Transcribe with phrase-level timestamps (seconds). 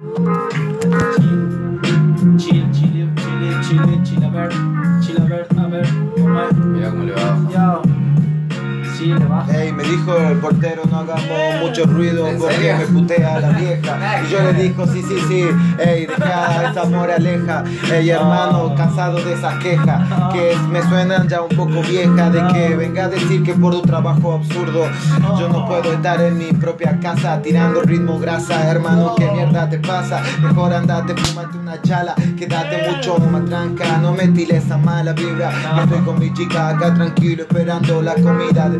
[0.00, 0.14] Chill,
[2.38, 3.10] chill, chill,
[3.64, 4.50] chill, chill, a ver,
[5.02, 5.57] chill,
[9.08, 9.58] Sí, le baja.
[9.58, 14.22] Ey, me dijo el portero no hagamos mucho ruido ¿En porque me putea la vieja
[14.22, 15.44] Y yo le dijo sí, sí, sí,
[15.78, 20.02] ey, deja esa moraleja Ey, hermano, cansado de esas quejas
[20.32, 23.82] Que me suenan ya un poco viejas De que venga a decir que por un
[23.82, 24.84] trabajo absurdo
[25.38, 29.78] Yo no puedo estar en mi propia casa Tirando ritmo grasa, hermano, ¿qué mierda te
[29.78, 30.22] pasa?
[30.42, 35.50] Mejor andate, fumate una chala Quédate mucho más tranca, no me tires esa mala vibra
[35.76, 38.78] Yo estoy con mi chica acá tranquilo esperando la comida de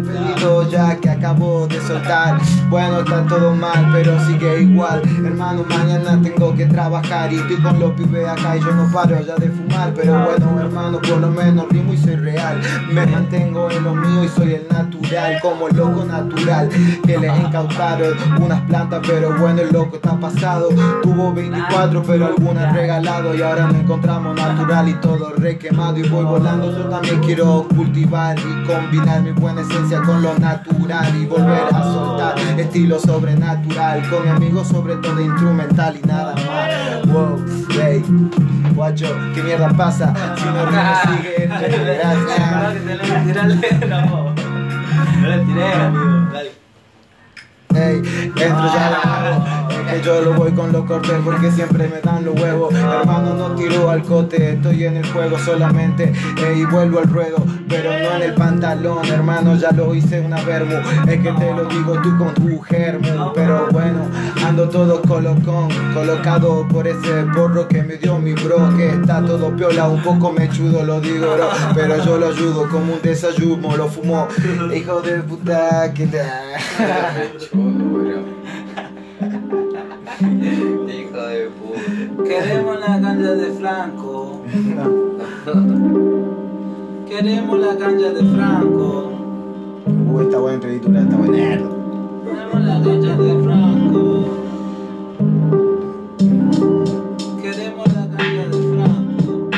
[0.71, 2.39] ya que acabo de soltar.
[2.69, 5.03] Bueno, está todo mal, pero sigue igual.
[5.25, 7.33] Hermano, mañana tengo que trabajar.
[7.33, 9.93] Y estoy con los pibes acá y yo no paro ya de fumar.
[9.95, 12.61] Pero bueno, hermano, por lo menos rimo y soy real.
[12.93, 16.69] Me mantengo en lo mío y soy el natural Como el loco natural
[17.05, 19.01] que le incautaron unas plantas.
[19.07, 20.69] Pero bueno, el loco está pasado.
[21.03, 23.35] Tuvo 24, pero algunas regalado.
[23.35, 25.99] Y ahora nos encontramos natural y todo re quemado.
[25.99, 31.15] Y voy volando, yo también quiero cultivar Y combinar mi buena esencia con lo natural
[31.15, 32.39] Y volver a soltar.
[32.59, 37.07] Estilo sobrenatural Con mi amigos sobre todo instrumental y nada más.
[37.13, 38.03] Wow, hey,
[38.75, 40.15] guacho, ¿qué mierda pasa?
[40.37, 41.49] Si no rimo sigue
[45.21, 45.73] No, le tiré,
[47.75, 52.25] entro ya la Es que yo lo voy con los cortes porque siempre me dan
[52.25, 52.75] los huevos.
[52.75, 56.13] Hermano no tiro al cote, estoy en el juego solamente.
[56.57, 60.77] Y vuelvo al ruedo, pero no en el pantalón Hermano ya lo hice una vermu
[61.07, 64.07] Es que te lo digo tú con tu germu Pero bueno,
[64.45, 69.55] ando todo colocón Colocado por ese porro que me dio mi bro Que está todo
[69.55, 73.89] piola, un poco mechudo lo digo bro Pero yo lo ayudo como un desayuno, lo
[73.89, 74.29] fumó
[74.75, 76.21] Hijo de puta que bro.
[80.89, 81.81] Hijo de puta.
[82.25, 84.43] Queremos la ganja de Franco.
[87.09, 89.11] Queremos la ganja de Franco.
[90.13, 91.37] Uy, está buena entrevistura, está buena.
[91.37, 94.25] Queremos la ganja de Franco.
[97.41, 99.51] Queremos la ganja de Franco.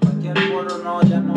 [0.00, 1.34] Cualquier porro no, ya no.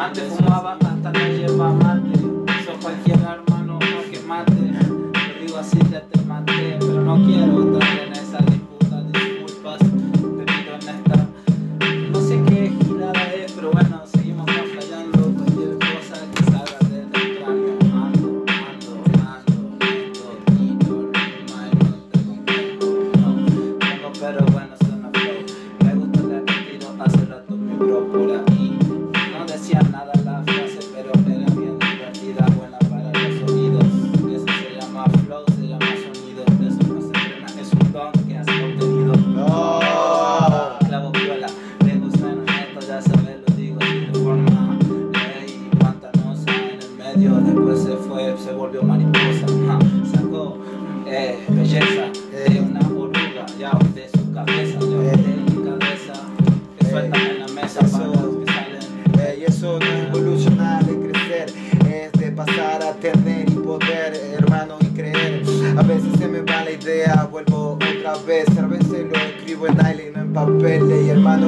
[0.00, 2.12] Antes fumaba hasta no lleva mate.
[2.60, 4.52] Eso cualquier hermano no que mate.
[4.52, 6.76] Te digo así, ya te maté.
[6.78, 7.69] Pero no quiero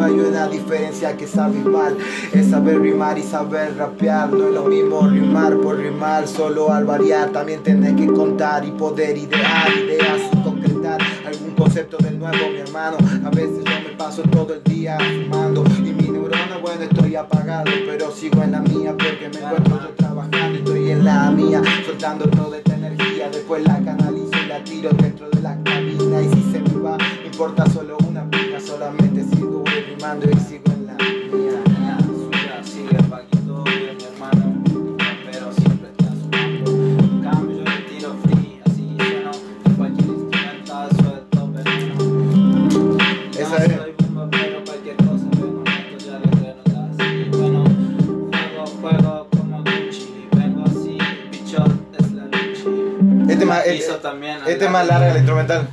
[0.02, 1.96] Hay una diferencia que es abismal,
[2.32, 4.32] es saber rimar y saber rapear.
[4.32, 7.30] No es lo mismo rimar por rimar, solo al variar.
[7.30, 12.58] También tenés que contar y poder idear ideas y concretar algún concepto del nuevo, mi
[12.58, 12.96] hermano.
[13.24, 17.70] A veces yo me paso todo el día fumando y mi neurona, bueno, estoy apagado,
[17.86, 20.58] pero sigo en la mía porque me encuentro yo trabajando.
[20.58, 23.28] Estoy en la mía, soltando toda esta energía.
[23.30, 26.22] Después la canalizo y la tiro dentro de la cabina.
[26.22, 28.01] Y si se me va, importa solo
[30.02, 31.62] sigo rimando y sigo en la mía.
[31.80, 34.64] La suya sigue Paquito, bien, mi hermano,
[35.30, 37.30] pero siempre está sumando.
[37.30, 39.30] Cambio, yo le tiro free, así sueno,
[39.76, 42.98] cualquier instrumental suelto veneno.
[43.38, 43.76] Esa no es.
[43.76, 46.56] soy bomba, pero cualquier cosa vengo, esto ya lo creo,
[46.90, 47.28] así.
[47.30, 47.64] Bueno,
[48.32, 50.98] juego, juego como Gucci, vengo así,
[51.30, 53.32] bichón es la Luchi.
[53.32, 55.68] Este más, Hizo este, este más larga el instrumental.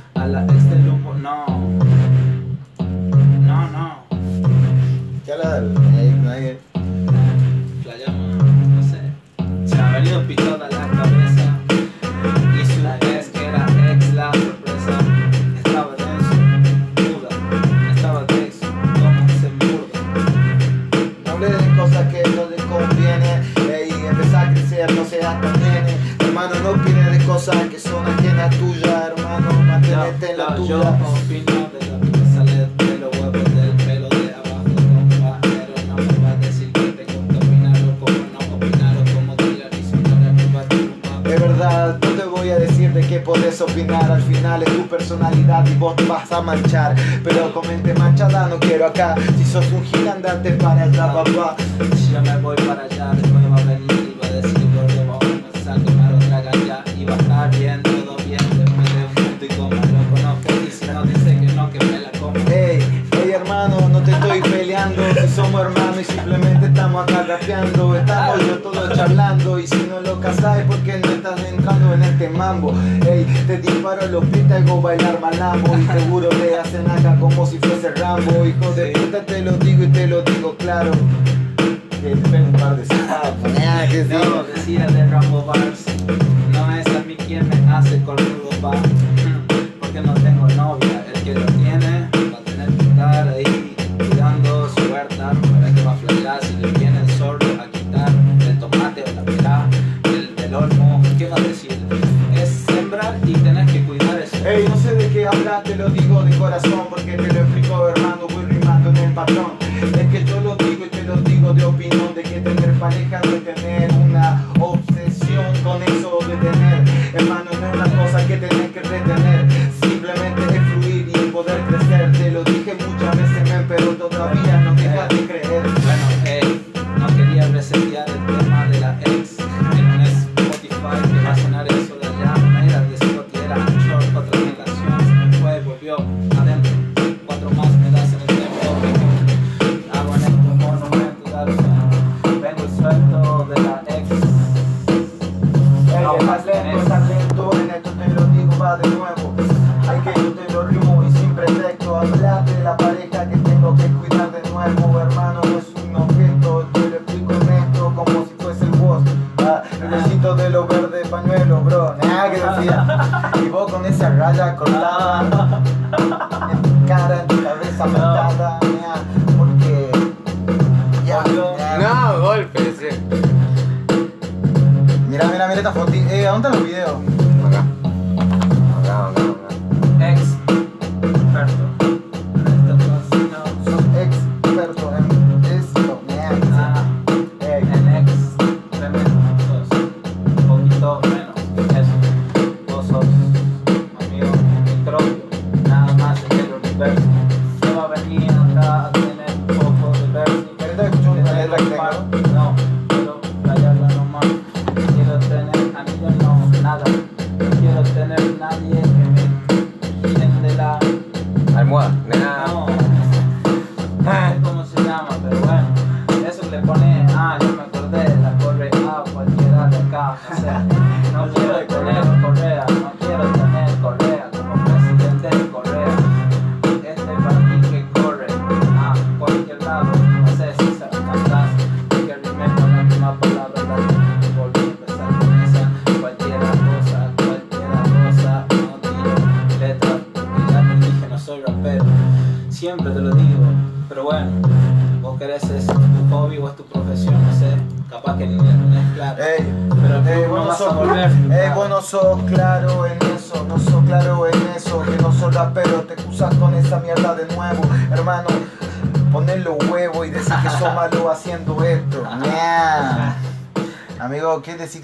[46.42, 46.94] manchar.
[47.24, 49.14] Pero con mente manchada no quiero acá.
[49.36, 50.79] Si sos un gigante para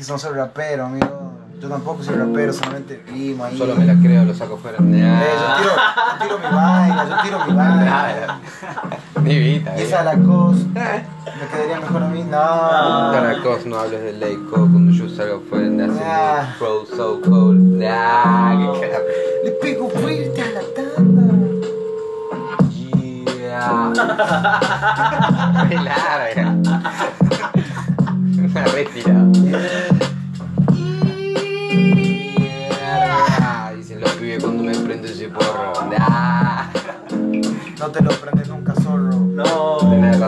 [0.08, 1.32] no soy rapero, amigo.
[1.60, 3.56] Yo tampoco soy rapero, solamente rimo ahí.
[3.56, 4.78] Solo me la creo, lo saco fuera.
[4.78, 5.22] Nah.
[5.22, 8.40] Eh, yo, tiro, yo, tiro, mi vaina, yo tiro mi vaina.
[9.22, 9.76] Divita.
[9.76, 9.82] Eh.
[9.82, 10.56] Esa la cos.
[10.66, 11.04] Me
[11.50, 13.12] quedaría mejor a mí, no.
[13.12, 15.66] Caracos, no hables de Lake Coke cuando yo salgo fuera.
[15.66, 16.56] Nace nah.
[16.58, 17.58] Pro So Cold.
[17.58, 18.72] Nah, no.
[18.74, 19.04] qué carajo.
[19.44, 21.22] Le pego fuerte a la tanda.
[23.36, 23.92] Yeah.
[25.64, 26.56] Muy larga.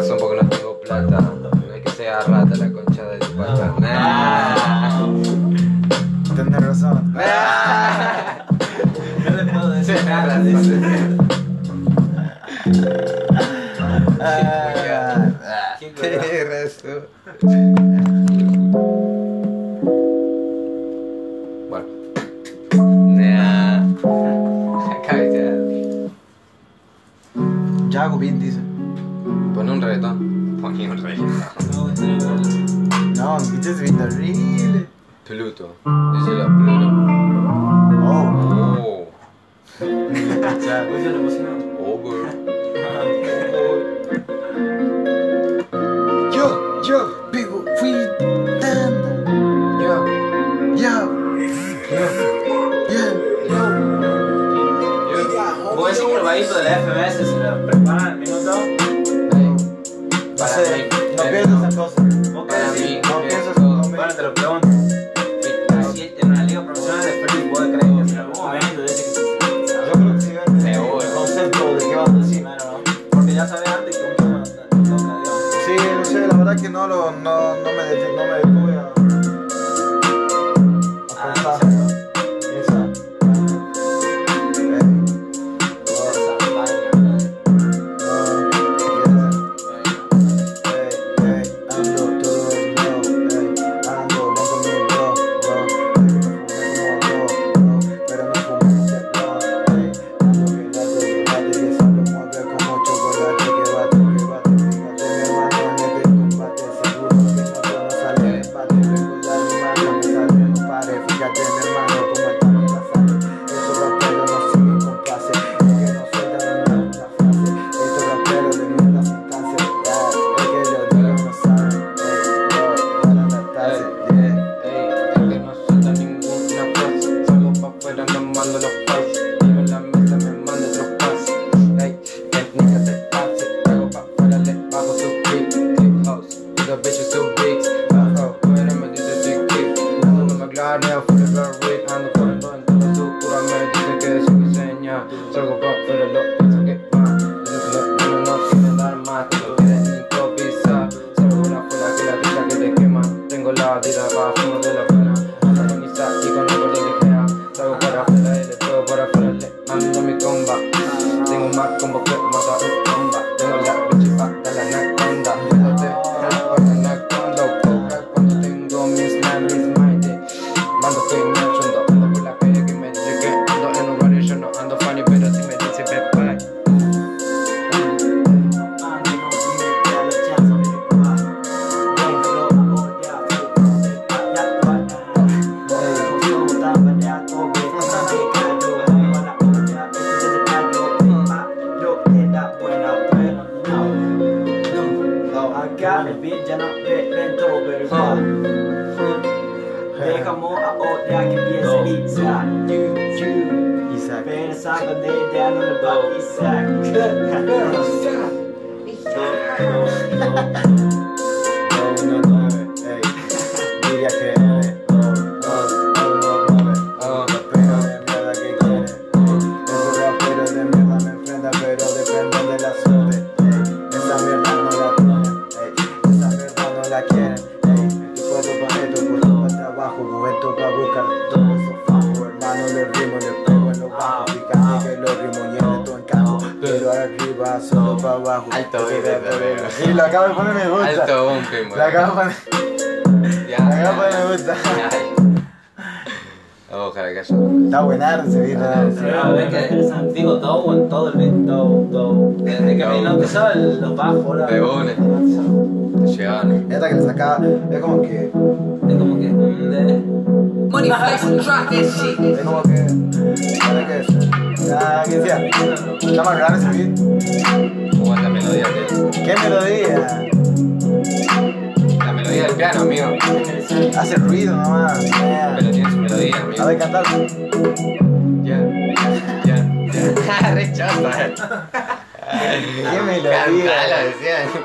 [0.08, 0.47] pasó un poco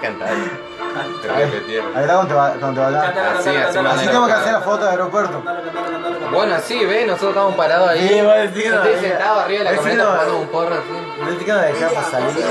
[0.04, 0.30] cantar.
[0.34, 3.40] A ver, a ¿dónde va, dónde va allá?
[3.40, 5.42] Así, así, así tengo que hacer la foto del aeropuerto.
[6.32, 8.08] Bueno, sí, ve, nosotros estamos parados ahí.
[8.08, 10.08] Sí, bueno, sí, Estoy sentado arriba de la camioneta eh.
[10.12, 11.22] fumando un porro así.
[11.24, 12.46] No te quiero dejar para salir.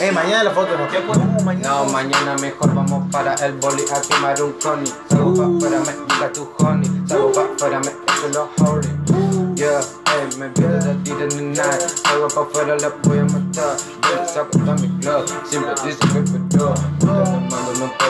[0.00, 0.86] Eh, mañana la foto no.
[0.86, 1.68] No, uh, mañana.
[1.68, 4.92] No, mañana mejor vamos para el boli a quemar un coni.
[5.08, 5.86] Salgo para afuera, uh.
[5.86, 7.02] me gusta tu honey.
[7.06, 9.54] Salgo para afuera, me echo los honey.
[9.54, 11.80] Yeah, hey, me pido la tira en el night.
[12.06, 13.76] Salgo para afuera, la voy a matar.
[14.02, 15.24] Yo saco a mi club.
[15.44, 16.48] Siempre dice que me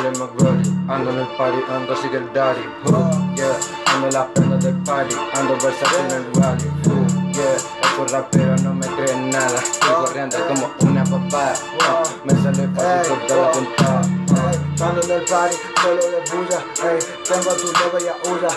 [0.02, 2.60] Ando en el party, ando sigue el daddy.
[2.86, 3.56] Uh, yeah.
[3.94, 6.66] Ando en las prendas del party, ando versace en el rally.
[6.86, 7.56] Uh, yeah.
[7.96, 9.60] Por rapero no me creen nada.
[9.60, 11.52] Estoy corriendo como una papá.
[11.78, 14.02] Uh, Me sale fácil por toda la oh, puntada
[14.88, 16.58] Ando en el party, solo de bulla.
[16.82, 16.98] Ey.
[17.22, 18.48] Tengo a tu loca ya huya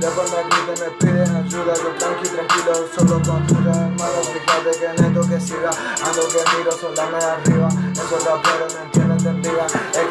[0.00, 1.74] Luego me gritan, me piden ayuda.
[1.74, 5.70] Yo tranqui, tranquilo, solo con tuya Hermano, fíjate que neto que siga.
[6.06, 7.68] Ando que miro, sola me arriba.
[7.92, 9.50] Esos raperos no entienden de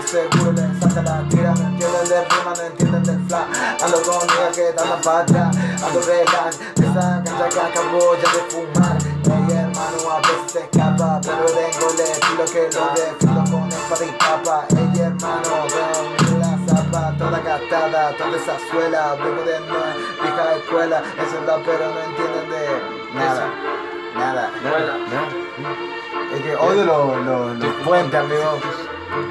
[0.10, 3.48] seguro le salta la tira, no entienden de rima, no entienden del fla,
[3.84, 5.52] ando con amigas que están la patria,
[5.86, 11.22] ando relax, esa cancha que acabó ya de fumar, ey hermano a veces se escapa,
[11.22, 16.58] pero tengo le estilo que lo defino con espada y papa, ey hermano, con la
[16.66, 22.50] zapa, toda gastada, toda esa suela, vengo de nueva, vieja escuela, esos raperos no entienden
[22.50, 22.64] de
[23.14, 23.46] nada,
[24.16, 24.52] nada.
[24.64, 24.98] Vuela.
[26.34, 28.60] Es que odio los lo, los puentes, amigo.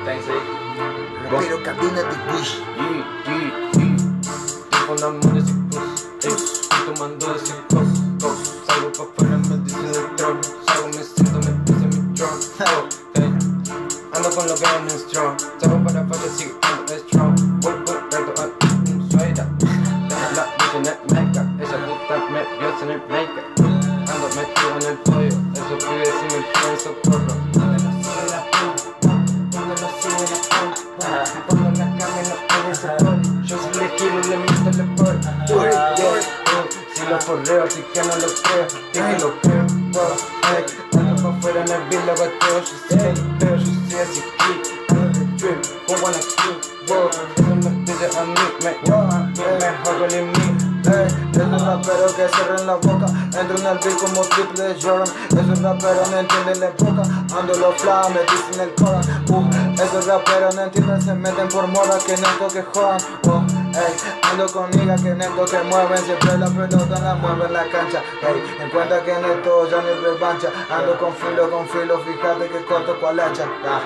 [0.04, 1.28] Thanks, eh.
[1.30, 2.62] Pero cadena de wish.
[2.76, 3.97] Y, y, y.
[4.20, 6.06] Estoy con amor ese cos.
[6.23, 7.88] Ey, estoy tomando ese cos.
[8.66, 10.40] Salgo pa' afuera, me dice del trono.
[10.66, 11.99] Salgo, me siento, me puse mi
[13.14, 13.38] ey.
[14.14, 15.37] Ando con lo que ando strong.
[15.61, 17.35] Salgo para afuera, sigo ando strong.
[17.61, 18.68] Voy por reto a.
[20.08, 21.42] Tengo la luz en el meca.
[21.62, 25.37] Esa puta me vio en el make Ando metido en el pollo.
[25.52, 26.14] Esos pibes
[37.09, 38.67] uh, Si lo forreo, así que no lo creo.
[38.93, 39.67] Dije lo creo.
[39.93, 40.17] wow,
[40.57, 40.65] ey.
[40.99, 42.61] Ando pa' afuera en el beat, lo bateo.
[42.61, 44.95] Yo sé el peo, yo sé así que.
[44.95, 46.61] Ando de drip, como one aquí.
[46.88, 48.35] Wow, eso me pide a mí.
[48.62, 50.69] Me a mí, mejor que en mí.
[50.88, 53.07] Ey, esos raperos que cierran la boca
[53.38, 57.03] Entro en el beat como triple Jordan Esos raperos no entienden la época
[57.37, 61.67] Ando los fly, me dicen el cora uh, Esos raperos no entienden, se meten por
[61.67, 63.58] moda Que neto que jodan uh,
[64.23, 68.03] Ando con niggas que neto que mueven Siempre la pelota la mueve en la cancha.
[68.23, 70.49] Ey, En cuenta que neto ya ni revancha.
[70.71, 73.47] Ando con filo, con filo Fíjate que corto cual hacha.
[73.65, 73.81] Ah,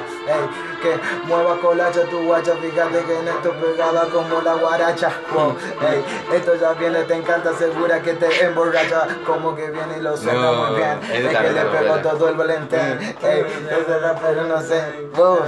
[0.83, 5.11] Que mueva colacha tu guacha Fíjate que neto pegada como la guaracha.
[5.33, 5.57] Wow,
[5.88, 6.05] ey,
[6.37, 9.07] Esto ya viene, te encanta, segura que te emborracha.
[9.27, 10.99] Como que viene y lo suena No, muy bien.
[11.12, 14.83] Es que le pegó todo el valentín Ey, ese rapero no sé.
[15.12, 15.40] No,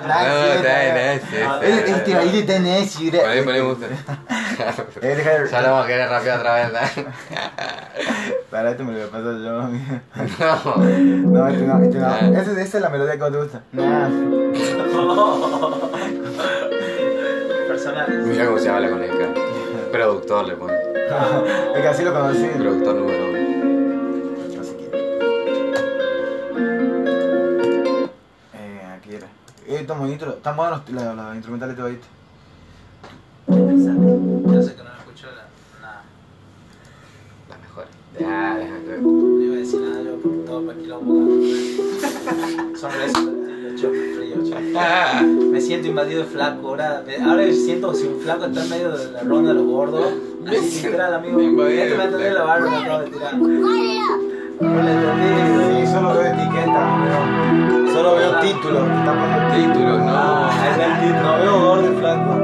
[0.00, 3.86] nice, está nice, Él- Este baile está nice A mí me gusta.
[5.50, 6.72] Ya lo vamos a querer rapear otra vez.
[8.50, 9.52] Para esto me lo voy a pasar yo.
[10.38, 10.76] No.
[11.30, 12.38] No, este no, este no.
[12.38, 13.62] Esa es la melodía que te gusta.
[13.72, 14.08] Nah.
[17.68, 18.26] Personales.
[18.26, 19.14] Mira cómo se llama la coneja.
[19.90, 20.72] Productor le pone.
[21.74, 23.38] Es que así lo conocí Productor número uno.
[24.60, 24.86] Así que.
[28.54, 29.26] Eh, aquí era.
[29.66, 29.80] Eh.
[29.80, 29.98] Están
[30.56, 32.06] buenos los instrumentales de ahorita.
[33.48, 33.54] Yo
[34.62, 35.48] sé que no me escucho la-
[35.82, 36.02] nada.
[37.50, 37.86] La mejor.
[38.22, 39.00] Ya, deja que.
[39.02, 41.14] No iba a decir nada yo por todo para quilombo.
[42.76, 44.72] Sonrisa, tío, choque frío, choque.
[44.76, 45.22] Ah.
[45.22, 46.68] Me siento invadido de flaco.
[46.68, 49.54] Ahora, me- ahora siento como si un flaco está en medio de la ronda de
[49.56, 50.06] los gordos.
[50.42, 51.40] Me Así literal, amigo.
[51.40, 52.38] invadido Este me de entendí flaco.
[52.38, 53.34] la barba me acabo de tirar.
[53.36, 55.86] No le entendí.
[55.86, 57.92] Sí, solo veo etiqueta, veo.
[57.92, 58.82] Solo veo títulos.
[58.88, 60.04] que Está poniendo Título, no.
[60.08, 61.28] Ah, es el título.
[61.32, 62.41] No veo gordo y flaco.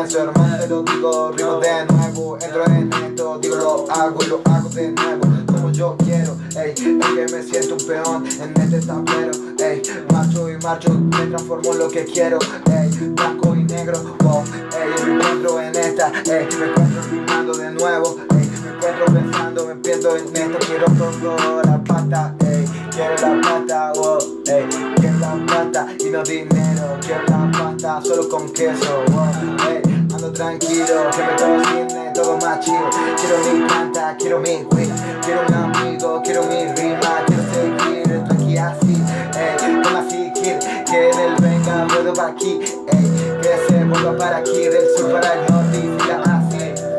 [0.00, 4.26] Pienso, hermano, te lo digo, rico de nuevo, entro en esto, digo lo hago y
[4.28, 8.62] lo hago de nuevo, como yo quiero, ey, es que me siento un peón en
[8.62, 12.38] este tablero, ey, marcho y marcho, me transformo en lo que quiero,
[12.70, 17.70] ey, blanco y negro, oh, ey, me encuentro en esta, ey, me encuentro rimando de
[17.72, 23.14] nuevo, ey, me encuentro pensando, me pienso en esto, quiero todo la pata, ey, quiero
[23.16, 28.50] la pata, oh, ey, quiero la plata y no dinero, quiero la pasta solo con
[28.50, 29.89] queso, oh, ey,
[30.32, 34.90] tranquilo, que me todo cine, todo más chido, quiero mi planta, quiero mi weed,
[35.22, 39.02] quiero un amigo, quiero mi rima, quiero seguir esto aquí así,
[39.36, 40.58] ey, con así kid,
[40.90, 42.60] que el venga ruedo para aquí,
[42.92, 46.58] ey, que se vuelva para aquí, del sur para el norte y siga así,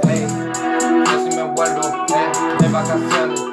[0.09, 0.27] ey.
[1.05, 3.41] Yo si me vuelvo eh, de vacaciones.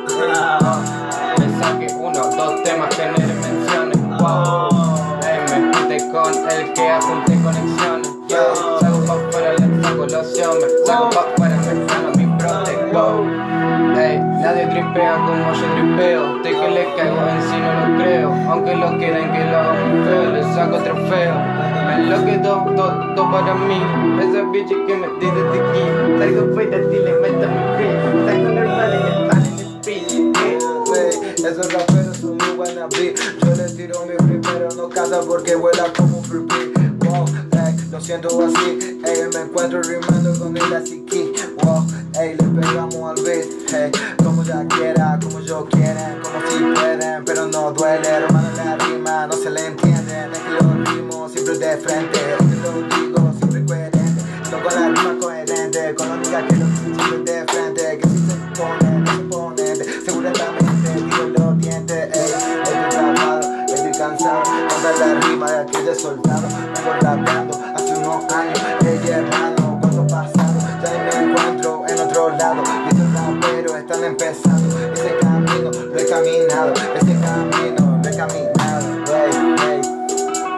[1.39, 3.99] Me saqué uno, dos temas que no menciones.
[4.19, 5.19] Wow.
[5.23, 8.09] Eh, me junté con el que apunté conexiones.
[8.29, 8.88] Yo afuera,
[10.09, 10.57] loción.
[10.61, 12.73] Me saco pa' afuera, me gano mi prote.
[12.93, 13.25] Wow.
[13.99, 16.39] Ey, nadie tripea como yo tripeo.
[16.43, 18.33] De que le caigo en sí no lo creo.
[18.51, 21.35] Aunque lo quieren que lo haga muy feo, le saco trofeo.
[21.87, 22.65] Me lo quedo
[23.15, 23.81] todo para mí.
[24.23, 25.85] Esa bitch que me dice de aquí.
[26.19, 28.27] Salgo fuera y le meto mi free.
[28.27, 29.69] Salgo normal y el pan en el.
[29.89, 35.55] Ey, Esos raperos son muy wannabe Yo les tiro mi free pero no casa porque
[35.55, 36.47] vuela como un free
[37.01, 37.25] Wow,
[37.99, 41.05] lo siento así Ey, me encuentro rimando con el así
[41.65, 41.85] Wow,
[42.21, 43.91] ey, le pegamos al beat, hey,
[44.23, 49.27] como ya quiera, como yo quieren, como si pueden, pero no duele, hermano la rima,
[49.27, 53.65] no se le entienden, es que los ritmos siempre de frente, te lo digo, siempre
[53.67, 58.09] coherente, no con la rima coherente, con la única que lo siempre de frente, que
[58.09, 62.33] si se pone, no se pone, seguramente, tiro los dientes, ey,
[62.63, 67.59] estoy trabado, estoy cansado, contar la rima de aquel soldado, vengo rapeando
[68.09, 70.91] unos años, ey hermano, cuando pasado, ya
[71.21, 77.21] me encuentro en otro lado, esos raperos están empezando, ese camino lo he caminado, ese
[77.21, 79.33] camino lo he caminado, ey,
[79.69, 79.81] ey.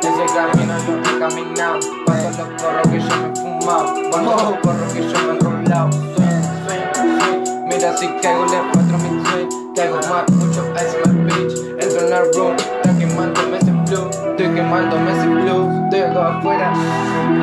[0.00, 1.80] Ese camino yo he caminado.
[2.06, 5.30] Cuando los corros que yo me he fumado Cuando los corros que yo me he
[5.32, 5.92] enrolado.
[5.92, 11.24] Swing, swing, swing Mira si caigo le muestro mi swing Caigo más, mucho ice my
[11.24, 11.82] bitch.
[11.82, 16.72] Entro en la room Estoy quemándome ese blue Estoy quemándome ese blue Estoy acá afuera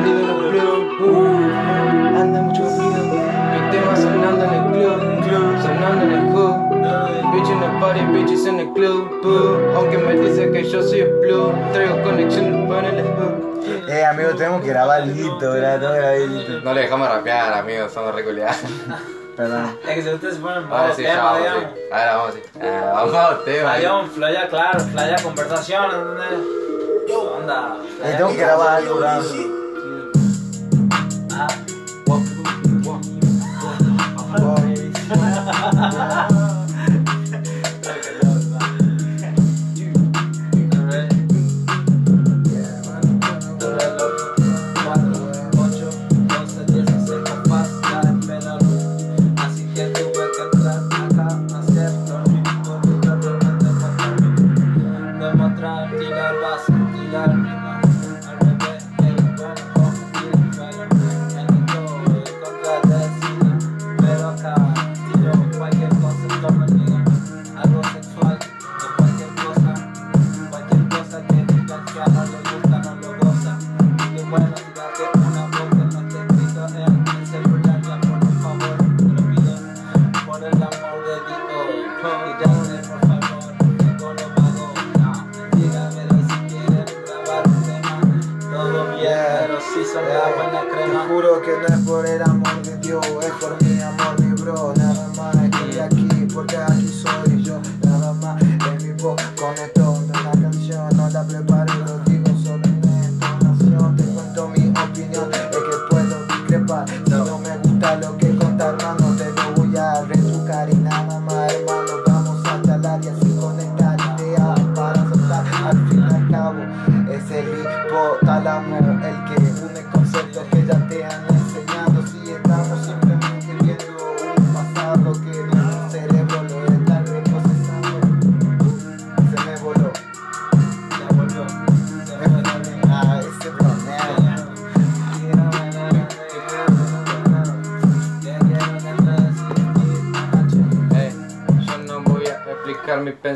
[0.02, 3.04] the blue uh, Anda mucho ruido
[3.52, 6.56] Mi tema sonando en el club Sonando en el hood
[7.32, 9.76] Bitch en el party, bitches en el club boo.
[9.76, 14.60] Aunque me dice que yo soy blue Traigo conexiones para el hood Eh, amigo, tenemos
[14.62, 15.78] que grabar listo, ¿verdad?
[15.78, 16.60] Tengo que grabar listo.
[16.64, 18.56] No le dejamos rapear, amigos, somos reculeados.
[19.36, 19.78] Perdón.
[19.86, 21.62] Es que si ustedes se ponen Ahora modo sí, tema, vamos, digamos.
[21.62, 21.80] sí.
[21.92, 22.40] Ahora vamos, sí.
[22.60, 23.70] Ah, vamos a tema.
[23.70, 26.67] Flaya, flaya, claro, flaya conversación, ¿entendés?
[27.16, 27.76] Onda.
[28.02, 29.22] Eh, flaya tengo que grabar algo, ¿verdad?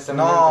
[0.08, 0.41] No.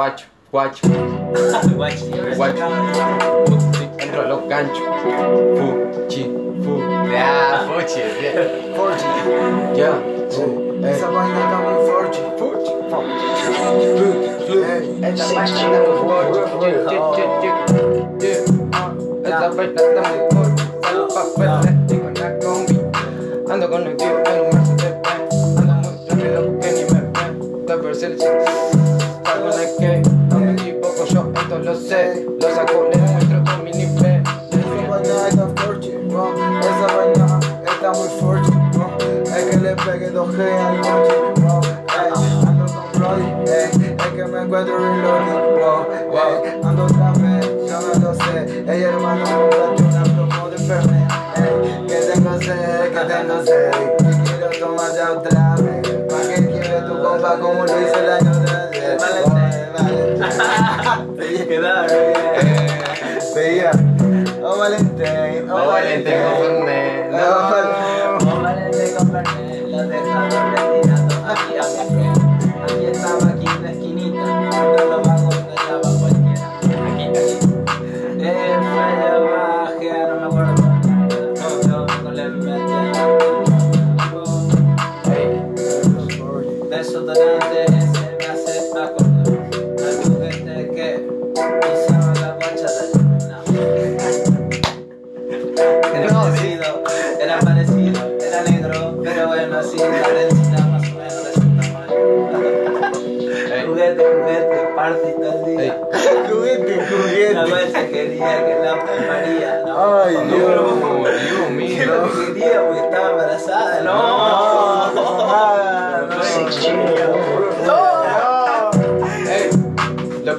[0.00, 0.50] Guacho, bien.
[0.50, 2.36] guacho, guacho, Bacha.
[2.36, 2.66] guacho.
[3.74, 4.80] Sí, Entro a los ganchos.
[5.58, 6.22] Fuchi,
[6.64, 6.80] fu.
[7.12, 8.34] Ya, fuchi, bien.
[8.74, 9.10] Forgy.
[9.76, 9.92] Ya.
[10.88, 12.22] Esa vaina está muy forgy.
[12.38, 12.72] Forgy.
[14.48, 16.40] Ey, Esa vaina está muy corta.
[16.60, 17.58] Yeah, yeah, yeah, yeah.
[18.20, 18.40] Yeah,
[18.72, 20.62] ah, Esa vaina está muy corta.
[20.82, 22.76] Salgo pa' afuera, tengo una combi.
[23.52, 24.14] Ando con el tío
[40.40, 41.54] pegue 2G al coche, bro.
[42.00, 42.08] Ey,
[42.48, 45.72] ando con Brody, ey, es que me encuentro reloaded, bro.
[45.92, 48.36] Ey, ando otra vez, yo no lo sé.
[48.66, 51.10] Ey, hermano, comprate una promo de Fernet.
[51.36, 51.52] Ey,
[51.86, 53.70] que tengo sed, que tengo sed.
[54.00, 55.82] Y quiero tomar ya otra vez.
[56.08, 58.98] ¿Pa' qué quiere tu compa como lo hice el año de ayer?
[58.98, 59.20] Vale,
[59.76, 60.00] vale.
[61.16, 61.62] Bien.
[63.34, 63.70] Veía,
[64.42, 66.59] oh Valentín, oh Valentín.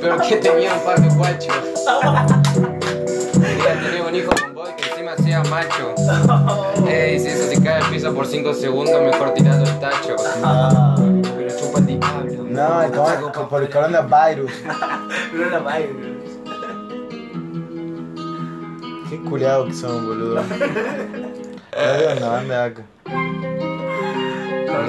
[0.01, 1.55] Peor que tenía un par de guachos.
[3.33, 5.93] Quería tener un hijo con boy que encima sea macho.
[6.87, 10.15] Ey, si eso se cae al piso por 5 segundos, mejor tirado el tacho.
[10.43, 12.43] Ah, lo chupa el diablo.
[12.49, 14.51] No, es como por el coronavirus.
[15.63, 16.11] Bailo.
[19.09, 20.41] Qué culiado que son, boludo.
[22.19, 22.81] No banda acá.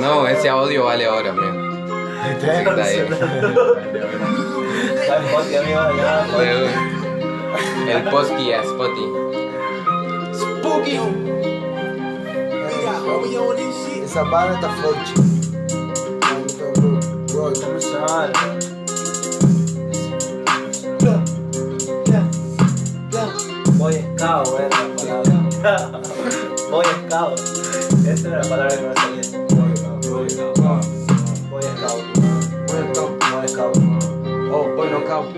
[0.00, 1.62] No, ese audio vale ahora, man.
[5.22, 6.48] Ay, porque amigo, ya, pues.
[7.88, 9.06] El posky a Spotty.
[10.34, 10.98] Spooky.
[14.04, 15.12] Esa banda está fuerte.
[17.32, 18.32] Bro, ¿Cómo se llama?
[23.78, 24.98] Boy Scout, era la
[25.62, 26.00] palabra.
[26.70, 27.38] Boy Scout.
[28.06, 29.41] Esa era la palabra que me salía.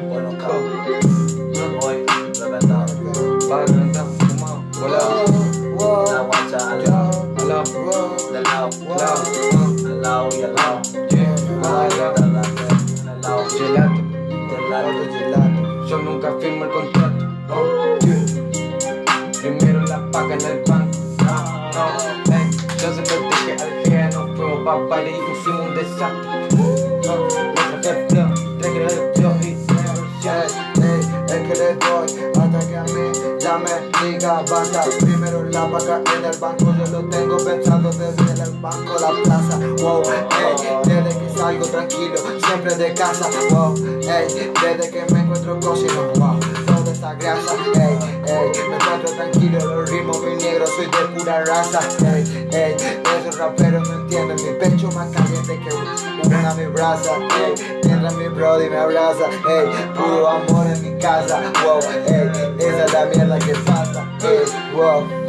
[0.09, 0.53] Bueno, cao.
[0.53, 0.65] Boy
[1.55, 1.81] Scout.
[1.81, 1.97] Boy,
[2.41, 2.87] reventado.
[3.51, 5.25] Va, reventado, fumado, volado.
[6.13, 7.63] La guacha al lado, Al lado,
[8.33, 9.23] del lado, al lado.
[9.87, 10.81] al lado y al lado.
[11.11, 12.49] Yeah, Al lado, al lado,
[13.11, 14.01] al lado, Gelato.
[14.31, 14.91] del lado.
[15.11, 15.87] gelato.
[15.89, 17.25] Yo nunca firmo el contrato.
[17.51, 17.99] Oh.
[19.41, 20.99] Primero la paga en el banco.
[21.19, 21.35] No,
[21.75, 22.51] no, ey.
[22.79, 22.97] Yo lo
[23.29, 26.74] dije al GEA, nos fuimos pa' baile y hicimos un desastre.
[35.85, 39.59] En el banco, yo lo tengo pensando desde el banco, la plaza.
[39.83, 42.17] Wow, ey, desde que salgo tranquilo,
[42.47, 43.29] siempre de casa.
[43.51, 46.09] Wow, ey, desde que me encuentro cocino.
[46.15, 47.55] Wow, toda esa grasa.
[47.75, 51.81] Ey, ey, me encuentro tranquilo, los ritmos muy negros, soy de pura raza.
[52.15, 52.77] Ey, ey,
[53.21, 55.75] esos raperos no entienden mi pecho más caliente que
[56.27, 57.11] una mi brasa.
[57.45, 59.27] Ey, mientras mi brody me abraza.
[59.29, 61.43] Ey, puro amor en mi casa.
[61.63, 64.09] Wow, ey, esa es la mierda que pasa.
[64.23, 64.45] Ey,
[64.75, 65.24] wow.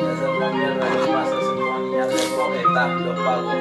[2.83, 3.51] Lo pago.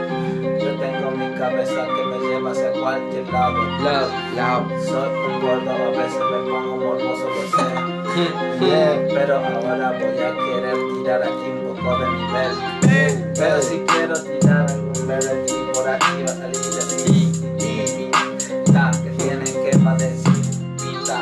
[0.59, 3.63] Yo tengo mi cabeza que me lleva hacia cualquier lado.
[3.83, 4.67] lado, lado.
[4.85, 7.95] Soy un gordo, a veces me pongo morboso, lo sé.
[8.61, 9.09] Yeah.
[9.13, 12.53] Pero ahora voy a querer tirar aquí un poco de nivel.
[13.37, 17.33] Pero si quiero tirar algún melody por aquí va a salir así.
[17.59, 20.33] Pinta, que tienen que padecer.
[20.79, 21.19] Pinta,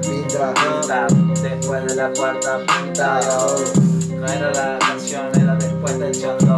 [0.00, 0.54] Pinta.
[0.54, 1.06] pinta,
[1.42, 3.20] después de la cuarta pinta.
[4.18, 6.51] No era la canción, era después del chandón,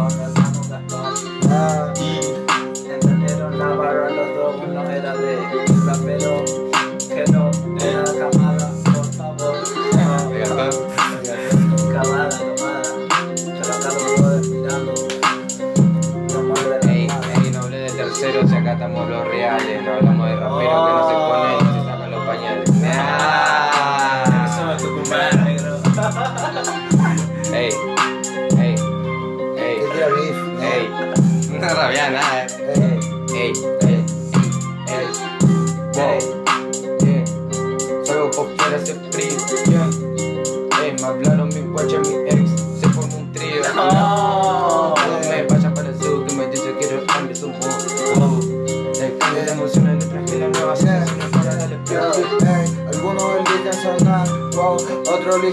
[20.67, 21.34] hablamos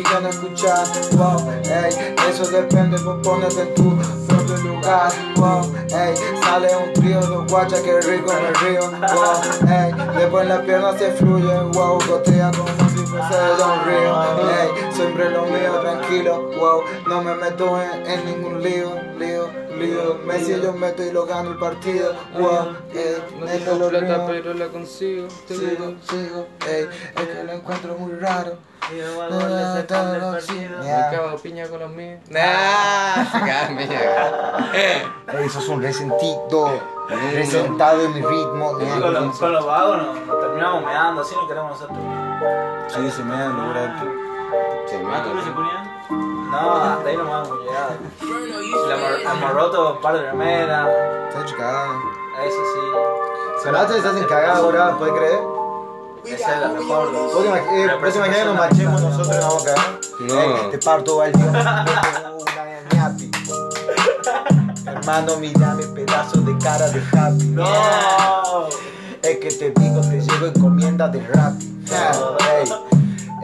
[0.02, 7.20] religión escuchar, wow, ey, eso depende, en tu propio lugar, wow, ey, sale un trío
[7.20, 11.98] de guacha que rico en el río, wow, ey, después las piernas se fluyen, wow,
[12.08, 14.51] gotea como si fuese de un río,
[15.02, 20.60] siempre lo mío, tranquilo, wow, no me meto en, en ningún lío, lío, lío, Messi
[20.60, 24.26] yo meto y lo gano el partido, wow, ey, No tengo lo plata, mío.
[24.28, 25.26] pero la consigo.
[25.48, 28.56] Te Sigo, sigo, ey, es que lo encuentro muy raro.
[28.90, 30.78] Y pan del partido.
[30.80, 32.20] Me cago piña con los míos.
[32.28, 34.00] Nah, se cagan piña.
[35.38, 36.80] Ey, sos un resentido,
[37.32, 38.72] resentado en mi ritmo.
[38.72, 41.98] Con los, con los vagos nos, nos terminamos meando, así no queremos nosotros.
[42.88, 44.21] Sí, se me dan lograr
[44.86, 45.50] Se ¿Ah, tú no se hace.
[45.52, 46.50] ponían?
[46.50, 47.90] No, hasta ahí nomás hemos llegado.
[48.88, 50.88] Le hemos, hemos roto un par de remeras,
[51.28, 51.94] Está hecho cagado.
[52.44, 53.62] eso sí.
[53.62, 55.40] Se matan y se hacen cagadas ahora, ¿puedes creer?
[56.24, 57.12] Esa es la mejor.
[57.12, 60.00] ¿Vos te eh, imaginas que nos machemos nosotros y nos vamos a cagar?
[60.20, 60.70] No.
[60.70, 63.30] Te parto al dios, una ñapi.
[64.86, 67.44] Hermano, mírame, pedazo de cara de happy.
[67.46, 68.68] ¡No!
[69.22, 71.54] Es que te digo, te llevo encomienda de rap.
[71.60, 72.72] Ey,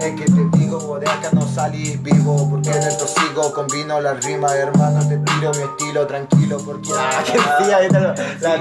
[0.00, 4.24] Es que te digo, de acá no salís vivo Porque en esto sigo, combino las
[4.24, 8.14] rimas Hermano, te tiro mi estilo tranquilo Porque, ah, que sí, ahí está la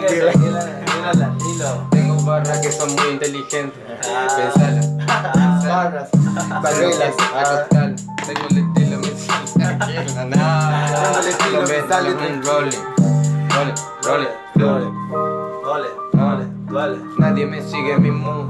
[0.08, 0.32] tira
[1.14, 1.38] la.
[1.92, 3.80] Tengo barras que son muy inteligentes.
[4.10, 4.28] Ah.
[4.36, 4.82] Pensala.
[5.68, 6.10] Barras,
[6.62, 7.96] Barrelas, barrelas a costal.
[8.26, 9.48] Tengo el estilo, me sale.
[10.06, 12.14] Tengo el estilo, me sale.
[12.14, 12.84] un rolling.
[13.50, 14.94] Rolling, rolling, rolling.
[15.64, 16.98] Duele, duele, duele.
[17.18, 18.48] Nadie me sigue mi mood.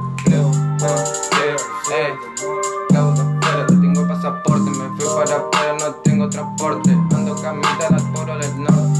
[6.17, 6.89] Tengo transporte.
[7.13, 8.99] Ando caminando por el norte.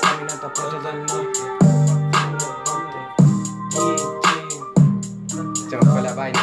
[0.00, 1.40] Caminando por todo el norte.
[5.68, 6.40] Se me fue la vaina.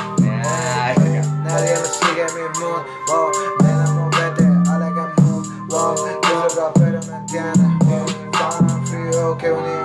[1.45, 6.99] Nadie me sigue mi mood Wow, nena, movete a la que move Wow, yo rapero,
[7.07, 9.82] me entiendes Wow, Tan frío que un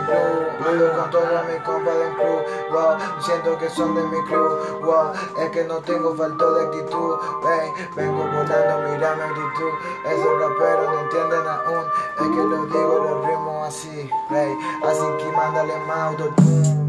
[0.79, 2.39] Ando con todas mis compas de un crew
[2.71, 5.13] Wow, siento que son de mi crew Wow,
[5.43, 7.17] es que no tengo falta de actitud
[7.51, 9.73] Ey, vengo volando, mira mi actitud
[10.07, 15.33] Esos raperos no entienden aún Es que lo digo, los ritmos así Ey, así que
[15.37, 16.15] mándale más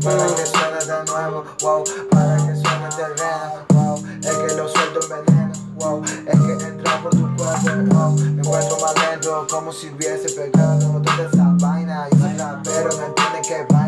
[0.03, 4.99] Para que suene de nuevo Wow, para que suene terreno Wow, es que lo suelto
[5.01, 9.71] en veneno Wow, es que entra por tu cuerpo Wow, me encuentro más lento Como
[9.71, 13.78] si hubiese pegado toda esa vaina Yo soy rapero, no entienden que bailan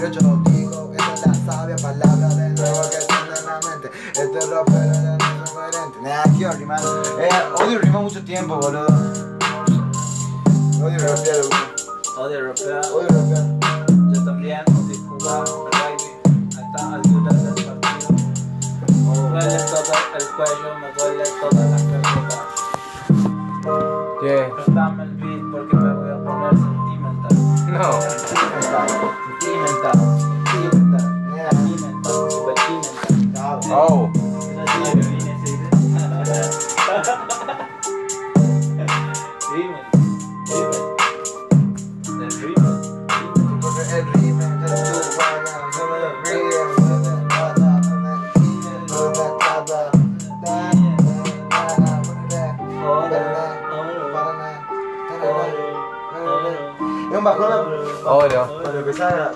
[0.00, 3.90] Pero yo digo, esa es la sabia palabra del nuevo que suena en la mente
[4.12, 8.86] Este rapero ya no es coherente Nah, quiero rimar eh, Odio rimar mucho tiempo, boludo
[10.82, 12.16] Odio rapear, boludo.
[12.16, 12.84] Odio rapear.
[12.94, 13.44] Odio rapear
[14.14, 16.10] Yo también odio jugar rugby
[16.56, 18.08] a estas alturas del partido.
[19.04, 22.38] Me duele todo el cuello, me duele toda la cabeza.
[24.22, 24.48] Yeah.
[24.54, 27.34] Préstame el beat porque me voy a poner sentimental.
[27.68, 29.29] No.
[29.80, 30.20] Sentimental.
[30.44, 31.36] Sentimental.
[31.36, 31.50] Yeah.
[31.50, 32.30] Sentimental.
[32.30, 32.54] Super
[33.08, 33.60] sentimental.
[36.92, 37.26] Oh.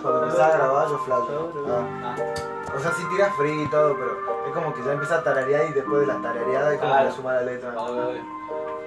[0.03, 1.53] Cuando empezás a, grabar yo flaco.
[1.69, 2.17] Ah.
[2.77, 5.71] O sea, sí tiras free y todo, pero es como que ya empieza a tararear
[5.71, 7.75] y después de la tarareada es como que le suma la letra.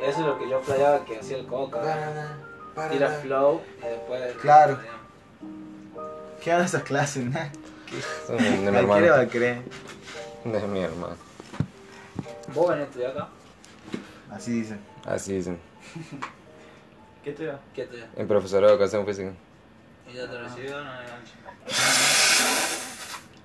[0.02, 1.82] Eso es lo que yo playaba que hacía el coca.
[2.92, 4.36] Tira flow y después.
[4.42, 4.78] Claro.
[6.44, 7.40] ¿Qué van esas clases, no?
[8.28, 9.22] Son de mi Cualquiera va hermano.
[9.22, 9.62] a creer.
[10.44, 11.16] De mi hermano.
[12.54, 13.28] ¿Vos venís a estudiar acá?
[14.32, 14.80] Así dicen.
[15.06, 15.60] Así dicen.
[17.24, 17.60] ¿Qué estudias?
[17.74, 18.08] ¿Qué estudias?
[18.16, 19.32] El profesorado de educación física.
[20.10, 20.78] ¿Y ya te recibió?
[20.78, 21.34] No, gancho.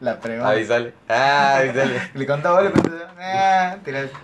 [0.01, 0.49] La pregunta.
[0.49, 0.95] Ahí sale.
[1.09, 2.11] Ah, ahí sale.
[2.15, 3.09] Le contaba, le contaba.
[3.19, 3.77] Ah.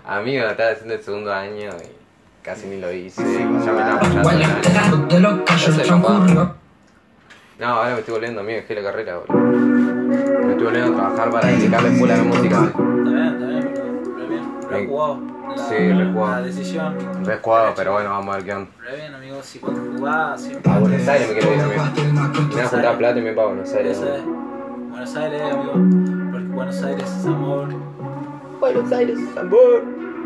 [0.07, 3.23] Amigo, estaba haciendo el segundo año y casi ni lo hice.
[3.23, 6.57] Sí, ya me estaba lo que lo transcurrió.
[7.59, 9.37] No, ahora me estoy volviendo, amigo, dejé la carrera, boludo.
[9.37, 12.65] Me estoy volviendo a trabajar para dedicarle full a la música.
[12.65, 13.73] Está bien, está bien,
[14.15, 14.63] pero bien.
[14.69, 14.89] Re Bien.
[14.89, 15.38] jugado.
[15.57, 16.31] La, Sí, re jugado.
[16.33, 16.97] La decisión.
[17.77, 18.71] Pero bueno, vamos a ver qué onda.
[18.81, 19.41] Re bien, amigo.
[19.43, 20.73] Si cuando jugás siempre.
[20.73, 21.83] A Buenos Aires me quiero ir, amigo.
[21.95, 23.99] Me voy a juntar plata y me voy para Buenos Aires.
[23.99, 24.25] Es.
[24.91, 25.73] Buenos Aires, amigo.
[26.33, 27.69] Porque Buenos Aires es amor.
[28.61, 29.98] Buenos Aires, amor.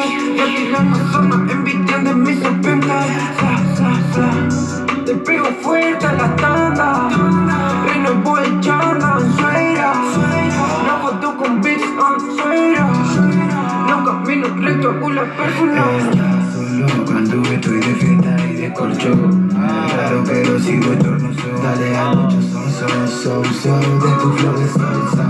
[0.00, 3.06] Ya tirando sombra, envidiando en mis serpentas
[5.04, 7.08] Te pego fuerte a la tanda.
[7.84, 9.92] Renuevo el charla, suera
[10.86, 11.84] No voto con beats,
[12.34, 12.88] suera
[13.88, 15.84] No camino recto a una persona
[16.54, 19.48] Solo cuando estoy de fiesta y de colchón.
[19.50, 24.66] Claro pero sigo estornudo Dale a muchos son, son, son, son De tu flor de
[24.66, 25.26] salsa.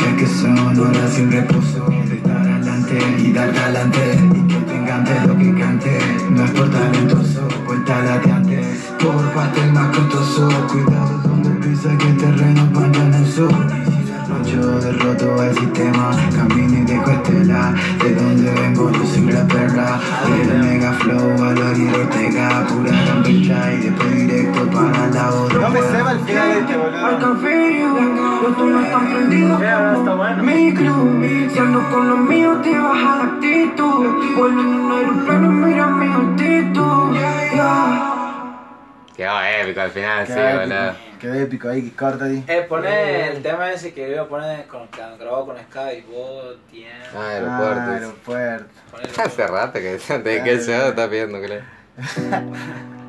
[0.00, 1.86] Es que son horas sin reposo.
[2.92, 5.98] De y dar talante Y que te encante lo que cante.
[6.30, 8.92] No es por talentoso, vuelta a la de antes.
[9.02, 13.48] Por pastel más costoso Cuidado donde pisa que el terreno pantanoso
[14.44, 17.74] yo derroto al sistema, camino y dejo estela.
[18.02, 20.00] De donde vengo yo soy la perra.
[20.26, 22.66] El mega flow, valor y Ortega.
[22.66, 25.60] Pura gambeta y después directo para la otra.
[25.60, 27.34] No me se va el final de este Al boludo.
[27.34, 27.84] café,
[28.42, 30.42] los tuyos están prendidos Sí, ahora está bueno.
[30.42, 34.06] Mi club, si ando con los míos te baja la actitud.
[34.36, 37.12] Vuelvo en un aeroplano, mira mi altitud.
[37.12, 38.08] Yeah.
[39.16, 41.11] Quedó épico al final, sí, boludo.
[41.22, 42.44] Qué épico ahí, que corta ahí.
[42.48, 46.56] Eh, poné el tema ese que iba a poner con, que grabado con Sky, vos,
[46.68, 47.08] tienes.
[47.14, 47.90] Ah, Ah, aeropuerto.
[47.92, 48.70] aeropuerto.
[49.22, 51.62] Hace rato que de que se está pidiendo, creo.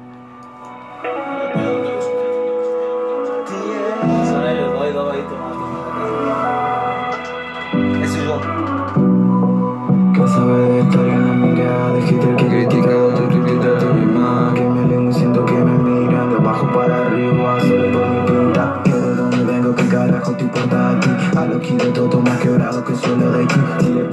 [21.63, 24.12] A lo que de todo más quebrado que solo de aquí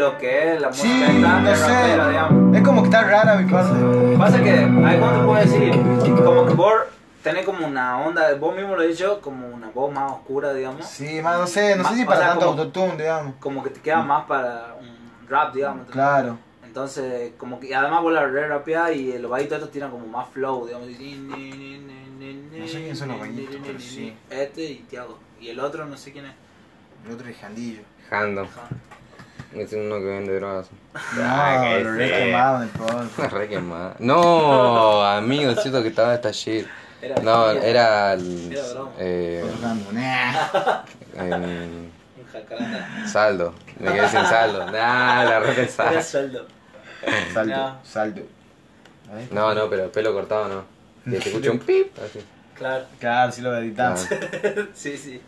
[0.00, 1.56] lo que es la música Sí, está no rapera,
[2.04, 2.08] sé.
[2.10, 2.56] digamos.
[2.56, 3.74] Es como que está rara mi cosa.
[4.18, 5.70] Pasa que, ahí ¿cómo te puedo decir?
[6.24, 6.72] Como que vos
[7.22, 10.86] tenés como una onda, vos mismo lo has dicho, como una voz más oscura, digamos.
[10.86, 13.34] Sí, más no sé, no sé si O para sea, tanto como- autotune, digamos.
[13.38, 15.86] Como que te queda más para un rap, digamos.
[15.90, 16.38] Claro.
[16.64, 20.06] Entonces, como que y además vos la re rapeás y los bajitos estos tiran como
[20.06, 20.88] más flow, digamos.
[20.88, 24.14] No sé quiénes son los bajitos, pero sí.
[24.30, 25.18] Este y Tiago.
[25.40, 26.32] Y el otro no sé quién es.
[27.06, 27.80] El otro es Jandillo.
[28.08, 28.46] Jando.
[29.54, 30.68] Es uno que vende drogas.
[30.94, 31.84] No, Ah, que sí.
[31.84, 33.32] re quemado en el podcast.
[33.32, 33.94] Re quemado.
[33.98, 36.66] No, amigo, es cierto que estaba esta shit.
[37.02, 38.56] Era No, Era era el.
[38.98, 39.44] Eh,
[42.32, 43.08] jacaranda.
[43.08, 43.54] saldo.
[43.78, 44.66] Me quedé sin saldo.
[44.70, 45.68] Nah, la re.
[45.68, 46.46] Saldo,
[47.46, 47.78] No.
[47.82, 48.22] saldo.
[49.10, 49.32] A ver.
[49.32, 50.64] No, no, pero pelo cortado no.
[51.10, 51.92] Que te escucho un pip.
[51.98, 52.20] Así.
[52.54, 52.84] Claro.
[52.98, 54.06] Claro, sí lo editamos.
[54.74, 55.20] Sí, sí.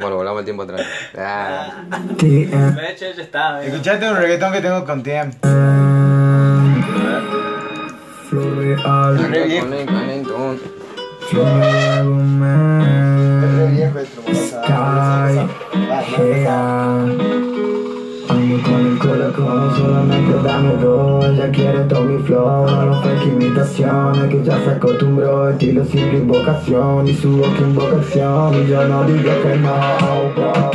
[0.00, 0.82] Bueno, volvamos el tiempo atrás.
[1.16, 1.82] Ah,
[2.18, 2.74] TM.
[2.74, 3.72] De hecho, ya está, amigo.
[3.72, 5.30] Escuchate un reggaetón que tengo con TM.
[8.28, 9.18] Flow real.
[9.30, 9.66] Re viejo.
[9.66, 10.60] con el- con el- con-
[11.30, 13.58] Flow Es man.
[13.58, 14.62] re viejo esto, morosa.
[14.64, 16.42] Sky.
[18.28, 21.24] Ando con el corazón, solamente dame dos.
[21.26, 27.08] Ella quiere todo mi flow, no fake imitaciones Que ya se acostumbró, estilo simple invocación
[27.08, 29.72] Y su boca invocación, y yo no digo que no
[30.36, 30.70] wow.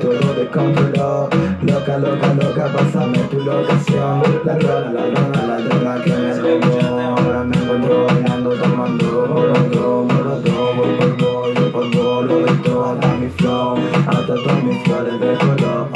[0.00, 1.28] Todo descontroló,
[1.62, 4.22] loca, loca, loca, pásame tu locación.
[4.44, 7.16] La droga, la droga, la droga que me robó.
[7.18, 12.56] Ahora me encuentro bailando, tomando, volando, volando Voy por voy, yo por voy, lo doy
[12.62, 13.76] todo a mi flow.
[14.06, 15.88] Hasta todas mis flores de color,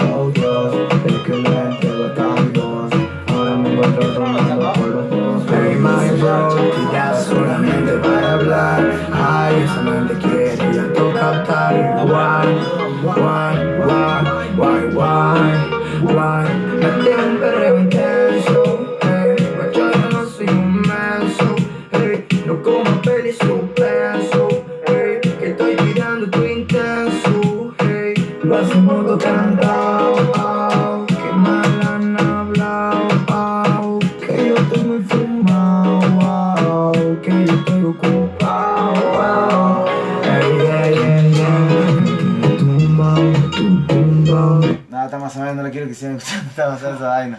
[45.55, 46.51] No, le quiero que sigan escuchando.
[46.57, 47.39] O menos esa vaina.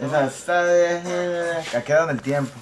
[0.00, 1.62] Esa está de.
[1.76, 2.52] Ha quedado en el tiempo.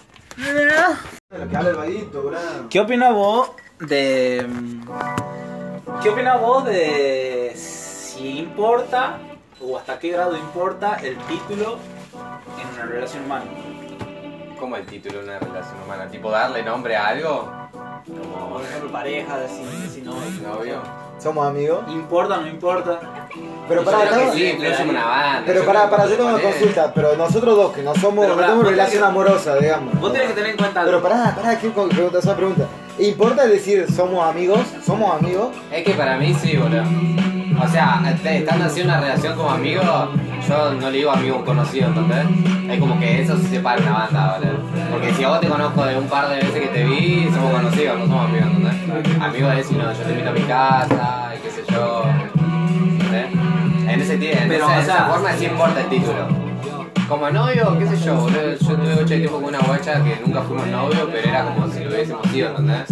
[1.31, 2.39] Lo que habla el vaguito, bro.
[2.71, 3.51] ¿Qué opinas vos
[3.81, 4.47] de.
[6.03, 9.19] ¿Qué opinas vos de si importa
[9.61, 11.79] o hasta qué grado importa el título
[12.61, 13.45] en una relación humana?
[14.59, 16.09] ¿Cómo el título de una relación humana?
[16.09, 17.62] ¿Tipo darle nombre a algo?
[18.07, 20.15] Como, por ejemplo, pareja, si, si no.
[20.43, 20.81] ¿Novio?
[21.19, 21.85] Somos amigos.
[21.89, 22.99] ¿Importa o no importa?
[23.69, 25.43] Pero para, no- sí, incluso somos una banda.
[25.47, 26.93] pero para, para, yo tengo una consulta.
[26.93, 30.01] Pero nosotros dos, que no somos, Pero no tenemos relación amorosa, digamos.
[30.01, 32.67] Vos tenés que tener en cuenta Pero pará, pará, quiero preguntar esa pregunta.
[32.99, 34.61] ¿Importa decir somos amigos?
[34.85, 35.49] ¿Somos amigos?
[35.71, 36.83] Es que para mí sí, boludo.
[37.63, 39.83] O sea, este, estando así una relación como amigo,
[40.49, 42.27] yo no le digo amigo conocido, ¿entendés?
[42.71, 44.59] Es como que eso se separa una banda, boludo.
[44.91, 47.53] Porque si a vos te conozco de un par de veces que te vi, somos
[47.53, 49.23] conocidos, no somos amigos, ¿entendés?
[49.23, 52.05] Amigos es si no, yo te invito a mi casa, y qué sé yo.
[53.01, 53.27] ¿entendés?
[53.95, 56.42] En ese tie- en Pero, esa, o esa forma sí importa el título.
[57.13, 58.41] Como novio, qué sé yo, boludo.
[58.59, 61.85] Yo tuve mucho tiempo con una guacha que nunca fuimos novios, pero era como si
[61.85, 62.89] lo hubiésemos sido, ¿entendés?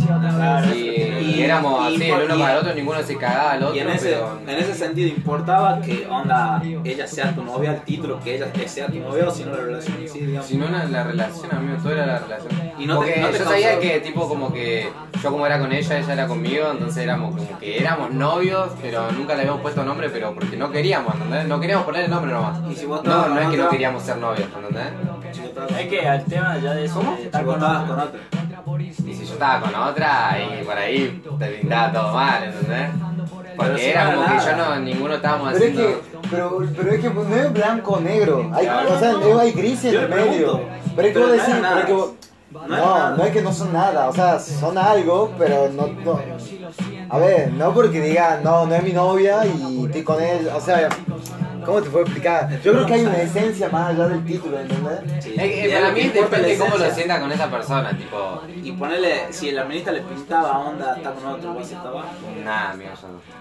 [0.77, 3.77] Y, y éramos así, y- el uno para el otro, ninguno se cagaba al otro,
[3.77, 4.39] Y en ese, pero...
[4.47, 8.89] en ese sentido importaba que onda ella sea tu novia, el título que ella sea
[8.89, 10.47] tu novia o si no la relación en sí, digamos.
[10.47, 12.53] Si no era la relación, amigo, todo era la relación.
[12.79, 14.91] Y no te- Porque no te yo causó- sabía que, tipo, como que
[15.23, 19.11] yo como era con ella, ella era conmigo, entonces éramos como que éramos novios, pero
[19.13, 21.47] nunca le habíamos puesto nombre, pero porque no queríamos, ¿entendés?
[21.47, 22.59] No queríamos poner el nombre nomás.
[22.71, 25.79] Y si vos No, no es que no queríamos ser novios, ¿entendés?
[25.79, 26.95] Es que al tema ya de eso.
[26.97, 27.13] ¿Cómo?
[27.17, 27.95] de Si con estabas otro.
[27.97, 28.21] con otra.
[29.07, 32.91] Y si yo estaba con otra, y por ahí te pintaba todo mal, ¿entendés?
[33.57, 36.01] Porque era no como que yo no, ninguno estábamos Pero es haciendo...
[36.01, 38.51] que, pero, pero es que no es blanco o negro.
[38.55, 40.25] Hay, o sea, hay gris en el medio.
[40.27, 40.61] pregunto.
[40.97, 42.13] Pero es que Pero vos no decís, pero es que vos-
[42.53, 46.21] No No, es es que no son nada, o sea, son algo, pero no, no-
[47.09, 50.61] A ver, no porque digan, no, no es mi novia y estoy con él, o
[50.61, 50.89] sea,
[51.71, 52.51] ¿cómo te puedo explicar?
[52.63, 55.25] Yo creo que hay una esencia más allá del título, ¿entendés?
[55.25, 55.35] Sí.
[55.37, 58.43] Es que Y para mí la depende cómo lo sienta con esa persona, tipo...
[58.63, 62.07] Y ponerle, si la ministra le pintaba onda, está con otro, vos estabas.
[62.45, 63.41] Nada, amigo, yo no.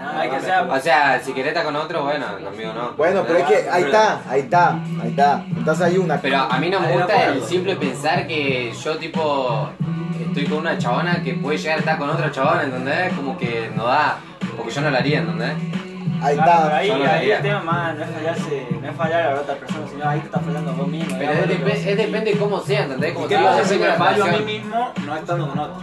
[0.00, 0.60] No, hay que ser.
[0.70, 2.92] O sea, si querés estar con otro, bueno, conmigo no.
[2.92, 5.44] Bueno, pero es que ahí está, ahí está, ahí está.
[5.46, 6.20] Entonces hay una.
[6.20, 9.68] Pero a mí no me de gusta el simple pensar que yo, tipo,
[10.26, 13.12] estoy con una chabona que puede llegar a estar con otro chabón, ¿entendés?
[13.14, 14.18] Como que no da,
[14.56, 15.54] porque yo no lo haría, ¿entendés?
[16.22, 16.76] Ahí Claro, pero está.
[16.76, 16.90] ahí,
[17.22, 20.08] ahí el tema más no es fallarse, no es fallar a la otra persona, sino
[20.08, 21.16] ahí te estás fallando vos mismo.
[21.18, 23.12] Pero es, bueno, depe- es depende de cómo sea, ¿entendés?
[23.14, 25.48] Como ¿Y qué te digo, pasa yo si me fallo a mí mismo no estando
[25.48, 25.76] con otro?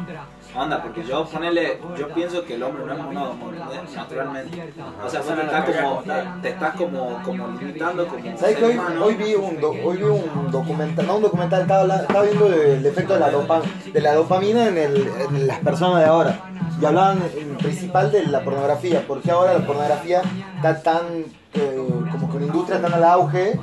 [0.58, 3.94] Onda, porque yo ponele, yo pienso que el hombre no es monógamo, ¿entendés?
[3.94, 4.74] naturalmente.
[5.06, 6.04] O sea, te estás como,
[6.42, 10.04] te estás como, como limitando como ¿Sabes que hoy, hoy vi un do- hoy vi
[10.04, 13.62] un documental, no un documental, estaba, estaba viendo el efecto de la, dopa-
[13.92, 16.40] de la dopamina en, el- en las personas de ahora.
[16.82, 20.22] Y hablaban en principal de la pornografía, porque ahora la pornografía
[20.56, 21.06] está tan,
[21.54, 23.60] eh, como que una industria tan al auge,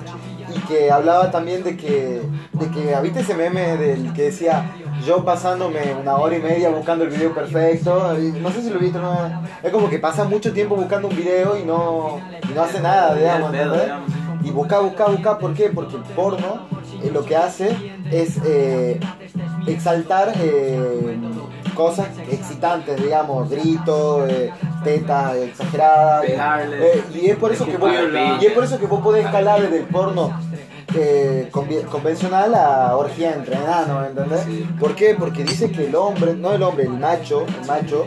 [0.54, 4.74] y que hablaba también de que, de que, ¿viste ese meme del que decía,
[5.06, 8.78] yo pasándome una hora y media buscando el video perfecto, y no sé si lo
[8.78, 12.62] viste, no, es como que pasa mucho tiempo buscando un video y no, y no
[12.62, 13.52] hace nada, digamos.
[14.44, 15.68] Y busca, busca, busca, ¿por qué?
[15.68, 16.66] Porque el porno
[17.02, 17.76] eh, lo que hace
[18.10, 18.98] es eh,
[19.66, 21.16] exaltar eh,
[21.74, 24.50] cosas excitantes, digamos, gritos, eh,
[24.84, 26.24] tetas exageradas.
[26.26, 27.90] Eh, y es por eso que vos,
[28.40, 30.32] y es por eso que vos podés escalar desde el porno
[30.94, 31.48] eh,
[31.90, 34.46] convencional a orgía entre enanos, ¿entendés?
[34.78, 35.14] ¿Por qué?
[35.18, 38.04] Porque dice que el hombre, no el hombre, el macho, el macho,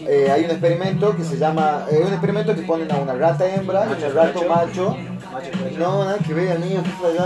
[0.00, 3.46] eh, hay un experimento que se llama, eh, un experimento que ponen a una rata
[3.52, 4.96] hembra y un rato macho.
[5.78, 7.18] No, nada que ver, amigo, ¿qué?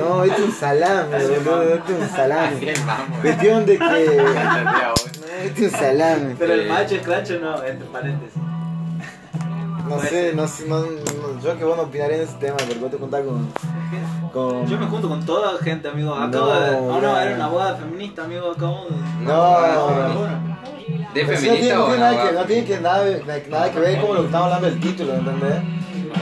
[0.00, 2.74] No, es un salame, boludo, es un salame.
[3.22, 3.84] Cuestión de que.
[3.84, 4.94] No,
[5.44, 6.36] es un salame.
[6.38, 8.40] Pero el macho es clacho no, entre paréntesis.
[9.88, 12.74] No sé, no sé, no, no- yo que vos no opinaré en ese tema, porque
[12.74, 13.48] vos te contás con.
[14.32, 14.66] con...
[14.66, 16.14] Yo me junto con toda gente, amigo.
[16.14, 16.76] Acabo No, de.
[16.76, 18.50] Oh, no, era una boda feminista, amigo.
[18.52, 19.24] Acabo de.
[19.24, 19.60] No,
[21.14, 21.98] ¿De no tiene, feminista no tiene no?
[21.98, 23.04] nada, que, no tiene que nada,
[23.48, 25.54] nada que ver con lo que estamos hablando del título, ¿entendés?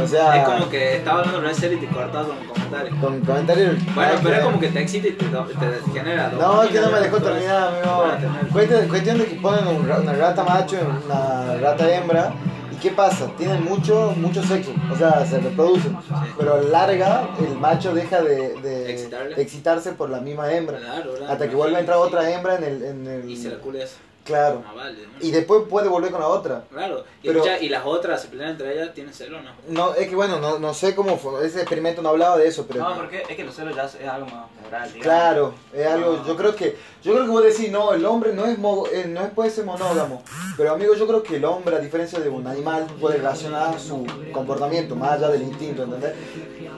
[0.02, 2.94] O sea, Es como que estaba hablando de una serie y te cortaba con comentarios.
[3.00, 3.94] con comentarios.
[3.94, 6.28] Bueno, que pero es como que te excita y te, te genera.
[6.30, 8.04] No, es que no me dejó terminar, amigo.
[8.52, 12.32] Cuestión, cuestión de que ponen una rata macho y una rata hembra.
[12.72, 13.30] ¿Y qué pasa?
[13.38, 15.96] Tienen mucho, mucho sexo, o sea, se reproducen.
[16.38, 19.34] Pero a la larga, el macho deja de, de- Excitarle.
[19.34, 20.76] de excitarse por la misma hembra.
[20.78, 21.32] Claro, claro.
[21.32, 22.82] Hasta que vuelve a entrar otra hembra en el.
[22.84, 23.96] En el Y se la cule eso.
[24.26, 24.62] Claro.
[24.66, 24.72] Ah.
[24.90, 25.26] ¿no?
[25.26, 26.64] Y después puede volver con la otra.
[26.70, 27.04] Claro.
[27.22, 29.50] Y, Pero- escucha, y las otras se pelean entre ellas, ¿tienen celo o no?
[29.68, 31.46] No, es que bueno, no, no sé cómo fue.
[31.46, 32.82] Ese experimento no hablaba de eso, pero.
[32.88, 35.02] No, porque es que los celos ya es algo más moral, digamos.
[35.02, 38.44] Claro, es algo, yo creo que, yo creo que vos decís, no, el hombre no
[38.46, 40.22] es, mo- eh, no es puede ser monógamo,
[40.56, 44.04] pero amigo, yo creo que el hombre, a diferencia de un animal, puede relacionar su
[44.32, 46.14] comportamiento más allá del instinto, ¿entendés?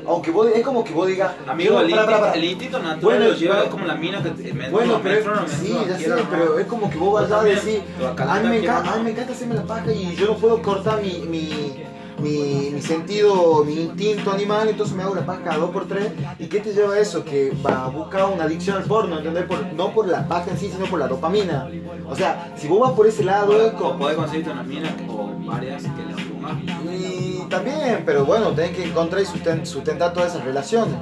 [0.07, 2.33] Aunque vos, es como que vos digas, Amigo, yo- el, pará, instinto, pará.
[2.35, 5.35] el instinto natural Bueno, lo lleva como la mina que te- me Bueno, no, pero
[5.35, 6.31] no es, sí, ya sé, no.
[6.31, 7.83] pero es como que vos Vos a decir,
[8.19, 10.61] a mí, me encanta, a mí me encanta hacerme la paja y yo no puedo
[10.63, 11.75] cortar mi, mi,
[12.19, 16.13] mi, mi sentido, mi instinto animal, entonces me hago la paja dos por tres.
[16.39, 17.25] ¿Y qué te lleva a eso?
[17.25, 19.45] Que va a buscar una adicción al porno, ¿entendés?
[19.45, 21.69] Por- no por la paja en sí, sino por la dopamina.
[22.09, 23.99] O sea, si vos vas por ese lado, como...
[23.99, 26.55] podés conseguirte una mina o varias que las pongas.
[26.93, 30.95] Y también, pero bueno, tenés que encontrar y susten- sustentar todas esas relaciones.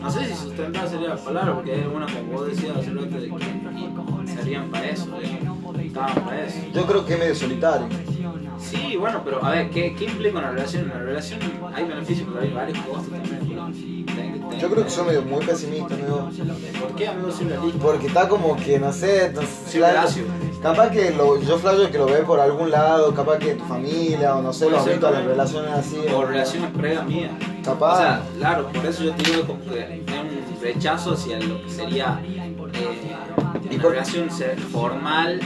[0.00, 3.06] No sé si sustentar sería la palabra, porque hay algunas como vos decías hace rato
[3.06, 5.08] de que serían para eso.
[5.78, 6.58] Estaban para eso.
[6.72, 7.88] Yo creo que es medio solitario.
[8.58, 10.84] Sí, bueno, pero a ver, ¿qué, qué implica una relación?
[10.84, 11.38] En una relación
[11.74, 14.58] hay beneficios, pero hay varios costos también.
[14.58, 16.28] Yo creo que soy medio muy pesimista, amigo.
[16.80, 17.28] ¿Por qué, amigo?
[17.80, 19.80] Porque está como que, no sé, no sé,
[20.60, 24.34] capaz que lo, yo flayo que lo ve por algún lado, capaz que tu familia
[24.34, 25.28] o no sé, ser visto las también.
[25.28, 25.96] relaciones así.
[26.12, 27.30] O relaciones previas mías.
[27.64, 27.94] Capaz.
[27.94, 31.62] O sea, claro, por eso yo te digo como que es un rechazo hacia lo
[31.62, 32.54] que sería eh,
[33.70, 35.38] ¿Y una por- relación ser formal,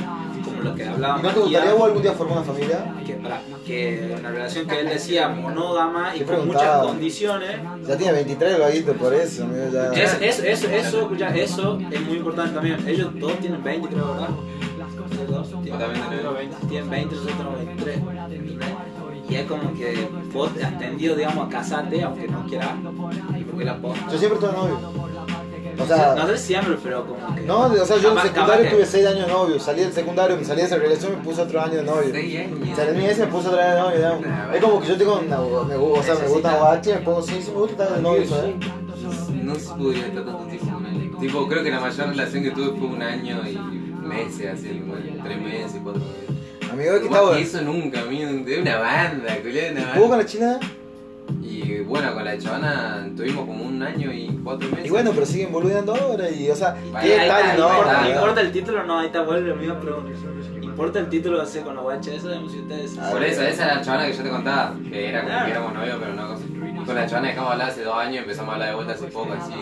[0.45, 1.22] como lo que ¿Y hablábamos.
[1.22, 2.95] no te gustaría vos algún día formar una familia?
[3.07, 7.51] que, para- que una relación que él decía monógama y con muchas condiciones.
[7.86, 9.66] Ya tiene 23 vaguitos por eso, amigo.
[9.72, 9.93] Ya.
[9.93, 12.88] Es- es- eso, eso, escucha, eso es muy importante también.
[12.88, 14.28] Ellos todos tienen 20, creo, ¿verdad?
[15.62, 16.20] Tienen- también tenés.
[16.20, 17.99] creo 20, tienen 20, nosotros tenemos 23.
[19.30, 22.70] Y es como que vos has tendido, digamos, a casarte, aunque no quieras.
[23.51, 24.11] Porque la posta.
[24.11, 24.78] Yo siempre tuve novio.
[25.83, 27.41] O no sea, sé si siempre, pero como que.
[27.43, 29.61] no, o sea, yo en secundario tuve 6 años de novio.
[29.61, 32.11] Salí del secundario, me salí de esa relación y me puse otro año de novio.
[32.76, 34.55] Salí de ese me puse otro año de novio, digamos.
[34.55, 37.41] Es como que yo tengo una, me, o sea, me gusta guache, me pongo sí,
[37.43, 38.55] sí me gusta estar de novio, ¿sabes?
[39.43, 41.18] No se podría estar tanto tiempo.
[41.18, 43.57] Tipo, creo que la mayor relación que tuve fue un año y
[44.07, 46.70] meses, así, como tres meses, cuatro meses.
[46.72, 50.16] Amigo, ¿qué que eso nunca, amigo, de una banda, culiado, de una ¿Jugó con banda.
[50.16, 50.61] la china?
[51.93, 54.86] Bueno, con la chavana tuvimos como un año y cuatro meses.
[54.86, 57.40] Y bueno, pero siguen boludeando ahora y, o sea, ¿qué Ahí tal?
[57.43, 58.09] está, No, importa, está.
[58.14, 60.11] importa el título, no, ahí está, vuelve la misma pregunta.
[60.62, 62.30] ¿Importa el título de hacer con la guacha esa?
[62.32, 62.93] Si ustedes.
[62.97, 65.45] Por eso, esa era la chavana que yo te contaba, que era como Claro.
[65.45, 68.18] que éramos novios, pero no con la chavana dejamos de hablar hace dos años y
[68.18, 69.53] empezamos a hablar de vuelta hace poco, así.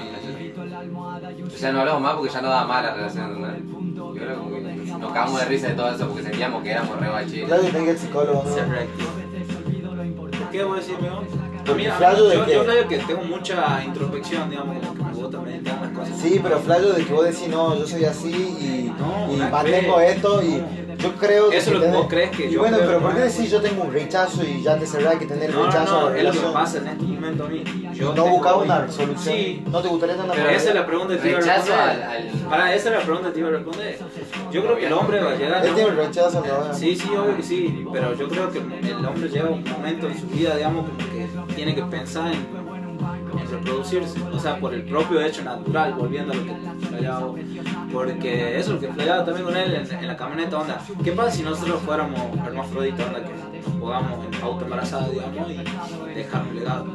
[1.60, 3.48] Ya no hablamos más porque ya no daba más la relación, ¿no?
[3.72, 4.60] Como que
[5.00, 7.46] nos cagamos de risa de todo eso porque sentíamos que éramos re bachiles.
[7.46, 8.54] Claro que tenga el psicólogo, ¿no?
[8.72, 9.10] reactivo.
[10.16, 10.96] ¿Por qué voy a decir,
[11.60, 14.50] A Porque mí, a mí- flayo de yo, que- yo creo que tengo mucha introspección,
[14.50, 16.18] digamos, que me gusta meditar las cosas.
[16.20, 20.42] Sí, pero flayo de que vos decís, no, yo soy así y, No, mantengo esto
[20.42, 20.62] y
[21.00, 21.56] yo creo que...
[21.56, 23.16] Eso es lo que vos crees que Y yo bueno, creo, pero ¿por ¿no?
[23.16, 25.96] qué decís yo tengo un rechazo y ya te cerrás que tener No, no, rechazo
[25.96, 27.64] a no, la es lo que pasa en este momento a mí.
[27.94, 29.18] Yo no buscaba hoy- una solución.
[29.36, 31.40] Sí, ¿No te gustaría tener una pero esa es la pregunta que te iba a
[31.40, 32.02] Rechazo responder.
[32.02, 33.98] al- al- Para, esa es la pregunta que te iba a responder.
[34.52, 35.66] Yo creo que el hombre va a llegar...
[35.66, 36.74] Él tiene un rechazo, ¿no?
[36.74, 40.20] Sí, sí, obvio que sí, pero yo creo que el hombre llega un momento en
[40.20, 42.79] su vida, digamos, como que tiene que pensar en, en
[43.30, 47.32] reproducirse, o sea, por el propio hecho natural, volviendo a lo que flayaba,
[47.92, 51.30] porque eso es lo que flayaba también con él en, la camioneta, onda, ¿qué pasa
[51.30, 56.56] si nosotros fuéramos hermafroditas, onda, que nos podamos en auto embarazada, digamos, y dejar un
[56.56, 56.86] legado?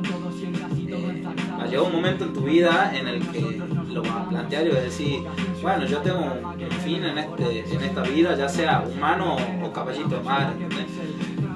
[0.88, 1.24] Eh,
[1.60, 3.62] va a llegar un momento en tu vida en el que
[3.92, 5.24] lo vas a plantear y vas a decir,
[5.62, 9.72] bueno, yo tengo un, un fin en, este, en esta vida, ya sea humano o
[9.72, 10.86] caballito de mar, ¿entendés?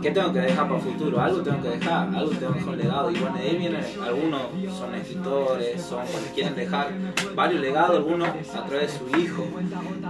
[0.01, 1.19] ¿Qué tengo que dejar para el futuro?
[1.19, 3.11] Algo tengo que dejar, algo tengo que dejar un legado.
[3.11, 4.41] Y bueno, de ahí vienen, algunos
[4.77, 6.93] son escritores, son porque quieren dejar
[7.35, 9.45] varios legados, algunos a través de su hijo.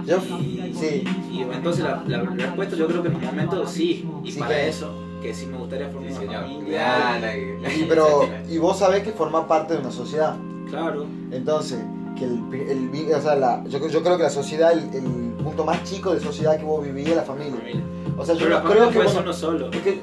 [0.06, 1.02] Yo, Y, sí.
[1.32, 4.54] y entonces la, la respuesta yo creo que en un momento sí, y Sí para
[4.54, 4.89] que- eso,
[5.20, 6.42] que sí me gustaría formar Sí, una señor.
[6.42, 6.78] familia.
[6.78, 7.36] Ya, la-
[7.74, 10.36] Y, pero, y vos sabés que forma parte de una sociedad.
[10.68, 11.78] Claro, Entonces,
[12.18, 15.04] que el, el o sea, la, yo, yo creo que la sociedad, el, el
[15.42, 17.56] punto más chico de sociedad que vos vivís es la familia.
[17.56, 17.82] familia.
[18.16, 19.70] O sea, yo Pero no creo que vos uno solo.
[19.70, 20.00] es que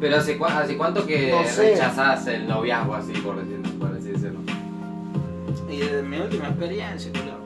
[0.00, 1.70] Pero hace, cua- hace cuánto que No sé.
[1.72, 4.40] rechazás el noviazgo así, por, decir, por así decirlo.
[5.68, 7.41] Y desde mi última experiencia, claro.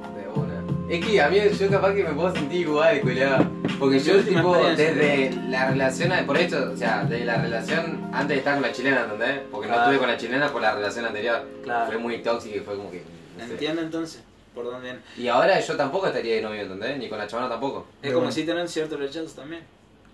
[0.88, 3.44] Es que a mí yo capaz que me puedo sentir igual, culiado.
[3.78, 8.36] Porque yo tipo, desde la relación, por hecho, o sea, desde la relación antes de
[8.36, 9.40] estar con la chilena, ¿entendés?
[9.50, 11.44] Porque no estuve con la chilena por la relación anterior.
[11.64, 11.86] Claro.
[11.86, 13.02] Fue muy tóxica y fue como que.
[13.36, 13.52] no sé.
[13.52, 14.22] ¿Entiendes entonces?
[14.54, 15.00] ¿Por dónde viene?
[15.18, 16.98] Y ahora yo tampoco estaría de novio, ¿entendés?
[16.98, 17.86] Ni con la chavana tampoco.
[18.00, 19.62] Es como si tienen cierto rechazo también.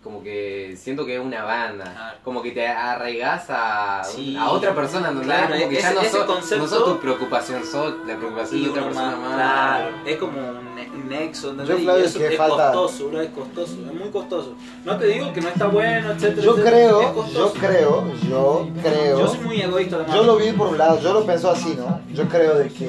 [0.03, 1.85] Como que siento que es una banda.
[1.85, 2.19] Claro.
[2.25, 4.37] Como que te arraigás a, Sí.
[4.37, 5.27] a otra persona, ¿entendés?
[5.37, 8.61] Claro, como que ese- ya no sos, concepto- no sos tu preocupación, sos la preocupación
[8.61, 9.35] Y de otra persona más, más.
[9.37, 11.79] Claro, es como un ne- un nexo, ¿entendés?
[11.85, 14.55] Yo, Y eso que es falta- costoso, bro, es costoso, es muy costoso.
[14.85, 18.69] No te digo que no está bueno, etcétera, yo etcétera, es creo, yo creo, yo
[18.83, 19.19] creo.
[19.21, 20.17] Yo soy muy egoísta además.
[20.17, 22.01] Yo lo vi por un lado, yo lo pienso así, ¿no?
[22.13, 22.89] Yo creo de que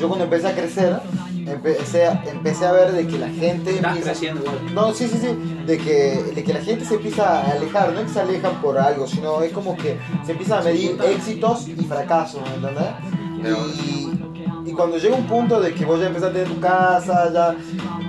[0.00, 0.98] yo cuando empecé a crecer,
[1.46, 4.10] empecé a, empecé a ver de que la gente empieza...
[4.10, 4.74] creciendo igual.
[4.74, 8.00] No, sí, sí, sí, de que, de que la gente se empieza a alejar, no
[8.00, 11.68] es que se alejan por algo, sino es como que se empiezan a medir éxitos
[11.68, 13.70] y fracasos, ¿me ¿entendés?
[13.84, 17.32] Y, y cuando llega un punto de que vos ya empezás a tener tu casa,
[17.32, 17.56] ya...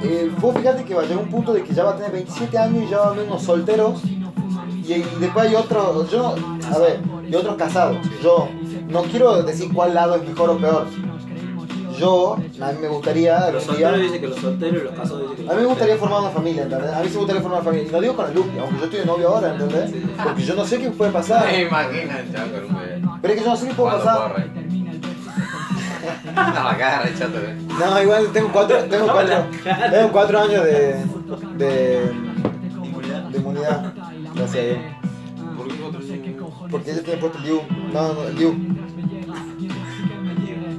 [0.04, 2.12] Eh, vos fíjate que va a llegar un punto de que ya va a tener
[2.12, 6.36] 27 años y ya va a haber unos solteros y, y después hay otros, yo,
[6.74, 7.98] a ver, y otros casados.
[8.24, 8.48] Yo
[8.88, 10.88] no quiero decir cuál lado es mejor o peor.
[12.00, 15.36] Yo, a mí me gustaría Los solteros dicen que los solteros y los casados dicen
[15.36, 16.94] que los a mí me gustaría formar una familia, ¿entendés?
[16.94, 17.90] A mí sí me gustaría formar una familia.
[17.90, 19.92] Y no digo con la Lupi, aunque yo estoy de novio ahora, ¿entendés?
[20.24, 21.46] Porque yo no sé qué puede pasar.
[21.46, 22.14] Me imagino.
[23.22, 24.50] Pero es que yo no sé qué puede pasar.
[26.34, 27.34] No, acá rechazo.
[27.80, 29.46] No, igual tengo cuatro, tengo cuatro,
[29.92, 30.96] tengo cuatro años de,
[31.58, 32.12] de,
[33.32, 33.94] de inmunidad.
[34.36, 34.78] Gracias a Dios.
[35.58, 36.50] ¿Por qué otro niño?
[36.70, 37.62] Porque ella tiene puesto el DIU.
[37.94, 38.56] No, no, el DIU.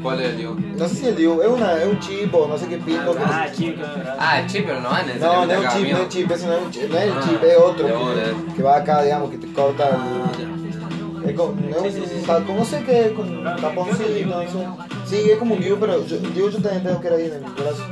[0.03, 0.57] ¿Cuál es el tío?
[0.77, 3.01] No sé si el DIU es, una, es un chip o no sé qué pico.
[3.13, 3.83] pero- Ah, chico.
[4.19, 6.09] Ah, el chip, pero no van en No, no es un chip, no es un
[6.09, 8.77] chip, ese no es un chip, no es el chip, es otro que, que va
[8.77, 11.29] acá, digamos, que te corta el...
[11.31, 11.95] Es como, es
[12.29, 14.67] un, como sé que es como un taponcito, no sé.
[15.07, 17.25] Sí, es como un DIU, pero yo, el DIU yo también tengo que ir ahí
[17.27, 17.85] en el brazo.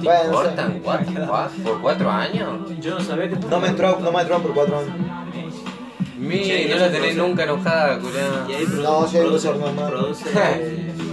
[0.00, 0.44] ¿Te Bueno, no sé.
[0.46, 2.48] cortan cuatro- por cuatro años?
[2.80, 4.90] Yo no sabía que No me entró, no me entró por cuatro años.
[6.18, 10.28] Mi, Sí, no la tenés produce- nunca enojada, produ- No, sí hay un produce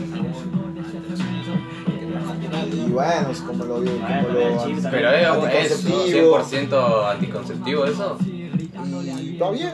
[2.73, 5.27] Y bueno, es como lo como Bueno, lo el chip Pero es,
[5.71, 6.39] es Anticonceptivo.
[6.39, 8.17] 100% anticonceptivo eso.
[8.25, 9.73] Y está bien.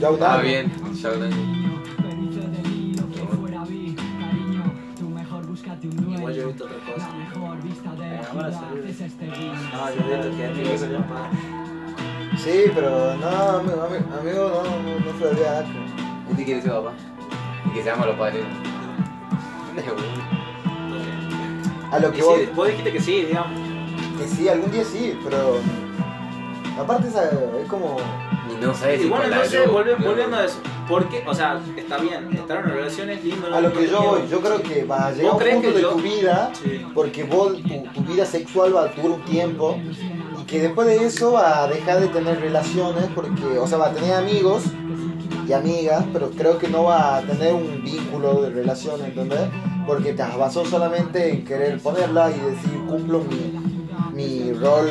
[0.00, 0.42] Ya un Ah, año.
[0.42, 1.36] bien, ya un año.
[5.82, 7.08] Igual yo he visto otra cosa.
[7.10, 7.16] Sí.
[9.72, 10.86] No, yo he visto que se.
[12.38, 13.28] Sí, pero no,
[13.58, 13.88] amigo,
[14.18, 15.66] amigo, no, no, no fue de.
[16.30, 16.92] ¿Y qué quiere decir papá?
[17.66, 18.44] Y que se llama los padres.
[21.92, 23.52] A lo que sí, voy, vos dijiste que sí, digamos.
[24.18, 25.56] que sí, algún día sí, pero
[26.78, 27.96] aparte esa- es como
[28.50, 29.24] Y no sabes Y si bueno,
[29.72, 30.04] volve- ¿no?
[30.06, 30.58] volviendo a eso.
[30.88, 33.46] Porque, o sea, está bien, estar en una relación es lindo.
[33.54, 35.80] a lo que yo voy, yo creo que va a llegar ¿Vos un punto de
[35.82, 36.84] yo- tu vida, Sí.
[36.94, 39.78] porque vos, tu, tu vida sexual va a durar un tiempo,
[40.40, 43.86] y que después de eso va a dejar de tener relaciones, porque, o sea, va
[43.86, 44.64] a tener amigos
[45.46, 49.48] y amigas, pero creo que no va a tener un vínculo de relación, ¿entendés?
[49.86, 54.90] Porque te basó solamente en querer ponerla y decir, cumplo mi, mi rol.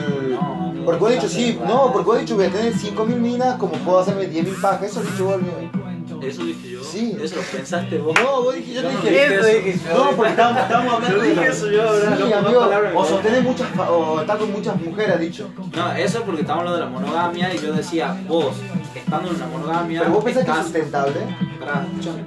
[0.85, 3.99] Porque has dicho, sí, no, porque has dicho, voy a tener 5.000 minas, como puedo
[3.99, 5.80] hacerme 10.000 pajas, eso has dicho vos, amigo.
[6.21, 6.83] Eso dije yo.
[6.83, 7.17] Sí.
[7.21, 8.13] Eso lo pensaste vos.
[8.21, 9.47] No, vos dije, yo Yo te no dije dije eso.
[9.47, 9.79] dije.
[9.93, 12.17] No, porque estamos, estamos hablando Yo de eso yo, ¿verdad?
[12.17, 15.49] Sí, amigo, o sostener muchas, o estar con muchas mujeres, dicho.
[15.75, 18.55] No, eso es porque estamos hablando de la monogamia y yo decía, vos,
[18.95, 21.19] estando en una monogamia, Pero vos pensás que es estás, sustentable.
[21.59, 22.23] Pará, escuchame.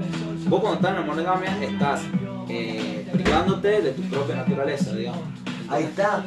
[0.48, 2.00] vos cuando estás en una monogamia estás
[2.48, 5.22] eh, privándote de tu propia naturaleza, digamos.
[5.68, 6.22] Ahí está.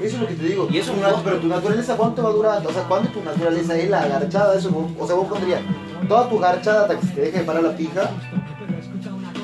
[0.00, 0.68] Eso es lo que te digo.
[0.70, 2.66] Y eso nat- pero tu naturaleza, ¿cuánto va a durar?
[2.66, 3.76] O sea, ¿cuándo es tu naturaleza?
[3.76, 4.54] ¿Es la agarchada?
[4.56, 5.60] Eso, o sea, vos pondrías
[6.08, 8.10] toda tu garchada hasta que se te deje de parar la pija.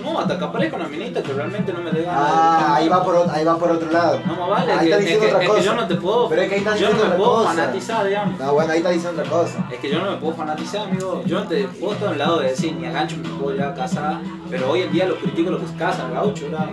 [0.04, 2.04] No, hasta que aparezca una minita que realmente no me dé.
[2.08, 4.18] Ah, ahí va por, ahí va por otro lado.
[4.26, 5.64] No me vale, Ahí está es diciendo que- otra es que cosa.
[5.64, 6.28] yo no te puedo.
[6.28, 7.48] Pero es que ahí está yo no diciendo me otra puedo cosa.
[7.54, 8.40] fanatizar, digamos.
[8.40, 9.66] No, bueno, ahí está diciendo otra cosa.
[9.72, 11.22] Es que yo no me puedo fanatizar, amigo.
[11.24, 13.70] Yo no te puedo estar al lado de decir, ni a gancho me puedo llevar
[13.70, 14.20] a casa.
[14.50, 16.66] Pero hoy en día los críticos lo que casan, gaucho, ¿verdad?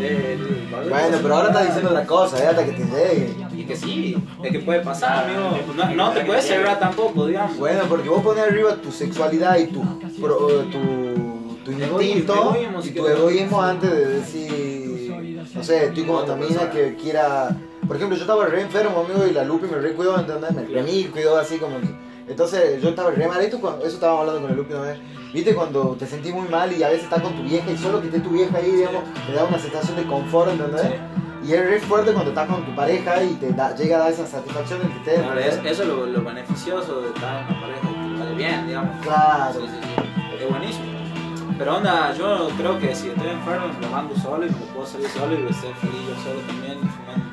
[0.00, 3.36] Eh, el- Bueno, pero ahora está diciendo otra cosa, eh, hasta que te llegue.
[3.56, 5.50] Y que sí, es que puede pasar, amigo.
[5.76, 7.56] No, no te puedes cerrar tampoco, digamos.
[7.58, 9.82] Bueno, porque vos pones arriba tu sexualidad y tu,
[10.20, 15.12] pro- tu, tu Egoísmo, instinto y tu egoísmo antes de decir,
[15.54, 17.56] no sé, estoy con otra mina que quiera...
[17.86, 20.52] Por ejemplo, yo estaba re enfermo, amigo, y la Lupi me re cuidó, ¿entendés?
[20.52, 21.76] Me re cuidó así como.
[22.28, 24.98] Entonces yo estaba re mal, esto cuando, eso estábamos hablando con la Lupi una vez.
[25.32, 28.00] Viste cuando te sentís muy mal y a veces estás con tu vieja y solo
[28.00, 30.86] que esté tu vieja ahí, digamos, te da una sensación de confort, ¿entendés?
[31.46, 34.12] Y es re fuerte cuando estás con tu pareja y te da- llega a dar
[34.12, 37.60] esa satisfacción en que te Claro, es- eso es lo, lo beneficioso de estar una
[37.60, 39.00] pareja que te sale bien, digamos.
[39.06, 39.60] Claro.
[39.60, 40.44] Sí, sí, sí.
[40.44, 40.84] Es buenísimo.
[41.56, 44.66] Pero onda, yo creo que si estoy enfermo me lo mando solo y me lo
[44.66, 47.29] puedo salir solo y ser feliz yo solo también fumando.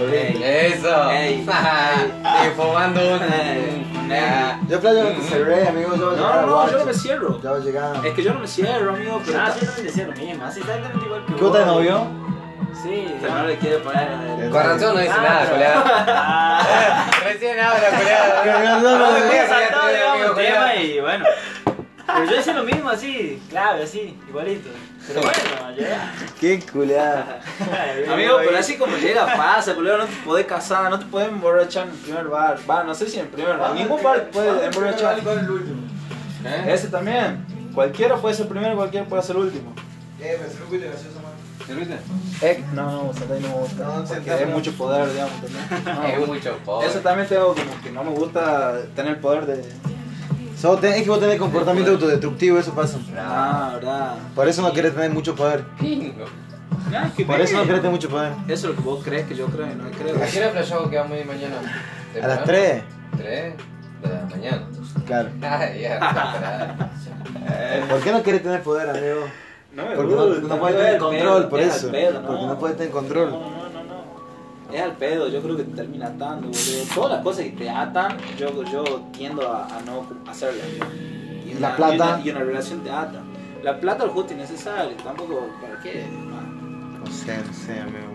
[0.00, 1.10] Ey, Eso.
[1.10, 1.34] Ey.
[1.44, 3.22] y fumando un.
[3.22, 3.88] Ey.
[4.14, 4.58] Ah.
[4.68, 6.84] Yo playa no te cerré, amigo, yo voy a llegar No, al no, yo no
[6.86, 7.40] me cierro.
[7.42, 8.06] Ya va a llegar.
[8.06, 10.44] Es que yo no me cierro, amigo, pero Ah, sí, también decía lo mismo.
[10.44, 11.66] Así exactamente igual que ¿Qué vos vos.
[11.66, 12.06] novio?
[12.82, 14.08] Sí, pero no le quiere poner.
[14.50, 15.82] Con razón no dice Ah, nada, pero-.
[16.08, 17.06] Ah,
[18.44, 18.80] coleado.
[18.82, 19.22] No, no, no.
[22.14, 24.70] Pero yo hice lo mismo así, clave, así, igualito.
[25.06, 26.14] Pero bueno, ya.
[26.40, 27.40] Qué culeada.
[28.12, 31.84] Amigo, pero así como llega pasa, pero no te podés casar, no te podés emborrachar
[31.88, 32.58] en el primer bar.
[32.68, 33.74] Va, no sé si en el primer bar.
[33.74, 35.18] Ningún bar te puede emborrachar.
[35.18, 36.64] ¿Eh?
[36.68, 37.44] Ese también.
[37.74, 39.74] Cualquiera puede ser primero, cualquiera puede ser último.
[40.20, 41.32] Eh, me sirve un de gaseosa, man.
[41.66, 41.98] ¿Serviste?
[42.42, 43.84] Eh, no, no, Santa no me gusta.
[43.84, 44.54] No, porque es no.
[44.54, 45.84] mucho poder, digamos, también.
[45.84, 46.88] No Es mucho pobre.
[46.88, 49.64] Eso también tengo como que no me gusta tener el poder de.
[50.62, 52.96] So, ten- es que vos tenés comportamiento autodestructivo, eso pasa.
[53.18, 54.14] Ah, verdad.
[54.32, 55.64] Por eso no querés tener mucho poder.
[55.80, 56.24] Pingo.
[56.88, 58.30] Ya, que Por eso no querés tener mucho poder.
[58.46, 60.22] Eso es lo que vos crees que yo creo y no creo.
[60.22, 61.56] ¿A qué hora flashado que vamos a ir mañana?
[62.22, 62.84] A las 3.
[63.16, 63.54] 3
[64.02, 64.62] de la mañana.
[65.04, 65.30] Claro.
[65.42, 66.90] Ah, ya.
[67.90, 69.26] ¿Por qué no querés tener poder, amigo?
[69.74, 71.86] No me Porque no, no es puedes tener control, por es eso.
[71.90, 73.34] Porque no puedes tener control.
[74.72, 76.94] Es al pedo, yo creo que te termina atando, boludo.
[76.94, 80.64] Todas las cosas que te atan, yo, yo tiendo a, a no hacerlas.
[81.46, 81.94] ¿Y la una- plata?
[81.94, 83.20] Y una, y una relación te ata.
[83.62, 86.06] La plata es justo y necesario, tampoco, ¿para qué?
[86.10, 88.12] No sé, no sé, amigo.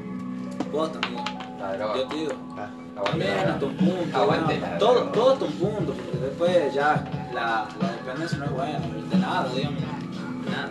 [0.71, 1.23] Vos también.
[1.59, 1.95] La droga.
[1.97, 2.31] Yo te digo.
[2.57, 2.67] Ah.
[3.05, 3.51] También Aguante.
[3.51, 4.17] hasta un punto.
[4.17, 4.61] Aguante ¿no?
[4.67, 5.11] la todo, droga.
[5.11, 9.47] todo hasta un punto, porque después ya la, la dependencia no es buena, de nada,
[9.53, 9.81] digamos.
[10.49, 10.69] Nada.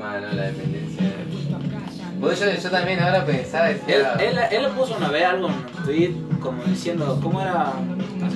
[0.00, 1.12] Mano, la dependencia.
[2.20, 4.12] Vos, yo, yo también ahora pensaba, Él, decía.
[4.20, 7.72] él, él le puso una vez algo en un tweet como diciendo, ¿cómo era?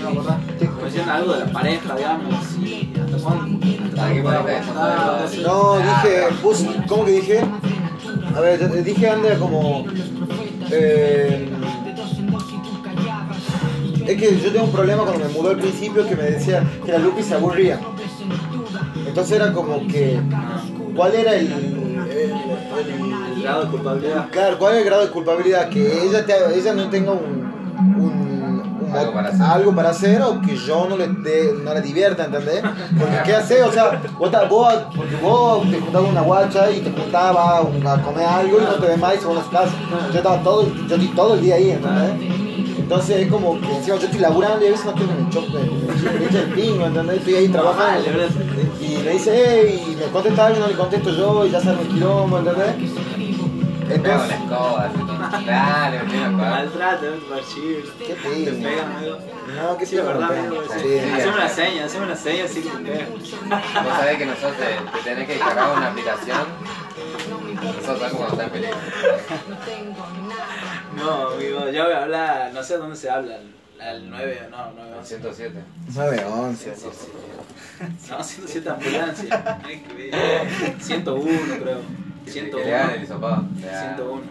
[0.02, 0.66] No me.
[0.66, 3.66] Como diciendo algo de la pareja, digamos, y hasta cuándo.
[3.66, 4.42] Hasta Ah, ¿qué cuándo pareja?
[4.42, 5.42] puede aguantar, algo así.
[5.42, 7.40] No, dije, pus- ¿cómo que dije?
[8.36, 9.84] A ver, dije anda como...
[10.70, 11.48] eh,
[14.06, 16.92] es que yo tengo un problema cuando me mudó al principio que me decía que
[16.92, 17.80] la Lupi se aburría.
[19.06, 20.18] Entonces era como que...
[20.97, 21.47] ¿Cuál era el...
[21.47, 21.55] el-
[22.11, 22.32] el-
[23.36, 24.28] El grado de culpabilidad.
[24.30, 25.68] Claro, ¿cuál es el grado de culpabilidad?
[25.68, 27.53] Que ella, te- ella no tenga un,
[27.97, 29.42] un- un- Algo para hacer.
[29.42, 32.62] algo para hacer o que yo no le, dé- no le divierta, ¿entendés?
[32.99, 33.62] Porque ¿qué hace?
[33.64, 38.26] O sea, vos, vos, porque vos te juntabas una guacha y te juntabas a comer
[38.26, 39.72] algo y no te ves más y se van a su casa.
[40.12, 42.43] Yo estaba todo, el- yo estoy todo el día ahí, ¿entendés?
[42.85, 45.59] Entonces es como que encima yo estoy laburando y a veces no que me choque,
[46.20, 47.16] me eche el pingo, ¿entendés?
[47.16, 48.05] Estoy ahí trabajando.
[48.05, 48.28] ¿verdad?
[48.78, 51.80] Y me dice, hey, y me contesta y no le contesto yo y ya sale
[51.80, 52.74] el quilombo, ¿entendés?
[53.89, 55.45] Entonces, la así, todo.
[55.45, 56.28] Claro, la.
[56.30, 57.07] Maltrato.
[57.99, 59.18] ¿qué Te te pegan, amigo.
[59.57, 60.62] No, que Sí, es verdad, amigo.
[60.74, 60.80] Sí.
[60.82, 60.99] sí.
[60.99, 63.12] Haceme una seña, haceme una seña así que te pegan.
[63.12, 66.39] Vos sabés que nosotros te, te tenés que descargar una aplicación.
[67.80, 68.76] Nosotros cuando está en peligro.
[69.49, 69.57] No,
[71.03, 74.92] amigo, yo voy a hablar, no sé dónde se habla, al, al 9, no, 9,
[74.99, 75.09] 11.
[75.16, 75.61] 107.
[75.95, 76.72] 911.
[78.11, 79.59] No, 107 ambulancia.
[79.64, 80.74] Ay, qué bello.
[80.80, 81.78] 101 creo.
[82.24, 83.03] Que le hagan el 101.
[83.05, 83.45] hisopado.
[83.61, 84.22] Le hagan 101.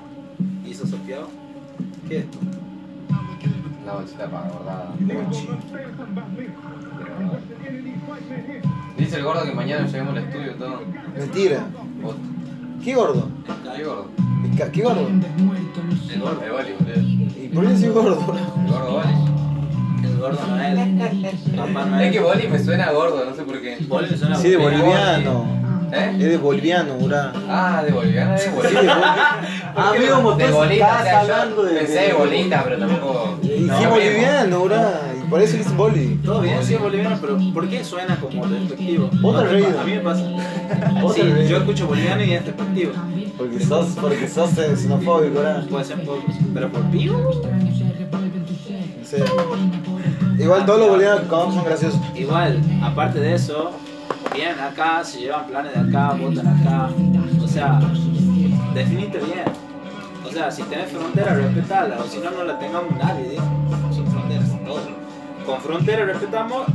[0.65, 1.29] ¿Hizo sopeado?
[2.07, 2.37] ¿Qué es esto?
[3.83, 4.87] Una bolsita para guardar.
[8.97, 10.81] Dice el gordo que mañana lleguemos al estudio y todo.
[11.17, 11.65] Mentira.
[12.01, 12.15] Vos-
[12.83, 13.29] ¿Qué gordo?
[13.75, 14.07] ¿Qué gordo?
[14.71, 15.07] ¿Qué gordo?
[15.07, 16.41] El gordo.
[16.41, 17.01] Boludo.
[17.41, 18.19] ¿Y por qué soy gordo?
[18.19, 20.07] El gordo boli.
[20.07, 20.95] El gordo Noel.
[22.01, 23.77] Es que boli me suena gordo, no sé por qué.
[23.87, 24.75] Boli me suena Sí, de boli.
[24.77, 25.62] boliviano.
[25.95, 26.15] ¿Eh?
[26.17, 27.31] Es de boliviano, ura.
[27.47, 29.01] Ah, de boliviano, de Sí, de boliviano.
[29.75, 31.73] Amigo, vos De estás bolita, hablando de.
[31.75, 33.39] pensé de bolita, pero tampoco.
[33.43, 35.01] Y no, sí, boliviano, ura.
[35.19, 36.19] ¿Y Por eso dicen boli.
[36.25, 39.09] Todo bien, sí es boliviano, pero ¿por qué suena como despectivo?
[39.21, 39.67] Vos te reís.
[39.79, 40.23] A mí me pasa.
[41.13, 42.91] Sí, yo escucho boliviano y es despectivo.
[43.37, 45.65] Porque sos, porque sos eh, xenofóbico, ¿verdad?
[45.67, 46.23] Puede ser poco.
[46.53, 47.41] Pero por vivo,
[49.03, 49.17] Sí.
[50.39, 51.99] Igual todos los bolivianos que conozco son graciosos.
[52.15, 53.71] igual, aparte de eso,
[54.33, 56.89] vienen acá, se llevan planes de acá, votan acá.
[57.41, 57.79] O sea,
[58.73, 59.45] definite bien.
[60.25, 61.99] O sea, si tenés frontera, respetala.
[61.99, 63.95] O si no, no la tengamos nadie, digamos.
[63.95, 64.81] Sin fronteras, todo.
[65.45, 66.67] Con frontera respetamos,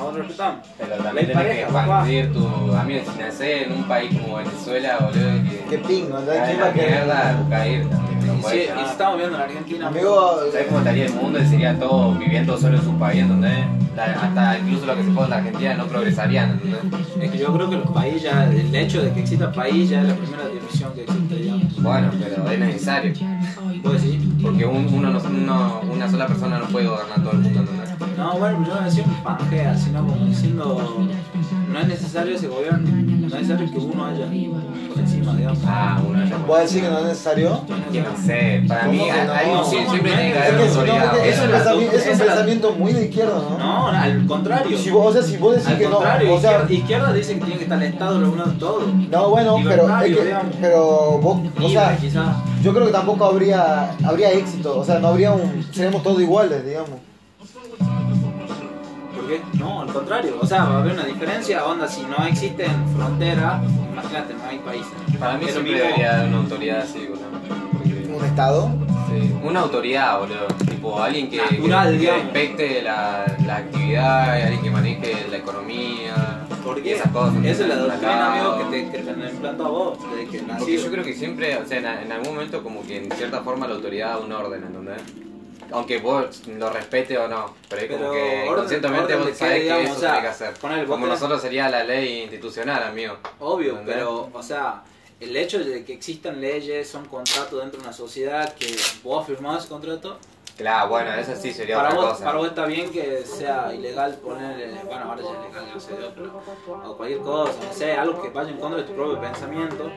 [0.00, 0.60] con no respetamos.
[0.78, 1.80] Pero también tenés que pareja, papá.
[1.82, 3.00] expandir tu amigo.
[3.12, 5.64] Si nacés en un país como Venezuela, boludo, que.
[5.70, 6.26] Qué pingo, ¿Quién
[6.58, 6.90] la va a querer?
[6.90, 7.84] mierda, busca ir.
[7.86, 8.60] No Y si, ser.
[8.76, 11.38] y si estamos viendo en Argentina, Amigo, ¿Sabes cómo estaría el mundo?
[11.40, 13.58] Y sería todo viviendo solo en su país, ¿entendés?
[13.96, 16.80] La- hasta incluso lo que se puede en la Argentina no progresarían, ¿entendés?
[17.20, 20.02] Es que yo creo que los países ya, el hecho de que exista país ya
[20.02, 21.82] es la primera división que existe, digamos.
[21.82, 23.12] Bueno, pero es necesario.
[23.82, 24.20] ¿Puedo decir?
[24.42, 27.49] Porque un- uno, no- uno- una sola persona no puede gobernar todo el mundo.
[28.30, 31.08] No, bueno, yo no decía un pangea, sino como diciendo,
[31.68, 35.58] no es necesario ese gobierno, no es necesario que uno haya por encima, digamos.
[35.66, 37.60] Ah, uno ya ¿Vos decís que no es necesario?
[37.90, 39.32] Que no sé, para ¿Cómo mí que no?
[39.32, 41.10] hay- No, sí, siempre tiene que es haber Es que si no, autoridad.
[41.10, 43.58] porque es Esa un pensamiento, es un muy de izquierda, ¿no?
[43.58, 44.78] No, al contrario.
[44.78, 47.12] Si vos, o sea, si vos decís al que no, contrario, o sea, izquierda, izquierda
[47.12, 48.82] dice que tiene que estar el Estado regulando todo.
[49.10, 51.98] no, bueno, pero es que, pero vos, o sea,
[52.62, 56.64] yo creo que tampoco habría, habría éxito, o sea, no habría un, seremos todos iguales,
[56.64, 57.09] digamos.
[59.30, 59.58] ¿Por qué?
[59.58, 60.36] No, al contrario.
[60.40, 61.64] O sea, va a haber una diferencia.
[61.64, 63.62] Onda, si no existen fronteras,
[63.92, 64.92] imagínate, no hay países.
[65.18, 65.78] Para mí siempre mismo.
[65.86, 67.26] debería haber una autoridad así, boludo.
[67.72, 68.70] Porque- Un estado,
[69.08, 70.46] Sí, una autoridad, boludo.
[70.68, 76.14] Tipo, alguien que, Natural, que, inspecte la, la actividad, alguien que maneje la economía.
[76.64, 76.94] ¿Por y qué?
[76.96, 77.36] esas cosas.
[77.44, 80.30] Esa es la Por doctrina, amigo, que te, que te han implantado a vos desde
[80.30, 80.38] que.
[80.58, 83.40] Porque yo creo que siempre, o sea, en, en algún momento como que en cierta
[83.40, 85.02] forma la autoridad da un orden, ¿entendés?
[85.72, 88.18] Aunque vos lo respete o no, pero es como que
[88.48, 90.54] orden- conscientemente orden de vos sabés que eso o sea, tenés que hacer.
[90.60, 93.16] ponele, como tenés- nosotros sería la ley institucional, amigo.
[93.38, 93.94] Obvio, ¿Entendés?
[93.96, 94.82] pero, o sea,
[95.20, 99.60] el hecho de que existan leyes, son contratos dentro de una sociedad que vos firmás
[99.60, 100.18] ese contrato,
[100.60, 102.24] Claro, bueno, eso sí sería para otra vos, cosa.
[102.24, 105.80] para vos está bien que sea ilegal poner, eh, bueno, ahora ya es legal, ya
[105.80, 108.92] se dio, pero, o cualquier cosa, no sé, algo que vaya en contra de tu
[108.92, 109.90] propio pensamiento,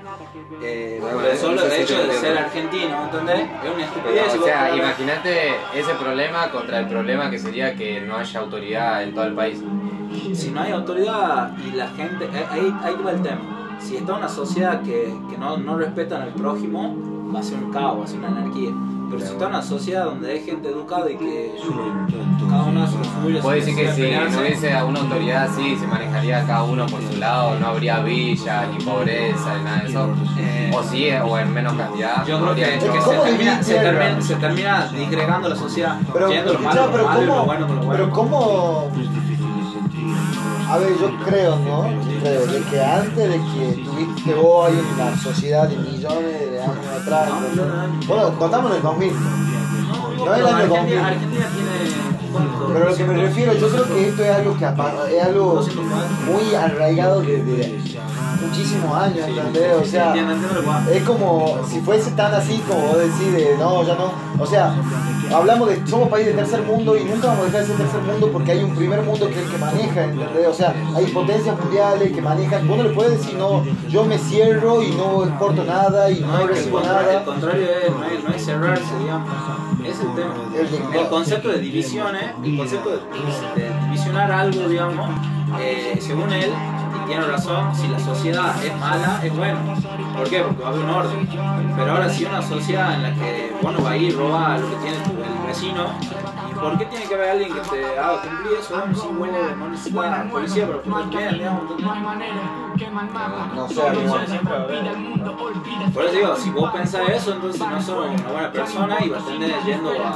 [0.61, 3.41] eh, Bueno, solo el hecho de ser argentino, ¿entendés?
[3.41, 4.23] Es una estupidez.
[4.31, 9.03] Pero, o sea, imagínate ese problema contra el problema que sería que no haya autoridad
[9.03, 9.61] en todo el país.
[10.33, 13.75] si no hay autoridad y la gente, eh, ahí, ahí va el tema.
[13.81, 16.95] Si está una sociedad que, que no, no respetan al prójimo,
[17.35, 18.71] va a ser un caos, va a ser una anarquía.
[19.13, 21.53] Pero si está una sociedad donde hay gente educada y que
[22.49, 26.43] cada uno hace lo Puede decir que si no hubiese una autoridad así, se manejaría
[26.47, 30.09] cada uno por su lado, no habría villa, ni pobreza, ni nada de eso.
[30.39, 32.25] Eh, O sí, o en menos cantidad.
[32.25, 36.53] Yo creo que, se, ¿Cómo termina, se, termina, se termina disgregando la sociedad, pero, yendo
[36.53, 37.91] lo malo con pero lo malo y lo cómo, bueno con lo bueno.
[37.91, 38.91] pero cómo,
[40.73, 41.83] a ver, yo creo, ¿no?
[42.21, 46.87] Creo de que antes de que tuviste vos hay una sociedad de millones de años
[47.01, 47.47] atrás, No, ¿no?
[47.55, 48.07] no, no, no.
[48.07, 50.97] bueno, contamos en el 2000, No, no el año 2000.
[50.97, 52.12] Argentina, Argentina tiene...
[52.67, 56.07] pero lo que me refiero, yo creo que esto es algo que es algo 204.
[56.25, 57.79] muy arraigado desde
[58.41, 59.75] muchísimos años, ¿entendés?
[59.81, 60.13] O sea,
[60.91, 64.11] es como si fuese tan así como vos decís de no, ya no.
[64.39, 64.75] O sea,
[65.33, 68.01] hablamos de somos país de tercer mundo y nunca vamos a dejar de ser tercer
[68.01, 70.47] mundo porque hay un primer mundo que es el que maneja, ¿entendés?
[70.47, 72.67] O sea, hay potencias mundiales que manejan.
[72.67, 76.47] Vos no le puedes decir no, yo me cierro y no exporto nada y No,
[76.47, 77.25] recibo contrario, el nada.
[77.25, 79.29] contrario es, no es, no es cerrarse, digamos.
[79.85, 80.33] Es el tema.
[81.01, 85.09] El concepto de divisiones, el concepto de, de algo, digamos,
[85.59, 86.51] eh, según él,
[86.95, 89.59] y tiene razón, si la sociedad es mala, es bueno.
[90.15, 90.41] ¿Por qué?
[90.41, 91.27] Porque va a haber un orden.
[91.75, 94.59] Pero ahora, si una sociedad en la que vos no vas a ir a robar
[94.59, 96.32] lo que tiene el vecino, ¿y
[96.63, 98.73] por qué tiene que haber alguien que te haga cumplir eso?
[98.73, 101.63] Bueno, sí, bueno, no necesita policía, pero por bien, digamos.
[103.55, 103.81] No sé.
[105.93, 109.23] Por eso digo, si vos pensás eso, entonces no sos una buena persona y vas
[109.23, 110.15] a tender yendo a los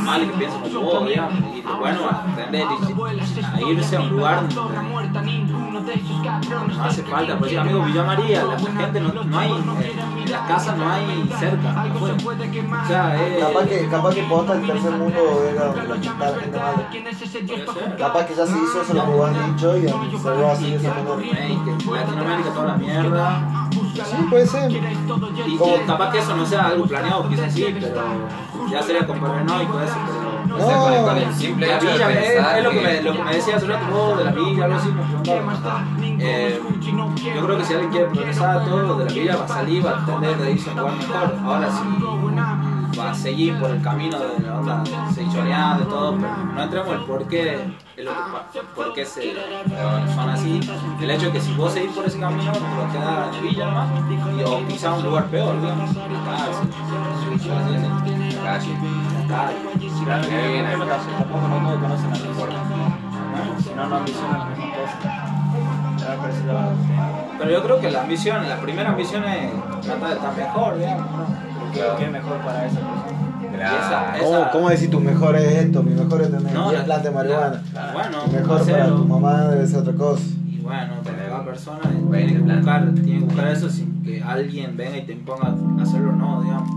[0.00, 1.34] mal que piensan como vos, digamos.
[1.54, 2.64] Y lo bueno vas a tender
[3.44, 4.78] a irse a un lugar donde
[6.76, 7.34] no hace falta.
[7.34, 9.92] Por decir, amigo, Villa María, la, la gente no, no hay, eh,
[10.24, 11.82] en las casas no hay cerca.
[11.82, 12.16] afuera.
[12.82, 13.44] O sea, es.
[13.44, 16.90] Capaz que, capaz que posta el tercer mundo era la gente, la gente mala.
[16.90, 17.96] puede ser.
[17.96, 20.88] Capaz que ya se hizo eso lo has dicho y se va así de esa
[20.88, 23.68] Latinoamérica toda la mierda.
[23.70, 24.70] Sí, puede ser.
[24.70, 28.02] Y, y capaz que eso no sea algo planeado, quizás sí, pero
[28.70, 30.30] ya sería con paranoico eso, pero.
[30.56, 33.02] O sea, con el, con el simple La de villa, es, es lo, que me,
[33.02, 34.90] lo que me decía hace rato vos de la villa, algo así.
[36.18, 39.86] Eh, yo creo que si alguien quiere progresar todo de la villa va a salir,
[39.86, 41.54] va a tender de irse a un lugar mejor.
[41.54, 41.84] Ahora, si
[42.98, 44.82] va a seguir por el camino de la onda,
[45.14, 47.54] seguir choreando y todo, pero no entremos el por qué,
[47.96, 48.10] es lo
[48.52, 49.32] que por qué se,
[50.14, 50.60] son así.
[51.00, 53.42] El hecho de que si vos seguís por ese camino, te vas a quedar en
[53.48, 53.88] Villa nomás,
[54.38, 56.68] y- o quizá un lugar peor, digamos, la cárcel,
[57.40, 57.78] La calle.
[58.44, 60.28] la calle.
[60.28, 60.78] Que ahí.
[61.18, 63.60] tampoco no todos conocen la misma.
[63.62, 64.98] Si no, no ambicionan la misma cosa.
[65.98, 66.70] Ya me parece la-
[67.38, 71.10] Pero yo creo que la ambición, la primera ambición es tratar de estar mejor, digamos,
[71.10, 71.49] ¿no?
[71.72, 73.56] Creo que es mejor para esa persona.
[73.56, 74.24] Claro.
[74.24, 75.82] ¿Cómo, ¿Cómo decir tu mejor es esto?
[75.82, 77.62] Mi mejor es tener No, 10 la- plantas de marihuana.
[77.74, 80.22] la- bueno, Mi mejor para tu mamá debe ser otra cosa.
[80.48, 84.76] Y bueno, para cada persona tiene que, buscar, tiene que buscar eso sin que alguien
[84.76, 85.48] venga y te imponga
[85.78, 86.70] a hacerlo o no, digamos.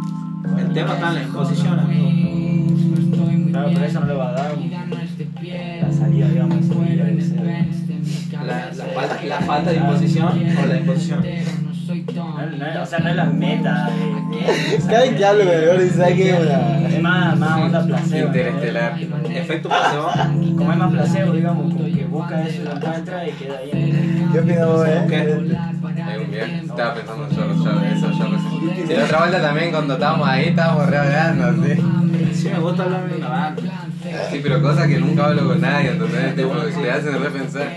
[0.59, 2.09] El tema está en la imposición, amigo.
[3.51, 7.63] Claro, pero eso no le va a dar un- la salida, digamos, esa ser-
[8.33, 11.23] La, la falta, la falta de imposición o la imposición.
[11.93, 13.89] No, no, o sea, no es la meta
[14.31, 14.77] que.
[14.87, 16.37] Cada vez que hablo con el dice.
[16.41, 16.87] Una...
[16.89, 18.27] Es más, más onda placebo.
[18.27, 18.99] Interestelar.
[19.29, 20.11] Efecto placebo.
[20.57, 24.27] Como es más placebo, digamos, como que busca eso y lo encuentra y queda ahí.
[24.31, 25.05] ¿Qué opinas vos, eh?
[25.07, 26.01] ¿Qué?
[26.01, 26.61] Hay un viaje.
[26.65, 28.11] Estaba pensando yo, yo, eso.
[28.87, 31.81] Si la otra vuelta también cuando estábamos ahí estábamos re hablando, sí.
[32.33, 33.82] Sí, me gusta hablar de una banda.
[34.31, 37.71] Sí, pero cosas que nunca hablo con nadie, entonces tipo, te hacen repensar.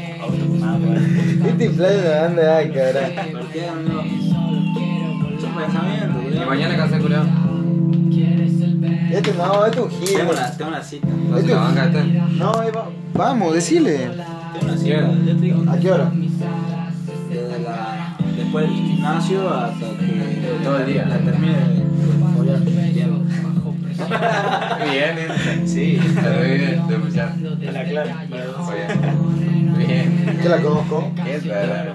[1.45, 2.57] ¿Viste inflar una banda?
[2.57, 3.33] Ay, cabrón.
[3.33, 4.03] ¿Por qué, amigo?
[5.41, 7.25] Son pensamientos, Y mañana casé culiao.
[9.11, 10.17] Este no, este es un gil.
[10.17, 11.07] Tengo una, tengo una cita.
[11.31, 12.03] No se la banca este.
[12.39, 12.89] No, ahí va.
[13.15, 13.99] Vamos, decile.
[13.99, 15.13] Tengo una cita.
[15.25, 15.65] Yo te digo.
[15.71, 16.11] ¿A qué hora?
[17.31, 21.07] Desde la, después del gimnasio hasta que Todo el día.
[21.07, 22.59] la termine de de follar.
[23.97, 24.91] Bien.
[24.91, 25.63] Bien, ¿eh?
[25.67, 25.99] Sí.
[26.23, 27.33] Pero bien, de escuchar.
[27.61, 28.15] En la clave.
[29.79, 30.39] Bien.
[30.43, 31.13] Yo la conozco.
[31.25, 31.95] ¿Qué es verdad?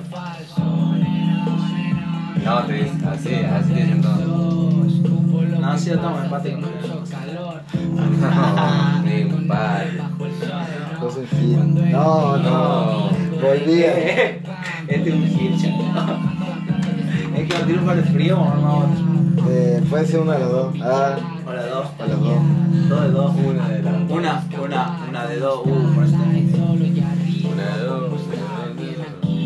[2.44, 4.72] No, te así, así dicen todo.
[5.60, 6.68] No, sí, estamos empate con No,
[9.04, 9.86] ni un par.
[11.00, 11.92] Sos un gil.
[11.92, 13.10] No, no.
[13.42, 13.84] Volví.
[13.84, 13.92] a-
[14.88, 16.20] Este es un gil, chaval.
[17.38, 18.86] Es que no tiene un par de frío o no.
[19.50, 20.76] Eh, puede ser uno de los dos.
[20.82, 21.16] Ah,
[21.52, 21.86] Hola, dos.
[22.00, 22.38] a los dos.
[22.88, 23.32] Dos de dos.
[23.36, 23.94] Una de las.
[24.10, 25.60] Una, una, una de dos.
[25.66, 26.16] Uh, por eso.
[26.16, 28.22] Una de dos.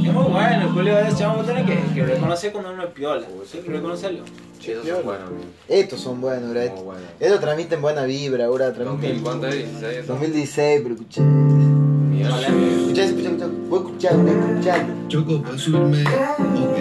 [0.05, 0.99] Es muy bueno, Julio.
[0.99, 3.25] Es chavo, vos tenés que, que reconocer cuando uno es piola.
[3.51, 4.23] Sí, que reconocerlo.
[4.61, 5.45] Esos son buenos, amigo.
[5.67, 6.61] Estos son buenos, bro.
[6.75, 7.03] Muy buenos.
[7.19, 9.23] Estos transmiten buena vibra, ahora transmiten.
[9.23, 9.55] 2000, ¿cuánto es?
[9.55, 9.97] 16.
[9.97, 10.13] eso?
[10.13, 11.21] 2016, pero escuché.
[11.21, 12.39] Mierda.
[12.39, 13.45] Escuché, escuché, escuché.
[13.67, 14.85] Voy a escuchar, voy a escuchar.
[15.07, 16.03] Choco para subirme.
[16.03, 16.79] Ok.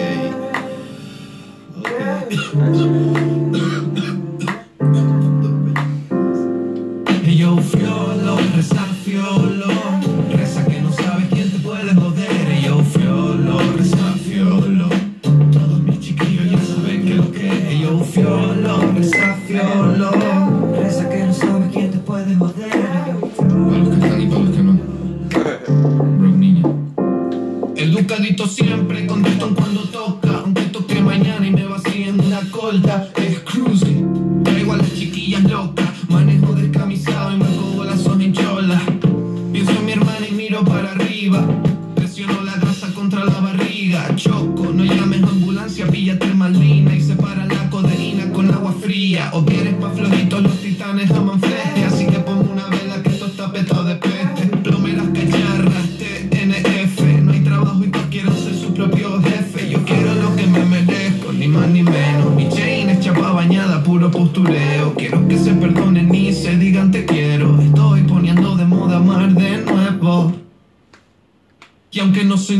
[1.79, 3.74] Ok.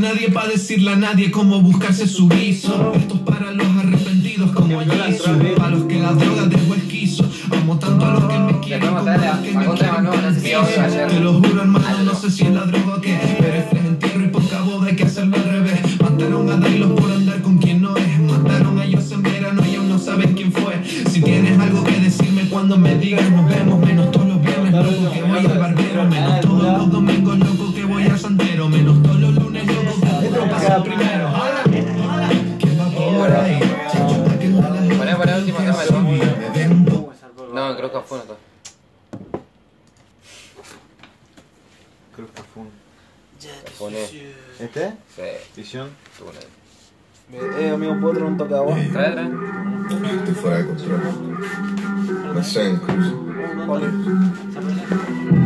[0.05, 3.74] Nadie para decirle a nadie cómo buscarse su guiso, esto es para los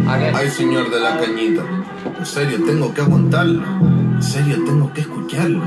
[0.08, 1.64] Ay, señor de la cañita,
[2.18, 3.64] en serio tengo que aguantarlo,
[4.16, 5.64] en serio tengo que escucharlo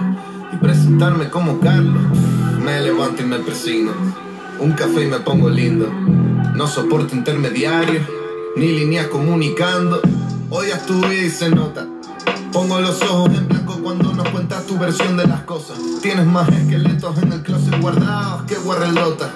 [0.52, 2.02] y presentarme como Carlos.
[2.62, 3.92] Me levanto y me persino,
[4.58, 5.90] un café y me pongo lindo.
[6.54, 8.06] No soporto intermediarios,
[8.56, 10.02] ni líneas comunicando.
[10.50, 11.86] Odias tu vida y se nota.
[12.52, 15.78] Pongo los ojos en blanco cuando nos cuentas tu versión de las cosas.
[16.02, 19.32] Tienes más esqueletos en el closet guardados que guarrelota.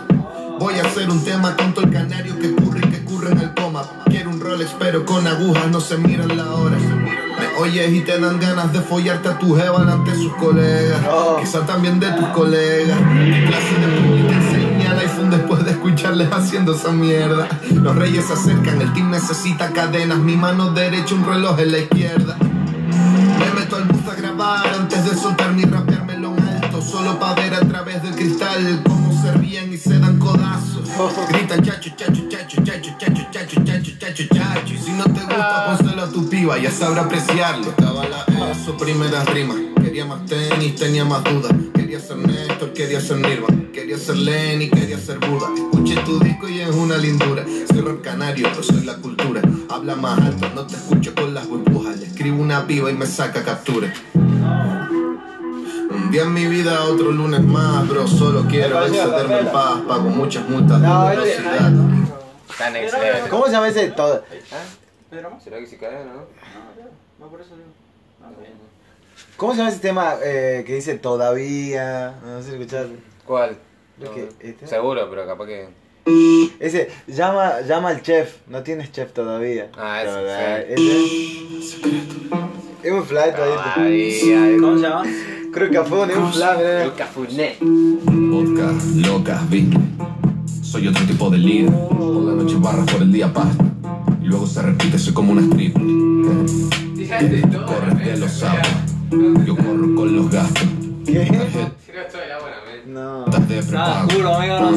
[0.58, 2.85] Voy a hacer un tema con todo el canario que curre
[3.30, 3.82] en el coma.
[4.06, 6.76] Quiero un Rolex pero con agujas no se miran la hora.
[6.76, 11.00] Me oyes y te dan ganas de follarte a tu jeva ante sus colegas.
[11.40, 12.98] Quizá también de tus colegas.
[12.98, 17.48] ¿Qué clase de el iPhone después de escucharles haciendo esa mierda?
[17.72, 20.18] Los reyes se acercan, el team necesita cadenas.
[20.18, 22.36] Mi mano derecha, un reloj en la izquierda.
[22.38, 26.05] Me meto al bus a grabar antes de soltar mi rapeármelo
[26.82, 30.88] Solo pa' ver a través del cristal cómo se ríen y se dan codazos.
[31.28, 34.74] Gritan chacho, chacho, chacho, chacho, chacho, chacho, chacho, chacho, chacho.
[34.74, 37.70] Y si no te gusta, pónselo a tu piba, ya sabrá apreciarlo.
[37.70, 41.52] Estaba la ESO, primeras rimas Quería más tenis, tenía más dudas.
[41.74, 43.72] Quería ser Néstor, quería ser Nirvana.
[43.72, 45.48] Quería ser Lenny, quería ser Buda.
[45.54, 47.44] Escuché tu disco y es una lindura.
[47.68, 49.40] Soy rock canario, pero soy la cultura.
[49.70, 51.98] Habla más alto, no te escucho con las burbujas.
[51.98, 53.92] Le escribo una piba y me saca captura
[56.10, 58.06] día en mi vida, otro lunes más, bro.
[58.06, 59.80] Solo quiero excederme en paz.
[59.86, 61.72] Pago muchas multas de No, velocidad.
[62.58, 63.28] Tan excelente.
[63.30, 64.22] ¿Cómo se llama ese todo?
[65.42, 66.24] ¿Será que se cae, no?
[67.18, 67.68] No, por eso digo.
[69.36, 72.14] ¿Cómo se llama ese tema eh, que dice todavía?
[72.24, 72.96] No sé si escuchaste.
[73.26, 73.56] ¿Cuál?
[73.98, 74.66] No, que- este.
[74.66, 75.68] Seguro, pero capaz que.
[76.60, 79.68] Ese, llama, llama al chef, no tienes chef todavía.
[79.76, 81.48] Ah, ese, sí.
[81.60, 82.88] ese.
[82.88, 83.74] Es un fly todavía.
[83.74, 84.56] Todavía.
[84.60, 85.04] ¿Cómo se llama?
[85.56, 86.28] Creo que fue un mira.
[88.30, 89.80] Vodka, locas, vino.
[90.60, 91.72] Soy otro tipo de líder.
[91.72, 93.64] Por la noche barras, por el día pasta.
[94.22, 95.82] Y luego se repite, soy como una stripper.
[97.64, 98.68] Corres de los sapos.
[99.46, 100.68] Yo corro con los gastos.
[101.06, 101.26] ¿Qué?
[102.86, 103.24] No.
[103.24, 104.10] de prepago.
[104.12, 104.72] juro, amigo, no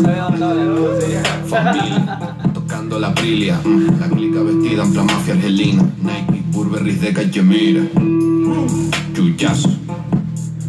[0.48, 1.04] dónde luz.
[1.04, 1.50] sí.
[1.50, 3.60] Familia, tocando la prilia,
[4.00, 7.82] la clica vestida en plan mafia argelina, Nike, Burberry de cachemira,
[9.14, 9.70] chullazo,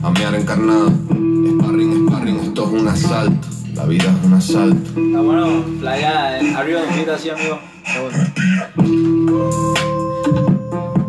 [0.03, 0.89] Amear encarnada.
[0.89, 3.49] Sparring, sparring, esto es un asalto.
[3.75, 5.01] La vida es un asalto.
[5.01, 6.55] Está bueno, playa, eh.
[6.57, 7.59] arriba de así, amigo.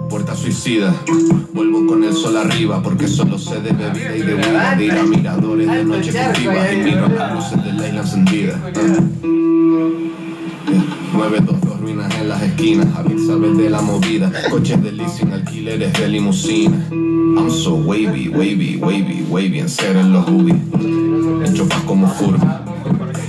[0.09, 0.93] Puerta suicida.
[1.53, 5.03] Vuelvo con el sol arriba porque solo sé de bebida y de vida.
[5.03, 8.59] Miradores de noche furtiva y miro las luces de la isla encendida.
[11.13, 11.80] 922
[12.19, 16.77] en las esquinas, Javier sabes de la movida, coches de leasing, alquileres de limusina.
[16.91, 20.57] I'm so wavy, wavy, wavy, wavy, en ser en los rubies.
[21.45, 22.47] En chopas como Furby,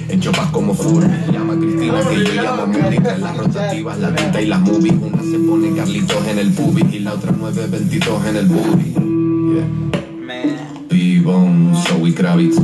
[0.09, 1.09] en chopas como Furby.
[1.33, 4.95] Llama a Cristina que yo llamo música, las rotativas, la pinta y las movies.
[5.01, 8.93] Una se pone Carlitos en el pubi y la otra 922 en el booty.
[9.55, 9.67] Yeah.
[11.23, 11.75] Man.
[11.87, 12.59] so we Kravitz.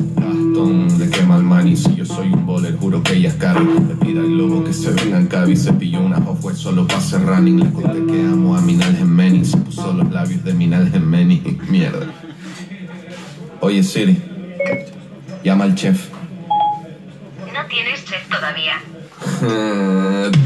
[0.66, 3.94] De quema el mani Si yo soy un bowler, juro que ella es Cari Le
[3.94, 7.24] pida al globo que se venga al cabi Se pilló una off solo para hacer
[7.24, 7.60] running.
[7.60, 12.06] Le conté que amo a Minal Gemeni Se puso los labios de Minal Gemeni Mierda.
[13.60, 14.20] Oye Siri
[15.44, 16.08] Llama al chef.
[16.48, 18.28] No tienes chef.
[18.28, 18.82] Todavía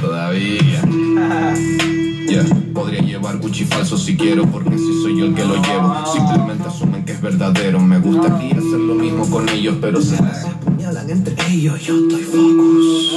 [2.93, 6.69] Podría llevar Gucci falso si quiero porque si soy yo el que lo llevo Simplemente
[6.69, 11.09] asumen que es verdadero Me gustaría hacer lo mismo con ellos Pero se se apuñalan
[11.09, 13.14] entre ellos Yo estoy focus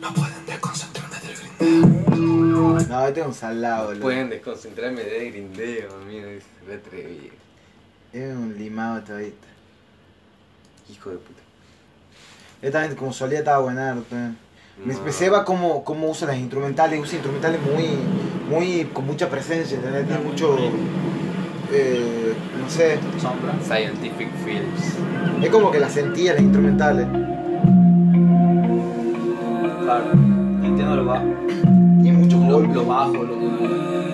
[0.00, 4.00] No pueden desconcentrarme del grindeo No, este es un salado, boludo.
[4.00, 6.26] Pueden desconcentrarme de grindeo, amigo.
[6.28, 7.34] Es re atrevido.
[8.14, 9.30] Es un limado todavía.
[10.90, 11.40] Hijo de puta.
[12.62, 14.04] Yo también, como solía, estaba buenardo.
[14.08, 14.30] pues.
[14.84, 15.00] Me, No.
[15.02, 17.88] me ceba cómo, cómo usa las instrumentales, usa instrumentales muy,
[18.48, 20.06] muy, con mucha presencia, ¿entendés?
[20.06, 20.56] Tiene mucho,
[21.72, 23.54] eh, no sé, Sombra.
[23.62, 24.96] Scientific Films.
[25.44, 27.06] es como que las sentía las instrumentales.
[29.82, 30.12] Claro.
[30.12, 31.24] Entiendo lo bajo.
[32.02, 32.74] Tiene mucho Lo, golpe.
[32.74, 34.09] lo bajo, lo.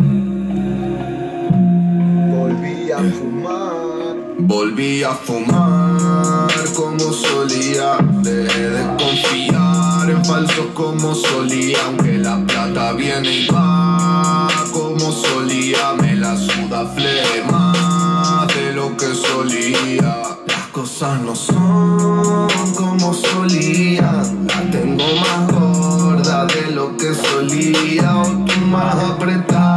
[2.67, 4.17] Volví a fumar.
[4.39, 7.97] Volví a fumar como solía.
[8.23, 11.79] Dejé de confiar en falsos como solía.
[11.87, 15.93] Aunque la plata viene y va como solía.
[16.01, 20.23] Me la suda flema de lo que solía.
[20.47, 28.17] Las cosas no son como solían La tengo más gorda de lo que solía.
[28.17, 29.76] O tú más apretado de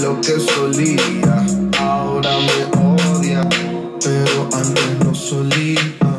[0.00, 1.46] lo que solía
[1.78, 3.48] Ahora me odian,
[4.02, 6.09] pero antes no solían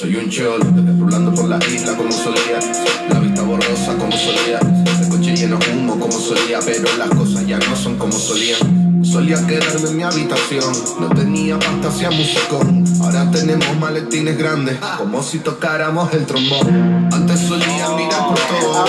[0.00, 0.64] Soy un cholo,
[0.98, 2.58] rulando por la isla como solía.
[3.10, 4.58] La vista borrosa como solía.
[4.98, 6.58] El coche lleno de humo como solía.
[6.64, 8.89] Pero las cosas ya no son como solían.
[9.10, 12.84] Solía quedarme en mi habitación, no tenía hacia musicón.
[13.02, 17.08] Ahora tenemos maletines grandes, como si tocáramos el trombón.
[17.12, 18.84] Antes solía mirar por todo.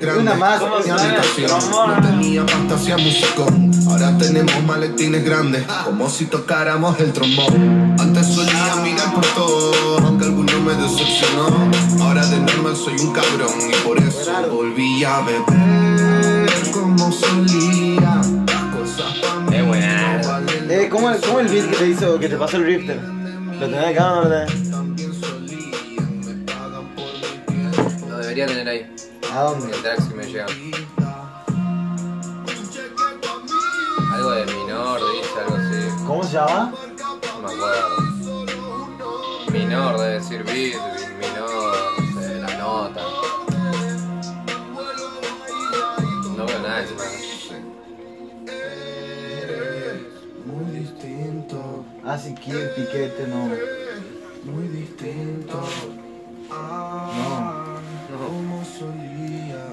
[0.00, 1.50] Grande, una más, mi habitación.
[1.70, 3.70] No tenía hacia musicón.
[3.90, 7.96] Ahora tenemos maletines grandes, como si tocáramos el trombón.
[8.00, 11.70] Antes solía mirar por todo, aunque alguno me decepcionó.
[12.02, 17.81] Ahora de normal soy un cabrón y por eso volví a beber como solía.
[19.66, 20.20] Buena.
[20.68, 22.96] Eh, ¿cómo, el- ¿Cómo el beat que te hizo, que te pasó el Rifter?
[23.00, 24.68] ¿Lo tenés acá o no lo tenés?
[28.08, 28.94] Lo debería tener ahí.
[29.32, 29.72] ¿A dónde?
[29.76, 30.48] El que me llegan.
[34.12, 36.04] Algo de minor, dice algo así.
[36.06, 36.72] ¿Cómo se llama?
[37.40, 37.96] No me acuerdo.
[39.52, 40.76] Minor debe decir beat,
[41.18, 41.61] minor,
[52.12, 54.52] distinto, Ah, sí, Kid, Piquete, no.
[54.52, 55.60] muy distinto.
[56.50, 57.78] Ah,
[58.08, 59.64] como solía.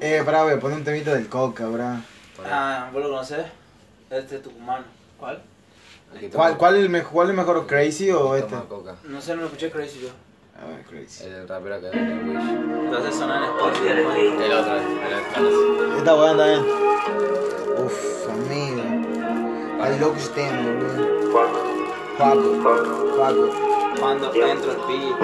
[0.00, 2.00] Eh, a poner un temita del Coca, bra.
[2.44, 3.46] Ah, ¿vos lo conocés?
[4.10, 4.84] Este es tucumano.
[5.18, 5.42] ¿Cuál?
[6.14, 8.68] El que ¿Cuál, cuál, es el mejor, ¿Cuál es mejor, Crazy o el que este?
[8.68, 8.96] coca.
[9.04, 10.08] No sé, no lo escuché Crazy yo.
[10.60, 11.24] A ver, Crazy.
[11.24, 12.84] El rapero que es de Wish.
[12.84, 13.88] Entonces sonar en Spotify.
[13.88, 15.98] El otro, el otro.
[15.98, 16.64] Esta buena también.
[17.84, 19.82] Uf, amigo.
[19.82, 21.73] Al loco este, boludo.
[22.18, 22.62] Paco.
[22.62, 23.50] Paco.
[23.98, 25.20] Cuando entro el beat.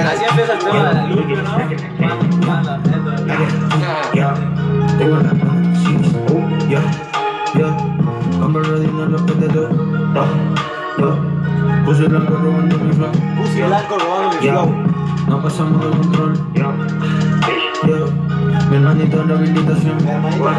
[0.00, 1.34] Así empieza el tema de la luz, ¿no?
[1.98, 4.14] Cuando, cuando entro el beat.
[4.14, 4.34] Ya,
[4.98, 6.82] tengo la uh, ya,
[7.54, 7.68] ya,
[8.40, 9.68] compro rodillas los que te doy,
[10.14, 10.24] ya,
[10.98, 14.70] ya, puse el arco robando mi flow, Puse blanco robando mi ya, flow.
[15.28, 16.62] no pasamos de control, ya,
[17.86, 20.54] ya, mi hermanito en rehabilitación, Mi hermanito de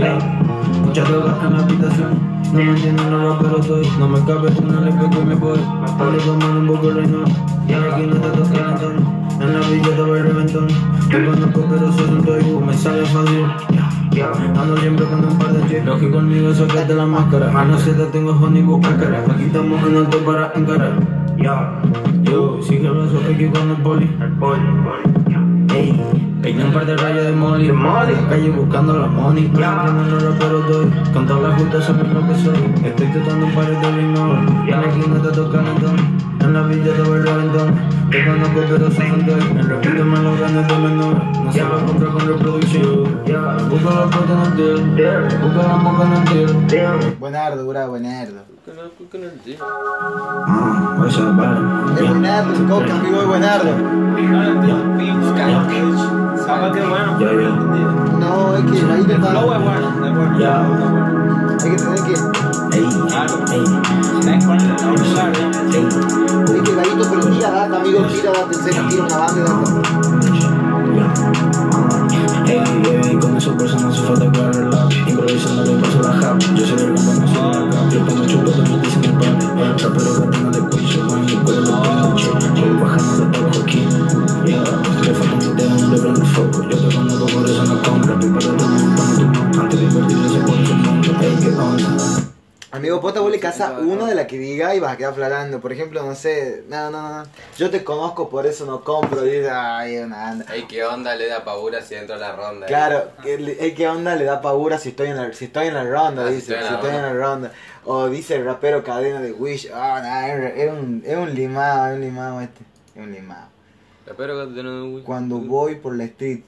[0.00, 0.49] rehabilitación.
[0.92, 2.18] Ya, muchas drogas en la habitación,
[2.52, 5.58] no me entienden los raperos estoy, no me cabe una le y me voy,
[5.98, 7.18] Pablo tomando un poco reino,
[7.68, 10.68] y aquí no te toca el entorno, en la villa te voy reventón,
[11.10, 13.46] te conozco pero soy un toy, me sale fácil,
[14.60, 17.92] ando siempre con un par de chicos, lógico conmigo sacate la máscara, a no se
[17.92, 18.66] te tengo honey
[18.98, 20.98] cara, aquí estamos en alto para encarar,
[22.22, 24.10] yo, sigue el brazo aquí con el poli,
[25.72, 29.48] Ey, pegué un par de rayas de molly En la calle buscando la money.
[29.48, 30.90] No entienden los raperos doy.
[31.12, 32.56] Con todas las justas saben lo que soy.
[32.84, 35.96] Estoy tratando un par de ritmos Y en la esquina te toca el entón
[36.40, 37.74] En la villa te voy reventón.
[38.10, 41.24] Te conozco pero soy un toy En repito más los grandes de menor.
[41.44, 43.04] No se va a comprar con reproducción.
[43.70, 45.22] Busco la puerta en el deal.
[45.42, 47.16] Busco la boca en el deal.
[47.18, 48.50] Buenardo, bra, buenardo.
[49.60, 51.10] Ah, voy a
[52.00, 53.74] Es buenardo, el.
[58.18, 59.32] No, es que ahí te El está.
[59.32, 60.38] es bueno, es bueno.
[61.60, 62.14] Hay que tener que.
[62.76, 63.46] Ey, que ¿no?
[63.52, 63.64] ey
[66.54, 69.42] Es que Gallito, pero tira data, amigo, tira data, en serio, tira una banda de
[69.42, 70.49] data.
[72.50, 76.66] Ey, ey, con eso pues no hace falta correrla Improvisando le paso la jab Yo
[76.66, 82.16] soy el compa, no Yo pongo chulo, el pan rapero gatino de cuello Con tengo
[82.16, 83.86] che Voy bajando de todo aquí.
[84.44, 84.64] Yeah,
[85.04, 86.62] le falta un dedo, no le prendo el foco.
[86.68, 88.16] Yo te conozco, por eso no compro.
[88.16, 92.30] Mi tú no Antes de invertirle se pone mundo Ey, qué onda
[92.72, 95.60] Amigo, vos te vuelve casa una de la que diga y vas a quedar flarando.
[95.60, 97.28] Por ejemplo, no sé, no, no, no.
[97.58, 99.26] Yo te conozco, por eso no compro.
[99.26, 100.54] Y ay, una anda.
[100.54, 102.68] Ey, qué onda le da pavura si entro a la ronda.
[102.68, 105.82] Claro, ¿qué, qué onda le da pavura si estoy en la, si estoy en la
[105.82, 106.26] ronda?
[106.26, 107.52] Ah, si dice, estoy en si la estoy en la ronda.
[107.86, 111.88] O dice el rapero cadena de Wish, ah, nah, es es un, es un limado,
[111.88, 112.60] es un limado este.
[112.94, 113.48] Es un limado.
[114.06, 116.42] Espero que tenés Cuando voy por la street,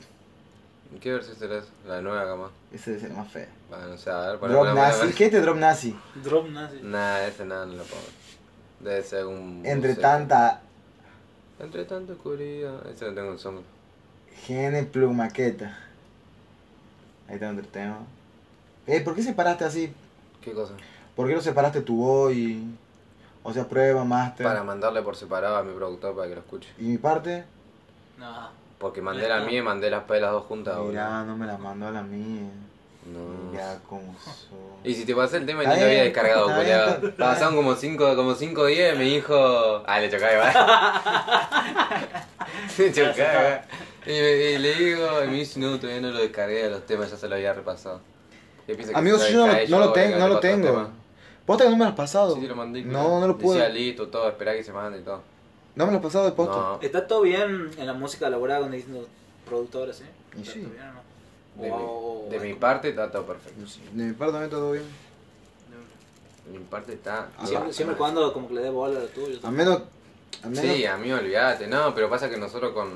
[1.01, 1.69] ¿Qué versión será esa?
[1.87, 2.51] La nueva cama.
[2.73, 3.47] ese es el más feo.
[3.69, 5.99] Bueno, no sé, a ver, para Drop Nazi, ¿qué es este Drop Nazi?
[6.23, 6.81] Drop nazi.
[6.83, 8.03] Nah, ese nada, no lo pongo.
[8.81, 9.63] Debe ser un.
[9.65, 10.01] Entre no sé.
[10.01, 10.63] tanta
[11.59, 12.87] Entre tanta oscuridad.
[12.89, 13.65] Ese no tengo el sombra.
[14.45, 15.79] Gene Plumaqueta.
[17.29, 17.99] Ahí está otro tema.
[18.87, 19.93] Eh, ¿por qué separaste así?
[20.41, 20.75] ¿Qué cosa?
[21.15, 22.65] ¿Por qué no separaste tu voz y...
[23.45, 24.45] O sea, prueba, master.
[24.45, 26.69] Para mandarle por separado a mi productor para que lo escuche.
[26.79, 27.45] ¿Y mi parte?
[28.19, 28.62] No.
[28.83, 30.91] Porque mandé la mía y mandé las pelas dos juntas, boludo.
[30.91, 32.51] Mira, no me la mandó a la mía.
[33.07, 33.53] No.
[33.57, 34.15] Ya como.
[34.85, 38.15] Y si te pasé el tema y ni lo había descargado, está- Pasaron como 5
[38.17, 39.83] como cinco días y me dijo.
[39.87, 40.53] Ah, le chocaba igual.
[42.79, 43.63] le chocaba.
[44.07, 47.17] Y, y le digo, y me dice, no, todavía no lo descargué, los temas ya
[47.17, 48.01] se lo había repasado.
[48.67, 50.89] Que Amigos, yo no, no lo, tengo, no lo tengo.
[51.47, 52.35] ¿Posta que no me lo has pasado?
[52.35, 52.83] Sí, te lo mandé.
[52.83, 53.59] No, no lo puedo.
[53.59, 55.23] Decía listo, todo, esperá que se mande y todo.
[55.75, 56.55] No me lo has pasado de posta.
[56.57, 59.07] No, Está todo bien en la música elaborada con distintos
[59.49, 60.05] productores, ¿eh?
[60.37, 60.61] Y ¿Está sí.
[60.61, 61.03] todo bien o no?
[61.63, 63.61] de, mi, de o- mi parte está todo perfecto.
[63.93, 64.85] De mi parte también todo bien.
[66.47, 67.29] De mi parte está...
[67.45, 69.39] Siempre, siempre y cuando como que le dé bola a lo tuyo.
[69.43, 69.83] A menos.
[70.43, 72.91] A menos Sí, a mí olvídate, no, pero pasa que nosotros con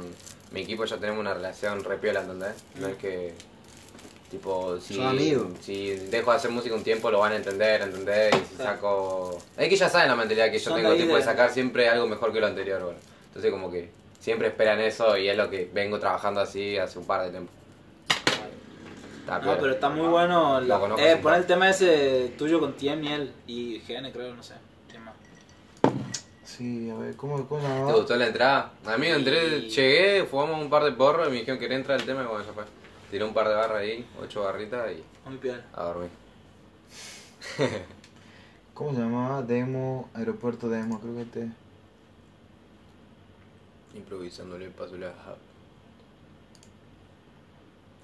[0.50, 2.54] mi equipo ya tenemos una relación re piola, ¿entendés?
[2.80, 3.34] No es que,
[4.30, 5.46] tipo, si, Son amigos.
[5.60, 8.34] si dejo de hacer música un tiempo lo van a entender, ¿entendés?
[8.34, 9.38] Y si saco...
[9.56, 12.06] Es que ya saben la mentalidad que yo Son tengo, tipo, de- sacar siempre algo
[12.06, 12.98] mejor que lo anterior, bueno.
[13.28, 13.90] Entonces como que
[14.20, 17.52] siempre esperan eso y es lo que vengo trabajando así hace un par de tiempo.
[19.20, 20.60] Está No, pero está muy bueno.
[20.60, 23.32] Lo La, eh, pon el tema ese tuyo con Tiem y él.
[23.48, 24.54] Y GN, creo, no sé.
[24.90, 25.12] Tema.
[26.44, 28.70] Sí, a ver, ¿cómo, cómo ¿Te gustó la entrada?
[28.86, 31.76] A mí entré, Y- llegué, fumamos un par de porros y me dijeron que quería
[31.78, 32.64] entrar el tema y bueno, ya fue.
[33.10, 35.62] Tiré un par de barras ahí, ocho barritas y Muy piel.
[35.72, 36.10] a dormir.
[38.74, 39.42] ¿Cómo se llamaba?
[39.42, 41.48] Demo, aeropuerto Demo, creo que este.
[43.94, 45.08] Improvisándole el paso la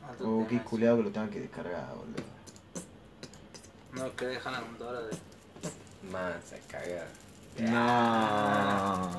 [0.08, 2.22] Alto Oh, tema qué culeado que lo tengan que descargar, boludo.
[3.92, 5.16] No, que dejan la computadora de.
[6.10, 7.08] Mansa cagada.
[7.58, 7.70] No.
[7.70, 9.10] No.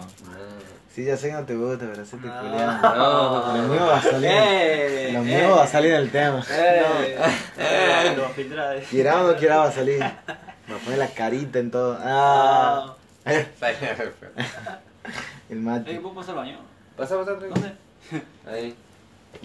[0.94, 2.40] Sí, ya sé que no te gusta, pero hacete No.
[2.40, 3.58] culeado.
[3.58, 4.30] Lo mío va a salir.
[4.32, 5.10] ¡Eh!
[5.14, 6.44] Lo eh, mío va a salir en el tema.
[6.52, 7.18] ¡Eh!
[7.58, 8.16] Eh.
[8.46, 8.84] De.
[8.90, 10.00] Quiera o no quiera va a salir.
[10.68, 11.98] Me poner la carita en todo.
[12.00, 12.94] Ah.
[13.26, 13.48] El
[15.50, 15.96] Eh, mate.
[16.00, 16.60] ¿puedo pasar al baño?
[16.96, 17.32] Pasa, pasa.
[17.32, 17.74] ¿Dónde?
[18.48, 18.76] Ahí.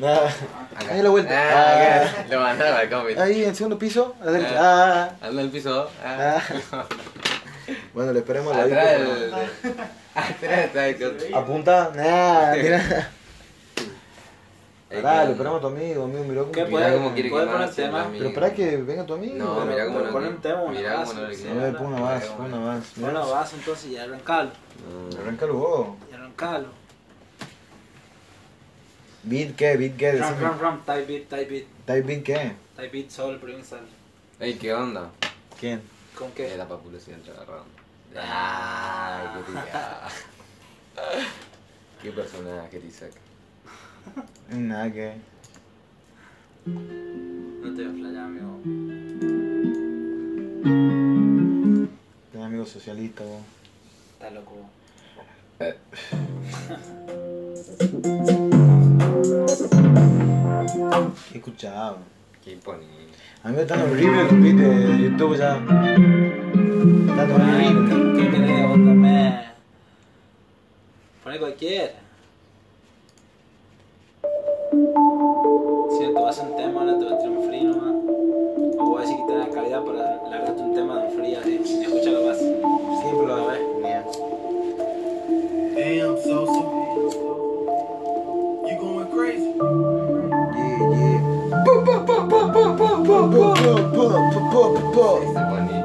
[0.03, 0.29] Ah.
[0.77, 0.93] Acá.
[0.95, 1.33] Ahí la vuelta.
[1.35, 2.25] Ah, Ah.
[2.31, 3.19] Lo mandaron al cómic.
[3.19, 4.15] Ahí, en segundo piso.
[4.23, 5.11] Ah.
[5.23, 5.91] Anda el piso.
[6.05, 6.41] Ah.
[7.95, 9.15] Bueno, le esperemos la Atrás vida.
[9.19, 9.35] del.
[10.15, 11.93] Atrás está el que- Apunta.
[11.95, 13.11] Nah, tira.
[14.91, 16.05] El Pará, que- le esperamos a tu amigo.
[16.05, 17.99] Amigo, miró cómo ¿Qué que- Mirá puede- cómo quiere puede quemarse poner tema?
[17.99, 18.19] el amigo.
[18.19, 19.37] Pero espera que venga tu amigo.
[19.37, 21.51] No, mirá cómo pero no pon un tema, una mirá base, cómo no le.
[21.51, 22.93] A ver, pon una más, pon una más.
[22.97, 24.51] Bueno, vas entonces y arrancalo.
[25.21, 25.89] Arrancalo vos.
[26.11, 26.67] Y arrancalo.
[29.25, 29.77] ¿Beat qué?
[29.77, 30.13] ¿Beat qué?
[30.13, 30.49] Ram, Decime.
[30.49, 31.65] ram, ram, type beat, type beat.
[31.87, 32.53] ¿Type beat qué?
[32.77, 33.81] Type beat, sol, provincial.
[34.41, 35.11] Ey, ¿qué onda?
[35.61, 35.83] ¿Quién?
[36.19, 36.57] ¿Con qué?
[36.57, 37.67] la papulosidad entre agarrando.
[38.17, 40.09] Ay, qué rica.
[42.03, 43.13] Qué personaje, Isaac.
[44.51, 45.15] Nada que.
[46.67, 48.61] No te voy a flayar, amigo.
[52.33, 53.43] Tenés amigo socialista vos.
[54.15, 54.55] Estás loco.
[61.31, 61.99] ¿Qué escuchaba?
[62.49, 62.89] Qué bonito.
[63.43, 65.57] A mí me están horribles los beats de YouTube ya.
[67.11, 68.17] Están horribles.
[68.17, 69.41] ¿Qué querés vos también?
[71.23, 71.93] Poné cualquiera.
[75.91, 77.95] Si te vas a un tema, ahora te va a tirar un free nomás.
[78.79, 79.99] O voy a decir que tenés la calidad para
[80.31, 81.83] largarte un tema de un free así.
[81.83, 82.28] Escúchalo
[93.95, 94.95] Pup pup pup.
[94.95, 95.78] pop.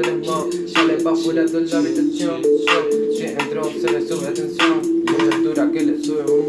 [0.00, 2.42] El smoke, sale afuera toda la habitación,
[3.16, 6.48] si entro se le sube tensión, mucha altura que le sube un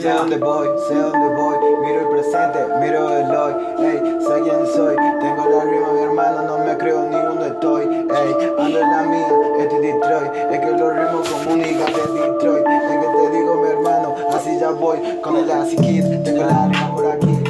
[0.00, 4.66] sé dónde voy, sé dónde voy, miro el presente, miro el hoy, ey, sé quién
[4.74, 8.90] soy, tengo la rima, mi hermano, no me creo ni donde estoy, ey, ando en
[8.90, 9.28] la mía,
[9.58, 13.68] este es Detroit, es que los ritmos comunican de Detroit, es que te digo mi
[13.68, 17.49] hermano, así ya voy, con el Así Kid, tengo la rima por aquí,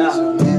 [0.00, 0.49] Yeah.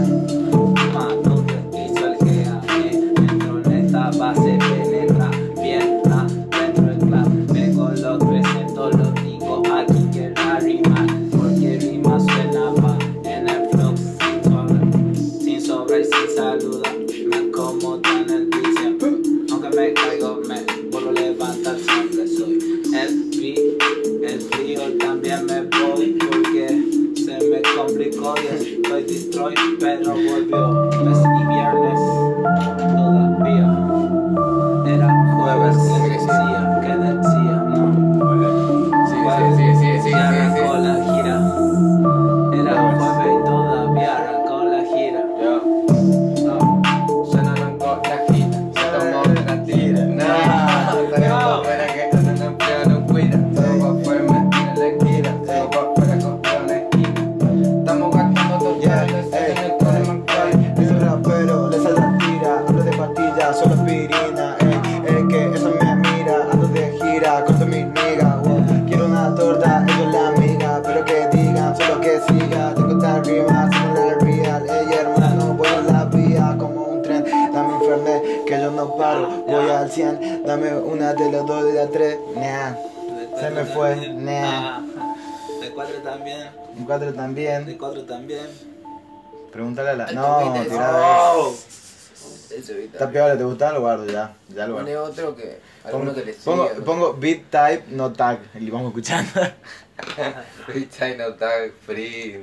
[93.72, 94.34] Lo guardo ya.
[94.50, 95.12] Ya lo Pone guardo.
[95.12, 95.60] otro que.
[95.92, 96.84] Pongo, que le pongo, siga.
[96.86, 98.40] pongo beat type, no tag.
[98.56, 99.30] Y vamos escuchando.
[100.66, 102.40] Free China Tag, free.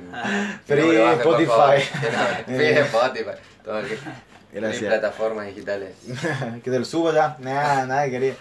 [0.65, 1.83] Free No bajes, Spotify.
[2.47, 3.31] No, Free Spotify.
[3.63, 4.83] Todo el que- Free Gracias.
[4.91, 5.93] plataformas digitales.
[6.63, 7.35] que te lo subo ya.
[7.39, 8.35] Nada, nada quería.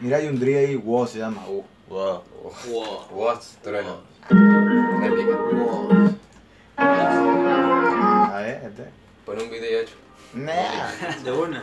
[0.00, 1.42] Mira, hay un dri ahí, wow se llama.
[1.48, 2.22] Uh, wow.
[3.12, 3.38] Wow.
[3.62, 4.00] Trueno.
[4.28, 5.36] Réplica.
[6.76, 8.84] A ver, este.
[9.24, 9.92] Pon un video 8.
[10.34, 10.90] Nah.
[11.24, 11.62] De una.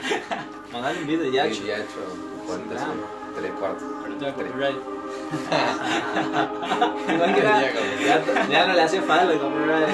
[0.72, 1.74] Mandale un video ya, Video chico.
[1.74, 1.86] 8.
[2.48, 2.82] ¿Cuántas?
[3.36, 3.84] Tres cuartos.
[4.04, 4.48] Pero tengo Tres.
[4.52, 4.78] copyright.
[7.14, 7.62] Igual que era-
[8.02, 8.16] ya,
[8.50, 9.88] ya no le hacía falta el copyright.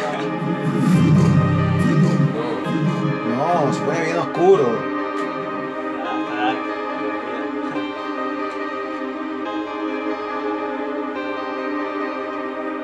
[3.30, 3.66] No.
[3.66, 4.94] No, se pone bien oscuro.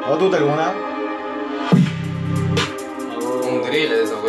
[0.04, 0.74] Ah, ¿O tú te alguna?
[3.52, 4.22] Un drill de eso,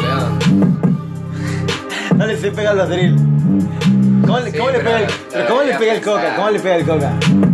[4.26, 6.34] ¿Cómo, le- Sí, cómo le pero pega el, pero ¿cómo le pega el coca?
[6.36, 7.10] ¿Cómo le pega el coca?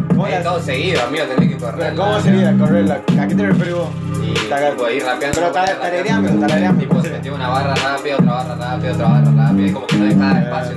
[0.09, 1.95] ¿Cómo, la- todo seguido, amigo, tenés que correr.
[1.95, 2.95] ¿cómo sería correrla?
[3.21, 3.89] ¿A qué te refieres vos?
[4.21, 5.39] Tipo, ir rapeando.
[5.41, 6.79] Pero tara- tarareame, tarareame.
[6.81, 9.67] Tipo, se metió una barra rápida, otra barra rápida, otra barra rápida.
[9.69, 10.77] Y como que no dejaba espacio.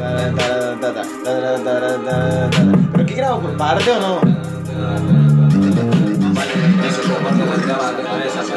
[2.93, 3.39] ¿Pero qué grabo?
[3.41, 4.21] ¿Por parte o no?
[6.87, 8.53] Eso se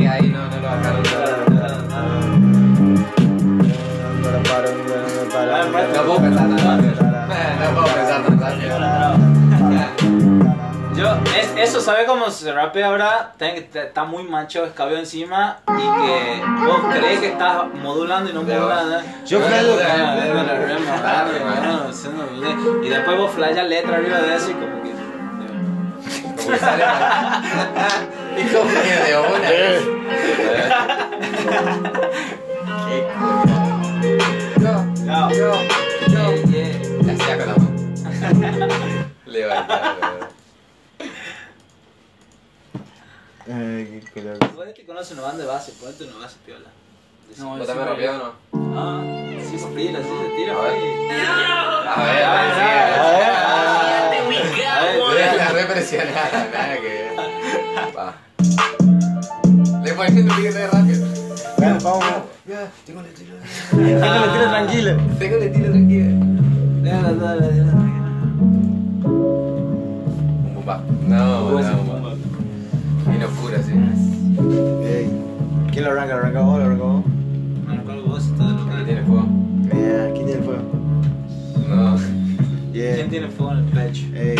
[0.00, 1.02] Que ahí, no, no lo bajaron.
[5.92, 6.48] No puedo pensar.
[6.48, 6.56] No
[7.74, 8.22] puedo pensar.
[10.96, 11.06] Yo,
[11.38, 13.32] es, eso, ¿sabe cómo se rapea ahora?
[13.38, 18.30] Ten que te- Está muy manchado, escabio encima y que vos crees que estás modulando
[18.30, 19.02] y no modulas nada.
[19.26, 19.42] Yo Ah,
[21.04, 22.84] ah, haciendo bien.
[22.84, 24.92] Y después vos flayas letra arriba de eso y como que.
[28.52, 29.82] Como que de una vez.
[34.60, 34.72] Yo,
[35.04, 35.52] No, yo,
[36.08, 36.22] yo.
[36.46, 37.02] yeah, yeah.
[37.04, 37.70] La hacía con la mano.
[39.26, 40.28] Levantado.
[43.48, 44.38] Ay, qué color.
[44.54, 46.68] Vos te conoces una banda de base, ponete una base piola.
[47.38, 48.32] No, ¿Vos también o no?
[48.76, 49.02] Ah,
[49.50, 50.52] sí se pila, sí se tira.
[50.54, 50.74] A ver.
[51.86, 53.26] A ver, a ver, A a ver,
[55.12, 55.38] ver.
[55.38, 57.11] A ver, ver.
[59.98, 60.08] Va.
[60.08, 61.06] Le pones un de rápido.
[61.58, 62.04] Bueno, vamos.
[62.48, 63.34] Ya, tengo el estilo.
[63.72, 64.96] Déjalo, tira tranquilo.
[65.18, 66.26] Tengo el estilo tranquilo.
[66.82, 67.72] Dale, dale, dale.
[70.44, 70.82] Un bomba.
[71.06, 72.14] No, no, un bomba.
[73.06, 73.72] Bien oscuro así.
[74.86, 75.10] Ey.
[75.72, 76.14] ¿Quién lo arranca?
[76.14, 76.58] ¿Lo arranca vos?
[76.58, 77.04] ¿Lo arranca vos?
[77.66, 79.26] Bueno, con vos todo lo que tiene fuego.
[80.14, 80.62] ¿quién tiene el fuego?
[81.68, 81.98] No.
[82.72, 82.94] Yeah.
[82.94, 84.06] ¿Quién tiene fuego en el pecho?
[84.14, 84.36] Ey,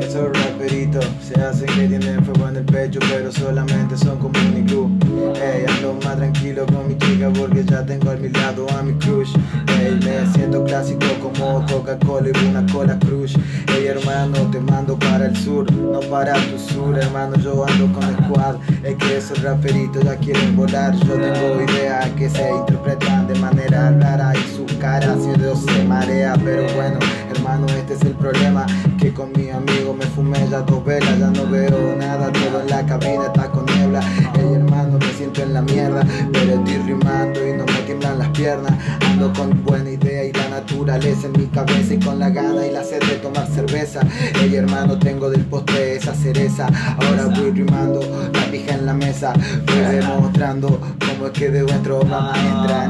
[0.00, 4.56] esos raperitos se hacen que tienen fuego en el pecho, pero solamente son como un
[4.56, 4.90] iglú.
[5.34, 8.92] Ey, ando más tranquilo con mi chica porque ya tengo a mi lado a mi
[8.94, 9.34] crush.
[9.78, 13.36] Ey, me siento clásico como Coca-Cola y una cola crush.
[13.68, 17.36] Ey, hermano, te mando para el sur, no para tu sur, hermano.
[17.36, 18.56] Yo ando con el squad.
[18.82, 20.94] Es que esos raperitos ya quieren volar.
[20.96, 25.84] Yo tengo ideas que se interpretan de manera rara y sus caras y Dios se
[25.84, 26.34] marea.
[26.42, 26.98] Pero bueno,
[27.34, 28.66] hermano, este es el problema.
[28.98, 32.30] Que con mi amigo me fumé ya dos velas, ya no veo nada.
[32.32, 34.00] Todo en la cabina está con niebla.
[34.34, 36.04] Ey, hermano, me siento en la mierda.
[36.32, 38.72] Pero estoy rimando y no me tiemblan las piernas.
[39.10, 41.94] Ando con buena idea y la naturaleza en mi cabeza.
[41.94, 44.00] Y con la gana y la sed de tomar cerveza.
[44.40, 46.68] Ey, hermano, tengo del postre esa cereza.
[46.98, 48.00] Ahora voy rimando,
[48.32, 49.32] la pija en la mesa.
[49.66, 52.86] Voy demostrando cómo es que de vuestro vamos a entrar.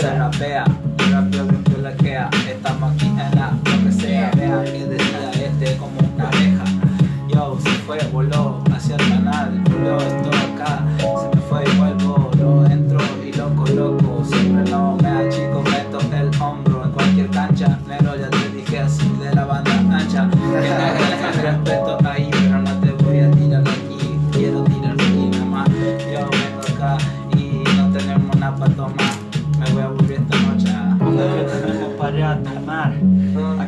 [0.00, 0.64] Se rapea,
[1.10, 2.30] rapeo que la quea.
[2.48, 3.43] Estamos aquí en la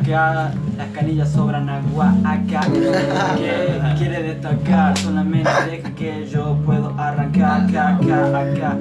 [0.07, 2.13] Acá las canillas sobran agua.
[2.23, 4.97] Acá que quiere destacar.
[4.97, 7.63] Solamente deja que yo puedo arrancar.
[7.63, 8.77] Acá, acá, acá.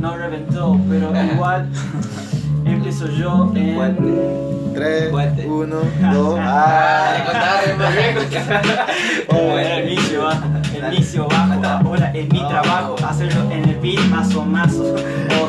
[0.00, 1.68] No reventó, pero igual
[2.64, 5.46] empiezo yo en 3, Fuerte.
[5.46, 5.76] 1,
[6.14, 6.38] 2.
[6.40, 7.16] Ah.
[9.28, 10.40] Como era el inicio, ah,
[10.74, 14.96] el inicio bajo, ahora es mi trabajo hacerlo en el beat más o más o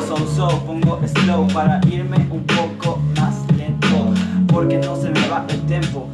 [0.06, 4.12] so so pongo slow para irme un poco más lento
[4.54, 5.13] porque no se me
[5.48, 6.08] el tempo.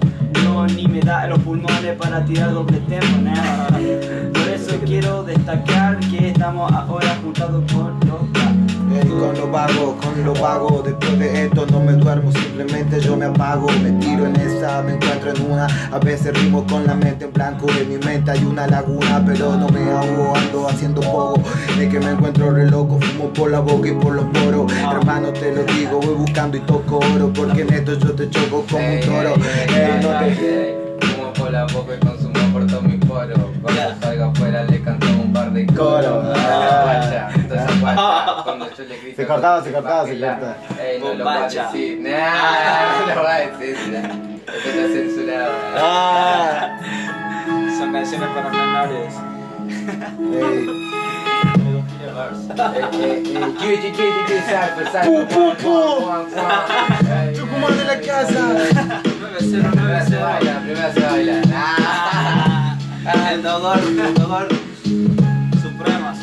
[0.45, 3.69] No ni me da los pulmones para tirar doble tempo nada.
[3.69, 8.40] Por eso quiero destacar que estamos ahora juntados con los
[8.93, 10.83] Ey, con lo vago, con lo vago.
[10.85, 13.69] Después de esto no me duermo, simplemente yo me apago.
[13.83, 15.67] Me tiro en esa, me encuentro en una.
[15.93, 19.57] A veces rimo con la mente en blanco En mi mente hay una laguna, pero
[19.57, 21.43] no me ahogo Ando haciendo poco,
[21.79, 24.73] es que me encuentro re loco Fumo por la boca y por los poros.
[24.73, 28.65] Hermano te lo digo, voy buscando y toco oro Porque en esto yo te choco
[28.71, 29.35] como un toro.
[29.69, 31.07] Ey, no te...
[31.07, 33.39] Fumo por la boca y consumo por todos mis poros.
[33.63, 35.00] Cuando salga afuera le canto
[35.67, 36.21] de Coro.
[36.23, 36.37] coros.
[36.39, 36.83] Ah.
[36.85, 38.43] Guacha, entonces guacha.
[38.45, 39.17] Cuando yo le grito.
[39.17, 40.57] Se cortaba, se cortaba, se cortaba.
[40.81, 41.65] Ey, no lo va a Bombacha.
[41.67, 42.01] decir.
[42.01, 43.95] Nah, no lo va a decir.
[44.47, 45.53] está censurado.
[45.77, 46.79] Ah,
[47.79, 49.15] Son canciones para menores.
[50.33, 50.67] ey.
[52.13, 52.63] Eh,
[52.93, 53.23] eh, eh,
[53.63, 55.09] Yuji, Yuji, Yuji, salve, salve.
[55.09, 55.75] Pu, pu, pu.
[56.05, 56.57] Juan, Juan,
[57.07, 57.29] Juan.
[57.29, 60.21] Ey, Tucumán de la casa 9-0, Primero se 9-0.
[60.21, 61.35] baila, primero se baila.
[61.55, 62.77] Ah.
[63.07, 64.49] Ah, el dolor, el dolor.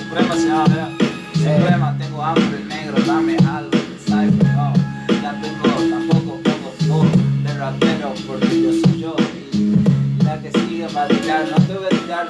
[0.07, 0.89] Suprema, se ¿verdad?
[1.33, 3.71] Suprema, tengo hambre negro, dame algo.
[4.09, 4.73] No.
[5.21, 7.05] Ya tengo tampoco poco flow
[7.43, 9.15] de rapero porque yo soy yo.
[9.51, 12.27] Y la que sigue va a tirar, no te voy a tirar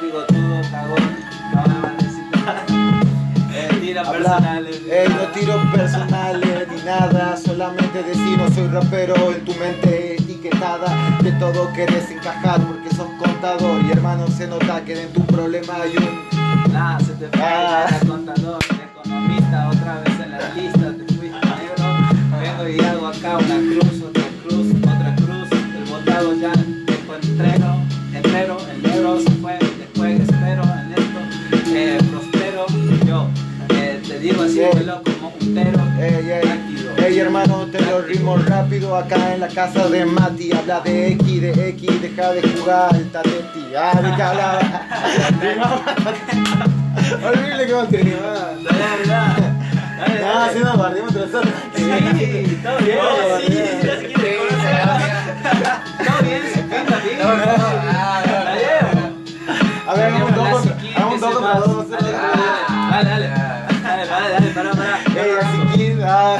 [0.71, 1.17] cagón.
[1.53, 2.65] Van a necesitar.
[3.53, 4.81] Eh, tira Habla, personales.
[4.89, 11.17] ey, no tiros personales ni nada, solamente decir no soy rapero en tu mente etiquetada,
[11.21, 15.75] de todo querés encajar porque sos contador y hermano se nota que en tu problema
[15.81, 16.36] hay un...
[16.71, 17.87] Nada, se te fue, Ah.
[18.07, 21.85] contador, economista, otra vez en la lista, te fuiste negro.
[22.41, 25.49] Vengo y hago acá una cruz, otra cruz, otra cruz.
[25.51, 26.51] El botado ya
[26.85, 27.81] dejó entrero,
[28.13, 31.19] entero, el negro se fue, después espero en esto,
[31.75, 32.65] eh, prospero.
[33.05, 33.27] Yo
[33.75, 35.83] eh, te digo así, vuelo como un tero,
[36.97, 37.07] rápido.
[37.07, 41.41] ey hermano, te lo rimo rápido acá en la casa de Mati, habla de X,
[41.41, 44.59] de X, deja de jugar, está de ti, ah, hablaba.
[47.23, 48.19] Horrible que vos tenías.
[48.21, 50.21] Dale, dale, dale.
[50.21, 50.53] No, dale.
[50.53, 51.53] si no, guardemos nosotros.
[51.75, 53.53] Sí, todo bien, Oh, sí.
[56.05, 57.17] Todo bien, se pinta bien.
[57.19, 57.43] No, no,
[57.89, 58.37] ah, no,
[58.99, 59.91] no.
[59.91, 61.89] A ver, hagamos dos contra- dos contra dos.
[61.89, 63.47] Dale, dale, dale.
[63.83, 64.97] Dale, dale, para, para.
[65.15, 66.39] Ey, así que, ah.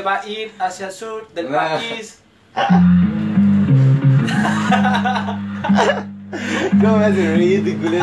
[0.00, 1.76] Se va a ir hacia el sur del Ah.
[1.76, 2.20] país.
[6.80, 7.98] ¿Cómo me hace ridículo?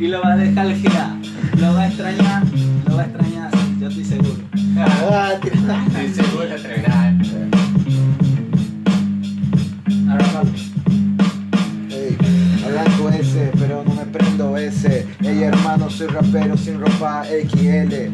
[0.00, 1.10] Y lo va a dejar girar.
[1.60, 2.42] Lo va a extrañar.
[2.88, 4.34] Lo va a extrañar, yo estoy seguro.
[15.98, 18.12] soy rapero sin ropa XL.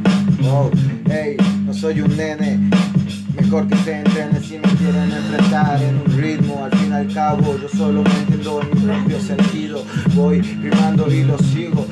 [0.48, 0.70] Oh,
[1.10, 1.36] ey,
[1.66, 2.58] no soy un nene.
[3.38, 6.64] Mejor que se entrene si me quieren enfrentar en un ritmo.
[6.64, 9.84] Al fin y al cabo, yo solo me entiendo en mi propio sentido.
[10.14, 11.86] Voy rimando y lo sigo.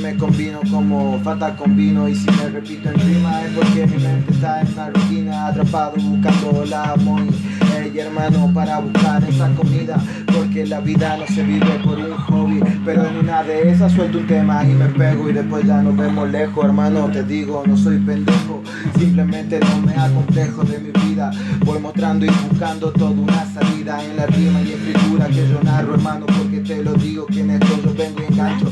[0.00, 2.08] Me combino como fata con vino.
[2.08, 5.46] Y si me repito en rima es porque mi mente está en una rutina.
[5.48, 7.28] Atrapado buscando la money.
[7.76, 10.02] Ey, hermano, para buscar esa comida.
[10.34, 12.62] Porque la vida no se vive por un hobby.
[12.84, 15.28] Pero en una de esas suelto un tema y me pego.
[15.28, 17.10] Y después ya nos vemos lejos, hermano.
[17.10, 18.62] Te digo, no soy pendejo.
[18.98, 21.30] Simplemente no me acomplejo de mi vida.
[21.66, 25.94] Voy mostrando y buscando toda una salida en la rima y escritura que yo narro,
[25.94, 26.24] hermano.
[26.26, 28.70] Porque te lo digo que en esto yo vengo y engancho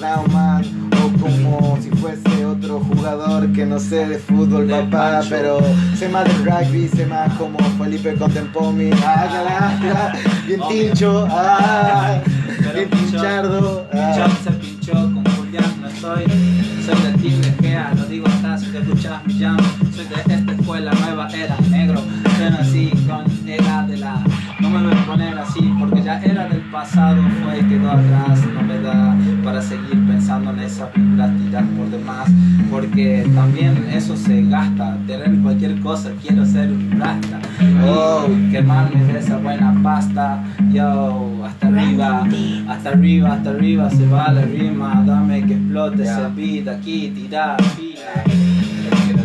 [0.00, 5.10] Rauman o como si fuese otro jugador que no sé de fútbol, Del papá.
[5.20, 5.28] Pancho.
[5.30, 5.58] Pero
[5.96, 8.90] sé más de rugby, sé más como Felipe Contempomi.
[9.04, 9.26] Ah,
[9.82, 10.12] ya,
[10.46, 10.68] bien Obvio.
[10.86, 12.18] tincho, ah,
[12.58, 13.86] Pero bien pinchardo.
[13.92, 14.14] ah.
[14.14, 16.24] Pinchó, se pinchó con Julián, no estoy.
[16.84, 19.56] Soy de Gea, lo digo hasta si te escuchas mi jam.
[19.94, 22.00] Soy de esta escuela nueva, era negro.
[22.38, 24.22] Yo nací con era de la.
[24.60, 28.40] No me voy a poner así porque ya era del pasado, fue y quedó atrás.
[28.54, 29.16] No me da
[29.54, 32.28] para seguir pensando en esas tirar por demás.
[32.72, 34.98] Porque también eso se gasta.
[35.06, 37.38] Tener cualquier cosa, quiero ser un rasta.
[37.86, 38.26] Oh.
[38.50, 40.42] Quemarme de esa buena pasta.
[40.72, 42.26] Yo, hasta arriba,
[42.68, 45.04] hasta arriba, hasta arriba se va la rima.
[45.06, 46.18] Dame que explote Ya.
[46.18, 47.56] ese beat aquí, tirar
[49.06, 49.24] quiero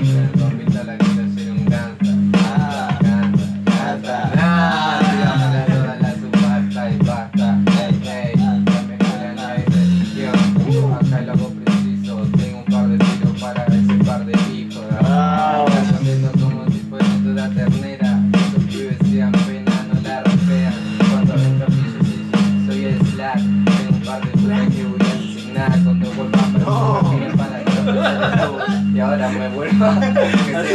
[29.00, 30.14] Y ahora me vuelvo a que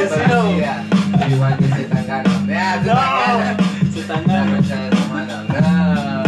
[0.09, 0.83] soy policía.
[1.29, 2.31] Igual que se tan gano.
[2.57, 3.55] Ah,
[3.93, 4.63] se tan gano.
[4.63, 5.45] Se tu mano.
[5.45, 6.23] No.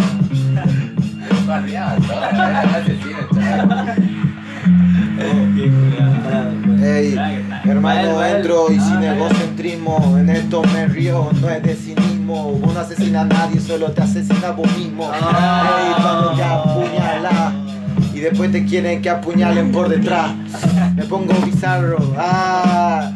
[1.47, 2.13] Barriazo.
[2.13, 3.95] Era asesino, chaval.
[6.85, 7.17] Ey,
[7.65, 10.19] hermano, entro y sin egocentrismo.
[10.19, 12.53] En esto me río, no es de cinismo.
[12.61, 15.11] Vos no asesinas a nadie, solo te asesinas vos mismo.
[15.15, 17.66] Ey, cuando te apuñalas
[18.17, 20.33] y después te quieren que apuñalen por detrás.
[20.95, 23.13] Me pongo bizarro, ah,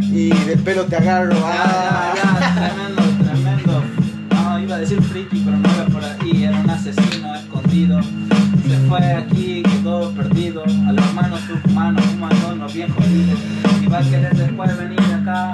[0.00, 2.12] y del pelo te agarro, ah.
[2.56, 3.82] tremendo, tremendo.
[4.34, 8.00] No, iba a decir friki, pero no era por ahí, era un asesino escondido.
[8.02, 10.64] Se fue aquí, quedó perdido.
[10.64, 12.04] A los hermanos humanos,
[12.52, 13.38] un los bien jodidos.
[13.80, 15.48] Y va a querer después venir acá.